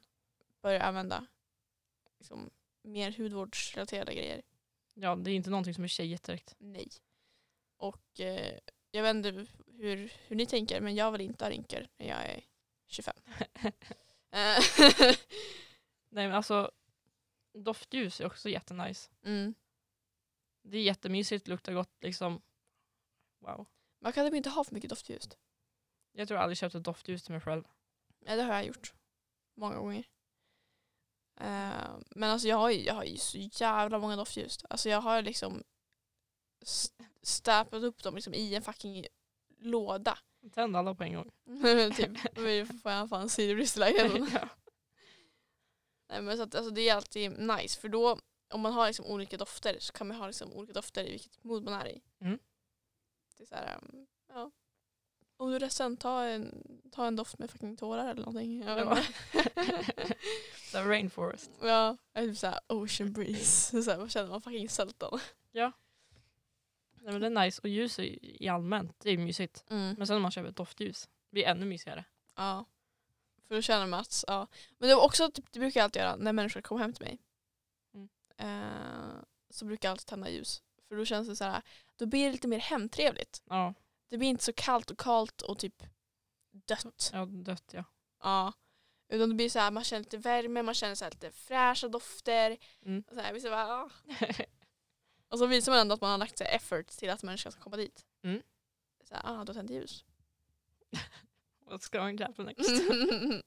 börja 0.61 0.83
använda 0.83 1.25
liksom, 2.19 2.49
mer 2.81 3.11
hudvårdsrelaterade 3.11 4.13
grejer. 4.13 4.41
Ja, 4.93 5.15
det 5.15 5.31
är 5.31 5.35
inte 5.35 5.49
någonting 5.49 5.73
som 5.73 5.83
är 5.83 5.87
tjejigt 5.87 6.23
direkt. 6.23 6.55
Nej. 6.57 6.89
Och 7.77 8.19
eh, 8.19 8.59
jag 8.91 9.03
vet 9.03 9.15
inte 9.15 9.47
hur, 9.67 10.13
hur 10.27 10.35
ni 10.35 10.45
tänker 10.45 10.81
men 10.81 10.95
jag 10.95 11.11
vill 11.11 11.21
inte 11.21 11.45
ha 11.45 11.49
rynkor 11.49 11.87
när 11.97 12.07
jag 12.07 12.25
är 12.25 12.43
25. 12.87 13.15
Eh, 14.33 14.63
Nej 16.09 16.27
men 16.27 16.33
alltså, 16.33 16.71
doftljus 17.53 18.21
är 18.21 18.25
också 18.25 18.49
jättenice. 18.49 19.09
mm. 19.23 19.53
Det 20.65 20.77
är 20.77 20.81
jättemysigt, 20.83 21.47
luktar 21.47 21.73
gott 21.73 21.97
liksom. 22.01 22.41
Wow. 23.39 23.65
Man 24.01 24.13
kan 24.13 24.25
typ 24.25 24.35
inte 24.35 24.49
ha 24.49 24.63
för 24.63 24.73
mycket 24.73 24.89
doftljus. 24.89 25.29
Jag 26.11 26.27
tror 26.27 26.35
jag 26.37 26.43
aldrig 26.43 26.57
köpt 26.57 26.75
ett 26.75 26.83
doftljus 26.83 27.23
till 27.23 27.31
mig 27.31 27.41
själv. 27.41 27.63
Ja, 28.19 28.35
det 28.35 28.43
har 28.43 28.53
jag 28.53 28.65
gjort. 28.65 28.93
Många 29.55 29.75
gånger. 29.77 30.07
Eh, 31.39 31.97
men 32.09 32.23
alltså 32.29 32.47
jag 32.47 32.57
har, 32.57 32.69
ju, 32.69 32.83
jag 32.83 32.93
har 32.93 33.03
ju 33.03 33.17
så 33.17 33.37
jävla 33.37 33.99
många 33.99 34.15
doftljus. 34.15 34.65
Alltså 34.69 34.89
jag 34.89 35.01
har 35.01 35.21
liksom 35.21 35.63
st- 36.61 37.03
staplat 37.21 37.83
upp 37.83 38.03
dem 38.03 38.15
liksom 38.15 38.33
i 38.33 38.55
en 38.55 38.61
fucking 38.61 39.05
låda. 39.57 40.19
Tänd 40.51 40.75
alla 40.77 40.95
på 40.95 41.03
en 41.03 41.13
gång. 41.13 41.31
typ. 41.95 42.35
Då 42.35 42.65
får 42.81 42.91
jag 42.91 43.09
fan 43.09 43.29
syrebrist 43.29 43.77
i 43.77 43.79
lägenheten. 43.79 44.27
ja. 44.33 44.49
Nej, 46.09 46.21
men 46.21 46.37
så 46.37 46.43
att, 46.43 46.55
alltså, 46.55 46.71
det 46.73 46.89
är 46.89 46.95
alltid 46.95 47.39
nice 47.39 47.79
för 47.79 47.89
då 47.89 48.19
om 48.53 48.61
man 48.61 48.73
har 48.73 48.87
liksom 48.87 49.05
olika 49.05 49.37
dofter 49.37 49.77
så 49.79 49.93
kan 49.93 50.07
man 50.07 50.17
ha 50.17 50.27
liksom 50.27 50.53
olika 50.53 50.73
dofter 50.73 51.03
i 51.07 51.11
vilket 51.11 51.43
mood 51.43 51.63
man 51.63 51.73
är 51.73 51.87
i. 51.87 52.01
Mm. 52.21 52.39
Det 53.37 53.43
är 53.43 53.47
så 53.47 53.55
här, 53.55 53.77
um, 53.81 54.05
ja. 54.29 54.51
Om 55.37 55.49
du 55.49 55.55
är 55.55 55.59
ledsen, 55.59 55.97
ta 55.97 56.23
en, 56.23 56.67
ta 56.91 57.05
en 57.07 57.15
doft 57.15 57.39
med 57.39 57.51
fucking 57.51 57.77
tårar 57.77 58.09
eller 58.09 58.21
någonting. 58.21 58.63
Jag 58.63 58.75
vet 58.75 58.85
Ja. 58.85 58.97
inte. 58.97 60.13
The 60.71 60.77
rainforest. 60.83 61.51
ja, 61.61 61.97
eller 62.13 62.27
typ 62.27 62.37
såhär 62.37 62.59
ocean 62.67 63.13
breeze. 63.13 63.83
Så 63.83 63.91
här, 63.91 63.97
vad 63.97 64.11
känner 64.11 64.29
man 64.29 64.41
fucking 64.41 64.69
sältan. 64.69 65.19
Nej, 67.03 67.13
men 67.13 67.21
det 67.21 67.27
är 67.41 67.45
nice 67.45 67.61
och 67.61 67.69
ljus 67.69 67.99
är, 67.99 68.25
i 68.43 68.47
allmänt, 68.47 68.99
det 68.99 69.09
är 69.09 69.17
mysigt. 69.17 69.65
Mm. 69.69 69.95
Men 69.97 70.07
sen 70.07 70.15
när 70.15 70.21
man 70.21 70.31
köper 70.31 70.49
ett 70.49 70.55
doftljus, 70.55 71.09
det 71.29 71.33
blir 71.33 71.43
ännu 71.45 71.65
mysigare. 71.65 72.05
Ja. 72.35 72.65
För 73.47 73.55
då 73.55 73.61
känner 73.61 73.87
man 73.87 73.99
att, 73.99 74.23
ja. 74.27 74.47
Men 74.77 74.89
det 74.89 74.95
var 74.95 75.03
också, 75.05 75.31
typ, 75.31 75.45
det 75.51 75.59
brukar 75.59 75.79
jag 75.79 75.83
alltid 75.83 76.01
göra 76.01 76.15
när 76.15 76.33
människor 76.33 76.61
kommer 76.61 76.81
hem 76.81 76.93
till 76.93 77.05
mig. 77.05 77.19
Mm. 77.93 78.09
Eh, 78.37 79.23
så 79.49 79.65
brukar 79.65 79.87
jag 79.87 79.91
alltid 79.91 80.07
tända 80.07 80.29
ljus. 80.29 80.63
För 80.87 80.95
då 80.95 81.05
känns 81.05 81.27
det 81.27 81.35
så 81.35 81.43
här, 81.43 81.61
då 81.95 82.05
blir 82.05 82.25
det 82.25 82.31
lite 82.31 82.47
mer 82.47 82.59
hemtrevligt. 82.59 83.41
Ja, 83.49 83.73
Det 84.09 84.17
blir 84.17 84.29
inte 84.29 84.43
så 84.43 84.53
kallt 84.53 84.91
och 84.91 84.99
kallt 84.99 85.41
och 85.41 85.59
typ 85.59 85.83
dött. 86.51 87.09
ja 87.13 87.25
dött 87.25 87.73
ja. 87.73 87.83
Ja. 88.23 88.53
Utan 89.09 89.29
det 89.29 89.35
blir 89.35 89.49
så 89.49 89.59
här, 89.59 89.71
man 89.71 89.83
känner 89.83 90.03
lite 90.03 90.17
värme, 90.17 90.63
man 90.63 90.73
känner 90.73 90.95
så 90.95 91.05
lite 91.05 91.31
fräscha 91.31 91.87
dofter. 91.87 92.57
Mm. 92.85 93.03
Och, 93.07 93.13
så 93.15 93.21
här, 93.21 93.39
så 93.39 93.49
bara, 93.49 93.67
ah. 93.73 93.89
och 95.33 95.39
så 95.39 95.45
visar 95.45 95.71
man 95.71 95.81
ändå 95.81 95.93
att 95.93 96.01
man 96.01 96.11
har 96.11 96.17
lagt 96.17 96.37
sig 96.37 96.47
effort 96.47 96.87
till 96.87 97.09
att 97.09 97.23
människan 97.23 97.51
ska 97.51 97.61
komma 97.61 97.77
dit. 97.77 98.05
Mm. 98.21 98.41
Så 99.03 99.15
här, 99.15 99.21
ah, 99.25 99.43
då 99.43 99.53
tänder 99.53 99.73
ljus. 99.73 100.05
What's 101.65 101.97
going 101.97 102.17
to 102.17 102.23
happen 102.23 102.45
next? 102.45 102.69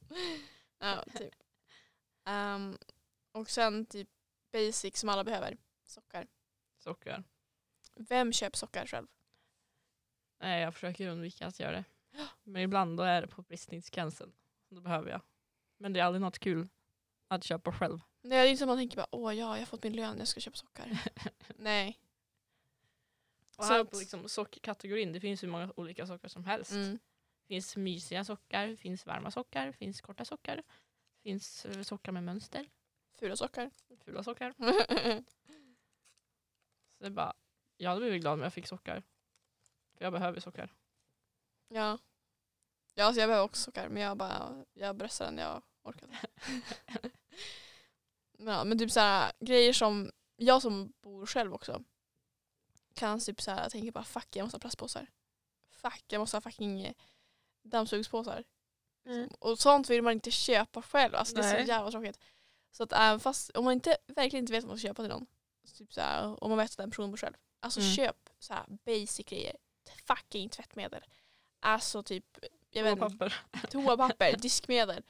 ja, 0.79 1.05
typ. 1.19 1.35
Ehm, 2.25 2.79
och 3.33 3.51
sen 3.51 3.87
typ 3.87 4.09
basic 4.53 4.97
som 4.97 5.09
alla 5.09 5.25
behöver. 5.25 5.57
Sockar. 5.85 6.27
Socker. 6.79 7.25
Vem 7.95 8.33
köper 8.33 8.57
sockar 8.57 8.87
själv? 8.87 9.07
Nej, 10.41 10.63
jag 10.63 10.75
försöker 10.75 11.09
undvika 11.09 11.47
att 11.47 11.61
göra 11.61 11.73
det. 11.73 11.85
Men 12.45 12.63
ibland 12.63 12.97
då 12.97 13.03
är 13.03 13.21
det 13.21 13.29
på 13.29 13.43
bristningsgränsen. 13.43 14.33
Då 14.69 14.81
behöver 14.81 15.11
jag. 15.11 15.21
Men 15.77 15.93
det 15.93 16.01
är 16.01 16.05
aldrig 16.05 16.23
något 16.23 16.39
kul 16.39 16.69
att 17.29 17.45
köpa 17.45 17.73
själv. 17.73 18.01
Det 18.23 18.37
är 18.37 18.47
inte 18.47 18.59
som 18.59 18.69
man 18.69 18.79
tänker 18.79 18.97
bara, 18.97 19.07
åh 19.13 19.35
ja, 19.35 19.55
jag 19.55 19.61
har 19.61 19.67
fått 19.67 19.83
min 19.83 19.93
lön, 19.97 20.19
jag 20.19 20.29
ska 20.29 20.41
köpa 20.41 20.57
sockar. 20.57 20.99
Nej. 21.57 22.01
Och 23.57 23.65
Så 23.65 23.73
här 23.73 23.85
på 23.85 23.97
liksom 23.99 24.29
sockerkategorin, 24.29 25.13
det 25.13 25.21
finns 25.21 25.43
hur 25.43 25.49
många 25.49 25.73
olika 25.77 26.07
sockar 26.07 26.29
som 26.29 26.45
helst. 26.45 26.73
Mm. 26.73 26.93
Det 26.93 27.47
finns 27.49 27.77
mysiga 27.77 28.25
sockar, 28.25 28.67
det 28.67 28.77
finns 28.77 29.07
varma 29.07 29.31
sockar, 29.31 29.67
det 29.67 29.73
finns 29.73 30.01
korta 30.01 30.25
sockar. 30.25 30.57
Det 30.57 31.23
finns 31.23 31.65
eh, 31.67 31.83
sockar 31.83 32.13
med 32.13 32.25
mönster, 32.25 32.69
Fula 33.15 33.37
sockar. 33.37 33.71
fula 34.05 34.23
sockar. 34.23 34.55
Så 36.99 37.03
det 37.03 37.07
är 37.07 37.11
bara, 37.11 37.35
jag 37.77 37.91
hade 37.91 38.01
blivit 38.01 38.21
glad 38.21 38.33
om 38.35 38.41
jag 38.43 38.53
fick 38.53 38.67
sockar. 38.67 39.03
För 39.95 40.05
jag 40.05 40.13
behöver 40.13 40.41
sockar. 40.41 40.75
ja. 41.69 41.99
Ja, 42.99 43.05
alltså 43.05 43.21
jag 43.21 43.29
behöver 43.29 43.45
också 43.45 43.63
sockar, 43.63 43.89
men 43.89 44.03
jag 44.03 44.17
bara, 44.17 44.65
jag 44.73 44.97
bröstar 44.97 45.25
den 45.25 45.39
jag 45.39 45.63
orkar. 45.89 46.09
men, 48.39 48.55
ja, 48.55 48.65
men 48.65 48.79
typ 48.79 48.93
så 48.93 49.01
här 49.01 49.33
grejer 49.41 49.73
som, 49.73 50.11
jag 50.37 50.63
som 50.63 50.93
bor 51.03 51.27
själv 51.27 51.55
också, 51.55 51.83
kan 52.95 53.21
typ 53.21 53.43
så 53.43 53.51
här 53.51 53.71
tänka 53.71 53.93
bara 53.93 54.05
fuck 54.05 54.37
jag 54.37 54.45
måste 54.45 54.55
ha 54.57 54.61
plastpåsar. 54.61 55.07
Fuck 55.71 56.05
jag 56.09 56.19
måste 56.19 56.37
ha 56.37 56.41
fucking 56.41 56.81
eh, 56.81 56.93
dammsugspåsar. 57.63 58.45
Och 59.39 59.59
sånt 59.59 59.91
vill 59.91 60.03
man 60.03 60.13
inte 60.13 60.31
köpa 60.31 60.83
själv. 60.83 61.15
Alltså 61.15 61.35
det 61.35 61.43
är 61.43 61.65
så 61.65 61.69
jävla 61.69 61.91
tråkigt. 61.91 62.19
Så 62.71 62.83
att 62.83 62.93
även 62.93 63.21
fast 63.21 63.51
om 63.51 63.65
man 63.65 63.73
inte, 63.73 63.97
verkligen 64.07 64.43
inte 64.43 64.53
vet 64.53 64.65
vad 64.65 64.69
man 64.69 64.79
ska 64.79 64.89
köpa 64.89 65.03
till 65.03 65.11
någon. 65.11 65.27
Typ 65.79 65.93
så 65.93 66.01
här, 66.01 66.45
om 66.45 66.51
man 66.51 66.59
vet 66.59 66.71
att 66.71 66.77
den 66.77 66.91
personen 66.91 67.11
bor 67.11 67.17
själv. 67.17 67.35
Alltså 67.61 67.81
Mm. 67.81 67.93
köp 67.93 68.31
så 68.39 68.55
här 68.55 68.65
basic 68.85 69.27
grejer. 69.27 69.57
Fucking 70.05 70.49
tvättmedel. 70.49 71.05
Alltså 71.61 72.03
typ 72.03 72.39
jag 72.71 72.83
vet, 72.83 72.93
inte, 72.93 73.01
papper. 73.11 73.35
toapapper, 73.71 74.37
diskmedel. 74.37 75.03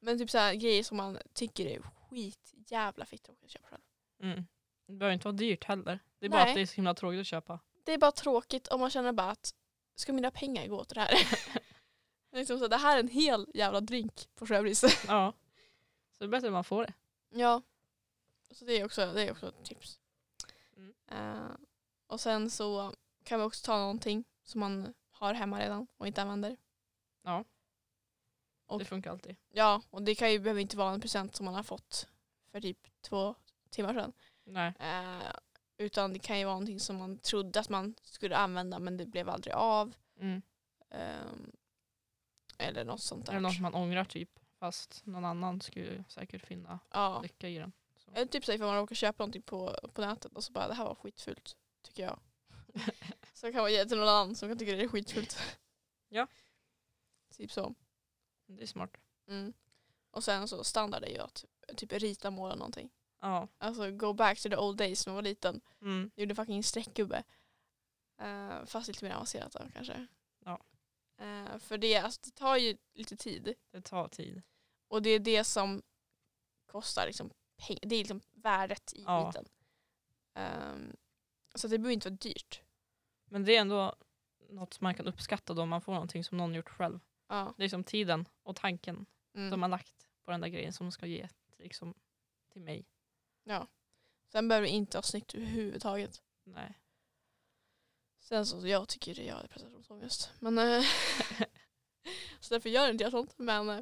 Men 0.00 0.18
typ 0.18 0.30
så 0.30 0.38
här 0.38 0.54
grejer 0.54 0.82
som 0.82 0.96
man 0.96 1.18
tycker 1.32 1.66
är 1.66 1.82
skit 1.82 2.54
jävla 2.66 3.04
fitt 3.04 3.22
tråkigt 3.22 3.44
att 3.44 3.50
köpa 3.50 3.68
själv. 3.68 3.82
Mm. 4.22 4.46
Det 4.86 4.92
behöver 4.92 5.14
inte 5.14 5.24
vara 5.24 5.36
dyrt 5.36 5.64
heller. 5.64 5.98
Det 6.18 6.26
är 6.26 6.30
bara 6.30 6.42
Nej. 6.42 6.50
att 6.50 6.54
det 6.54 6.60
är 6.60 6.66
så 6.66 6.74
himla 6.74 6.94
tråkigt 6.94 7.20
att 7.20 7.26
köpa. 7.26 7.60
Det 7.84 7.92
är 7.92 7.98
bara 7.98 8.12
tråkigt 8.12 8.68
om 8.68 8.80
man 8.80 8.90
känner 8.90 9.12
bara 9.12 9.30
att 9.30 9.54
ska 9.94 10.12
mina 10.12 10.30
pengar 10.30 10.66
gå 10.66 10.84
till 10.84 10.94
det 10.94 11.00
här? 11.00 11.10
liksom 12.32 12.58
så, 12.58 12.68
det 12.68 12.76
här 12.76 12.96
är 12.96 13.00
en 13.00 13.08
hel 13.08 13.46
jävla 13.54 13.80
drink 13.80 14.28
på 14.34 14.46
Sjöbris. 14.46 14.84
Ja. 15.08 15.32
Så 16.12 16.18
det 16.18 16.24
är 16.24 16.28
bättre 16.28 16.46
att 16.46 16.52
man 16.52 16.64
får 16.64 16.82
det. 16.82 16.92
Ja. 17.30 17.62
Så 18.50 18.64
det 18.64 18.72
är 18.72 18.84
också, 18.84 19.12
det 19.12 19.22
är 19.22 19.30
också 19.30 19.48
ett 19.48 19.64
tips. 19.64 20.00
Mm. 20.76 20.94
Eh, 21.08 21.50
och 22.06 22.20
sen 22.20 22.50
så 22.50 22.94
kan 23.24 23.40
vi 23.40 23.46
också 23.46 23.66
ta 23.66 23.78
någonting 23.78 24.24
som 24.42 24.60
man 24.60 24.94
har 25.10 25.34
hemma 25.34 25.60
redan 25.60 25.86
och 25.96 26.06
inte 26.06 26.22
använder. 26.22 26.56
Ja. 27.22 27.44
Och- 28.70 28.78
Det 28.78 28.84
funkar 28.84 29.10
alltid. 29.10 29.36
Ja, 29.52 29.82
och 29.90 30.02
det 30.02 30.14
kan 30.14 30.32
ju, 30.32 30.38
behöver 30.38 30.60
inte 30.60 30.76
vara 30.76 30.94
en 30.94 31.00
present 31.00 31.36
som 31.36 31.44
man 31.44 31.54
har 31.54 31.62
fått 31.62 32.08
för 32.52 32.60
typ 32.60 32.78
två 33.00 33.34
timmar 33.70 33.94
sedan. 33.94 34.12
Nej. 34.44 34.72
Eh, 34.80 35.32
utan 35.78 36.12
det 36.12 36.18
kan 36.18 36.38
ju 36.38 36.44
vara 36.44 36.54
någonting 36.54 36.80
som 36.80 36.96
man 36.96 37.18
trodde 37.18 37.60
att 37.60 37.68
man 37.68 37.94
skulle 38.02 38.36
använda 38.36 38.78
men 38.78 38.96
det 38.96 39.06
blev 39.06 39.28
aldrig 39.28 39.54
av. 39.54 39.94
Mm. 40.20 40.42
Ehm, 40.90 41.52
eller 42.58 42.84
något 42.84 43.00
sånt 43.02 43.26
där. 43.26 43.32
Eller 43.32 43.40
något 43.48 43.60
man 43.60 43.74
ångrar 43.74 44.04
typ. 44.04 44.30
Fast 44.58 45.06
någon 45.06 45.24
annan 45.24 45.60
skulle 45.60 46.04
säkert 46.08 46.46
finna 46.46 46.78
Ja. 46.90 47.20
lycka 47.22 47.48
i 47.48 47.58
den. 47.58 47.72
Så. 47.96 48.10
Eller 48.14 48.26
typ 48.26 48.44
så 48.44 48.52
ifall 48.52 48.66
man 48.66 48.76
råkar 48.76 48.94
köpa 48.94 49.22
någonting 49.22 49.42
på, 49.42 49.76
på 49.94 50.00
nätet 50.00 50.32
och 50.32 50.44
så 50.44 50.52
bara 50.52 50.68
det 50.68 50.74
här 50.74 50.84
var 50.84 50.94
skitfult 50.94 51.56
tycker 51.82 52.02
jag. 52.02 52.18
så 53.34 53.52
kan 53.52 53.62
man 53.62 53.72
ge 53.72 53.78
det 53.82 53.88
till 53.88 53.98
någon 53.98 54.08
annan 54.08 54.34
som 54.34 54.48
kan 54.48 54.58
tycka 54.58 54.72
det 54.72 54.82
är 54.82 54.88
skitfult. 54.88 55.38
Ja. 56.08 56.26
Typ 57.36 57.52
så. 57.52 57.74
Det 58.56 58.62
är 58.62 58.66
smart. 58.66 58.96
Mm. 59.28 59.52
Och 60.10 60.24
sen 60.24 60.48
så 60.48 60.64
standard 60.64 61.04
är 61.04 61.08
ju 61.08 61.18
att 61.18 61.44
typ 61.76 61.92
rita, 61.92 62.30
måla 62.30 62.54
någonting. 62.54 62.90
Ja. 63.20 63.48
Alltså 63.58 63.90
go 63.90 64.12
back 64.12 64.40
to 64.40 64.48
the 64.48 64.56
old 64.56 64.78
days 64.78 65.06
när 65.06 65.10
man 65.10 65.16
var 65.16 65.22
liten. 65.22 65.60
Mm. 65.80 66.10
Gjorde 66.16 66.34
fucking 66.34 66.62
streckgubbe. 66.64 67.24
Uh, 68.22 68.64
fast 68.64 68.88
lite 68.88 69.04
mer 69.04 69.12
avancerat 69.12 69.52
då 69.52 69.60
kanske. 69.74 70.06
Ja. 70.44 70.60
Eh, 71.16 71.58
för 71.58 71.78
det, 71.78 71.96
alltså, 71.96 72.20
det 72.24 72.30
tar 72.30 72.56
ju 72.56 72.76
lite 72.94 73.16
tid. 73.16 73.54
Det 73.70 73.80
tar 73.80 74.08
tid. 74.08 74.42
Och 74.88 75.02
det 75.02 75.10
är 75.10 75.18
det 75.18 75.44
som 75.44 75.82
kostar 76.66 77.06
liksom 77.06 77.30
pengar. 77.56 77.80
Det 77.82 77.94
är 77.94 77.98
liksom 77.98 78.20
värdet 78.32 78.92
i 78.92 79.02
Ja. 79.06 79.26
biten. 79.26 79.48
Ehm, 80.34 80.96
så 81.54 81.68
det 81.68 81.78
behöver 81.78 81.94
inte 81.94 82.08
vara 82.08 82.16
dyrt. 82.16 82.62
Men 83.24 83.44
det 83.44 83.56
är 83.56 83.60
ändå 83.60 83.96
något 84.50 84.74
som 84.74 84.84
man 84.84 84.94
kan 84.94 85.06
uppskatta 85.06 85.54
då 85.54 85.66
man 85.66 85.80
får 85.82 85.92
någonting 85.92 86.24
som 86.24 86.38
någon 86.38 86.54
gjort 86.54 86.68
själv. 86.68 87.00
Ja. 87.30 87.54
Det 87.56 87.64
är 87.64 87.68
som 87.68 87.84
tiden 87.84 88.28
och 88.42 88.56
tanken 88.56 89.06
Mm. 89.34 89.50
de 89.50 89.62
har 89.62 89.68
lagt 89.68 90.08
på 90.24 90.30
den 90.30 90.40
där 90.40 90.48
grejen 90.48 90.72
som 90.72 90.86
de 90.86 90.92
ska 90.92 91.06
ge 91.06 91.28
till, 91.28 91.64
liksom, 91.64 91.94
till 92.52 92.60
mig. 92.62 92.86
Sen 94.32 94.48
behöver 94.48 94.66
det 94.66 94.72
inte 94.72 94.96
vara 94.96 95.02
snyggt 95.02 95.34
överhuvudtaget. 95.34 96.22
Nej. 96.44 96.78
Sen 98.18 98.46
så 98.46 98.66
jag 98.66 98.88
tycker 98.88 99.14
det 99.14 99.24
gör 99.24 99.46
prestationsångest. 99.46 100.30
Men 100.38 100.58
eh, 100.58 100.82
så 102.40 102.54
därför 102.54 102.68
gör 102.68 102.90
inte 102.90 103.04
jag 103.04 103.10
sånt. 103.10 103.38
Men 103.38 103.68
eh, 103.70 103.80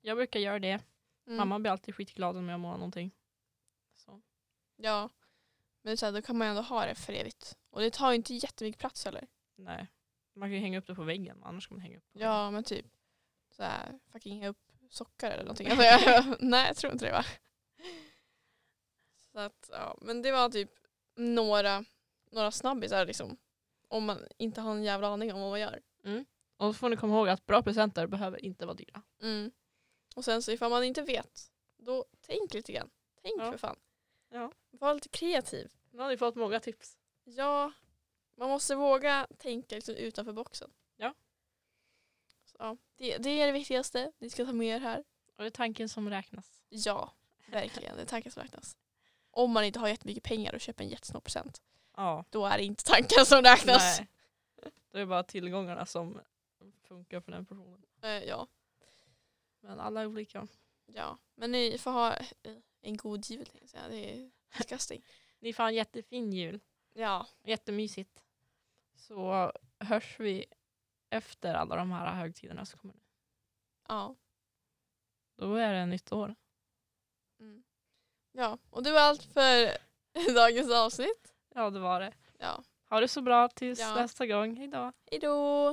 Jag 0.00 0.16
brukar 0.16 0.40
göra 0.40 0.58
det. 0.58 0.68
mm, 1.26 1.36
Mamma 1.36 1.58
blir 1.58 1.70
alltid 1.70 1.94
skitglad 1.94 2.36
om 2.36 2.48
jag 2.48 2.60
målar 2.60 2.76
någonting. 2.78 3.10
Så. 3.94 4.22
Ja. 4.76 5.08
Men 5.82 5.96
så 5.96 6.06
här, 6.06 6.12
då 6.12 6.22
kan 6.22 6.38
man 6.38 6.46
ju 6.46 6.50
ändå 6.50 6.62
ha 6.62 6.86
det 6.86 6.94
för 6.94 7.12
evigt. 7.12 7.58
Och 7.70 7.80
det 7.80 7.90
tar 7.90 8.10
ju 8.10 8.16
inte 8.16 8.34
jättemycket 8.34 8.80
plats 8.80 9.04
heller. 9.04 9.26
Nej. 9.54 9.86
Man 10.34 10.48
kan 10.48 10.52
ju 10.54 10.58
hänga 10.60 10.78
upp 10.78 10.86
det 10.86 10.94
på 10.94 11.02
väggen, 11.02 11.42
annars 11.44 11.68
kan 11.68 11.76
man 11.76 11.82
hänga 11.82 11.96
upp 11.98 12.04
det. 12.12 12.20
Ja 12.20 12.50
men 12.50 12.64
typ 12.64 12.86
så 13.50 13.62
här, 13.62 13.98
fucking 14.12 14.32
hänga 14.34 14.48
upp 14.48 14.58
sockar 14.90 15.30
eller 15.30 15.44
någonting. 15.44 15.68
Alltså, 15.68 15.84
jag, 15.84 16.36
nej 16.40 16.66
jag 16.66 16.76
tror 16.76 16.92
inte 16.92 17.04
det 17.06 17.12
va. 17.12 17.24
Så 19.32 19.38
att, 19.38 19.70
ja, 19.72 19.98
men 20.00 20.22
det 20.22 20.32
var 20.32 20.48
typ 20.48 20.70
några, 21.16 21.84
några 22.30 22.50
snabbisar 22.50 23.06
liksom. 23.06 23.36
Om 23.88 24.04
man 24.04 24.26
inte 24.38 24.60
har 24.60 24.72
en 24.72 24.84
jävla 24.84 25.08
aning 25.08 25.32
om 25.32 25.40
vad 25.40 25.50
man 25.50 25.60
gör. 25.60 25.80
Och 26.56 26.74
så 26.74 26.78
får 26.78 26.88
ni 26.88 26.96
komma 26.96 27.14
ihåg 27.16 27.28
att 27.28 27.46
bra 27.46 27.62
presenter 27.62 28.06
behöver 28.06 28.44
inte 28.44 28.66
vara 28.66 28.74
dyra. 28.74 29.02
Mm. 29.22 29.50
Och 30.16 30.24
sen 30.24 30.42
så 30.42 30.50
ifall 30.52 30.70
man 30.70 30.84
inte 30.84 31.02
vet, 31.02 31.50
då 31.76 32.04
tänk 32.20 32.54
lite 32.54 32.72
grann. 32.72 32.90
Tänk 33.22 33.40
Ja. 33.40 33.50
för 33.50 33.58
fan. 33.58 33.76
Ja. 34.28 34.52
Var 34.70 34.94
lite 34.94 35.08
kreativ. 35.08 35.72
Nu 35.90 36.02
har 36.02 36.08
ni 36.08 36.16
fått 36.16 36.34
många 36.34 36.60
tips. 36.60 36.98
Ja, 37.24 37.72
man 38.36 38.48
måste 38.48 38.74
våga 38.74 39.26
tänka 39.38 39.74
liksom 39.74 39.94
utanför 39.94 40.32
boxen. 40.32 40.70
Ja. 40.96 41.14
Så, 42.44 42.56
ja, 42.58 42.76
det, 42.96 43.18
det 43.18 43.30
är 43.30 43.46
det 43.46 43.52
viktigaste. 43.52 44.12
Ni 44.18 44.30
ska 44.30 44.44
ta 44.44 44.52
med 44.52 44.76
er 44.76 44.80
här. 44.80 45.04
Och 45.36 45.42
det 45.42 45.46
är 45.46 45.50
tanken 45.50 45.88
som 45.88 46.10
räknas. 46.10 46.62
Ja, 46.68 47.12
verkligen. 47.46 47.96
Det 47.96 48.02
är 48.02 48.06
tanken 48.06 48.32
som 48.32 48.42
räknas. 48.42 48.76
Om 49.30 49.50
man 49.52 49.64
inte 49.64 49.78
har 49.78 49.88
jättemycket 49.88 50.22
pengar 50.22 50.54
och 50.54 50.60
köper 50.60 50.84
en 50.84 50.90
jättesnår 50.90 51.20
present, 51.20 51.62
Ja. 51.96 52.24
då 52.30 52.46
är 52.46 52.58
det 52.58 52.64
inte 52.64 52.84
tanken 52.84 53.26
som 53.26 53.42
räknas. 53.42 53.98
Nej. 53.98 54.08
Det 54.90 55.00
är 55.00 55.06
bara 55.06 55.22
tillgångarna 55.22 55.86
som 55.86 56.20
funkar 56.88 57.20
för 57.20 57.32
den 57.32 57.46
personen. 57.46 57.82
Eh, 58.02 58.10
ja. 58.10 58.46
Men 59.60 59.80
alla 59.80 60.00
är 60.00 60.06
olika. 60.06 60.48
Ja, 60.86 61.18
men 61.34 61.52
ni 61.52 61.78
får 61.78 61.90
ha 61.90 62.16
eh, 62.16 62.56
en 62.80 62.96
god 62.96 63.26
jul. 63.30 63.48
Det 63.90 64.10
är 64.12 64.30
disgusting. 64.58 65.02
Ni 65.38 65.52
får 65.52 65.62
ha 65.62 65.68
en 65.70 65.74
jättefin 65.74 66.32
jul. 66.32 66.60
Ja, 66.92 67.26
Jättemysigt. 67.42 68.24
Så 68.94 69.52
hörs 69.78 70.20
vi 70.20 70.44
efter 71.10 71.54
alla 71.54 71.76
de 71.76 71.90
här 71.90 72.14
högtiderna 72.14 72.64
så 72.64 72.76
kommer 72.78 72.94
det. 72.94 73.00
ja. 73.88 74.14
Då 75.36 75.54
är 75.54 75.72
det 75.74 75.86
nytt 75.86 76.12
år. 76.12 76.34
Mm. 77.40 77.62
Ja, 78.32 78.58
och 78.70 78.82
det 78.82 78.92
var 78.92 79.00
allt 79.00 79.22
för 79.22 79.76
dagens 80.34 80.72
avsnitt. 80.72 81.34
Ja, 81.54 81.70
det 81.70 81.78
var 81.80 82.00
det. 82.00 82.12
Ja, 82.38 82.62
Ha 82.88 83.00
det 83.00 83.08
så 83.08 83.22
bra 83.22 83.48
tills 83.48 83.80
Ja. 83.80 83.94
nästa 83.94 84.26
gång. 84.26 84.56
Hejdå. 84.56 84.92
hejdå! 85.10 85.72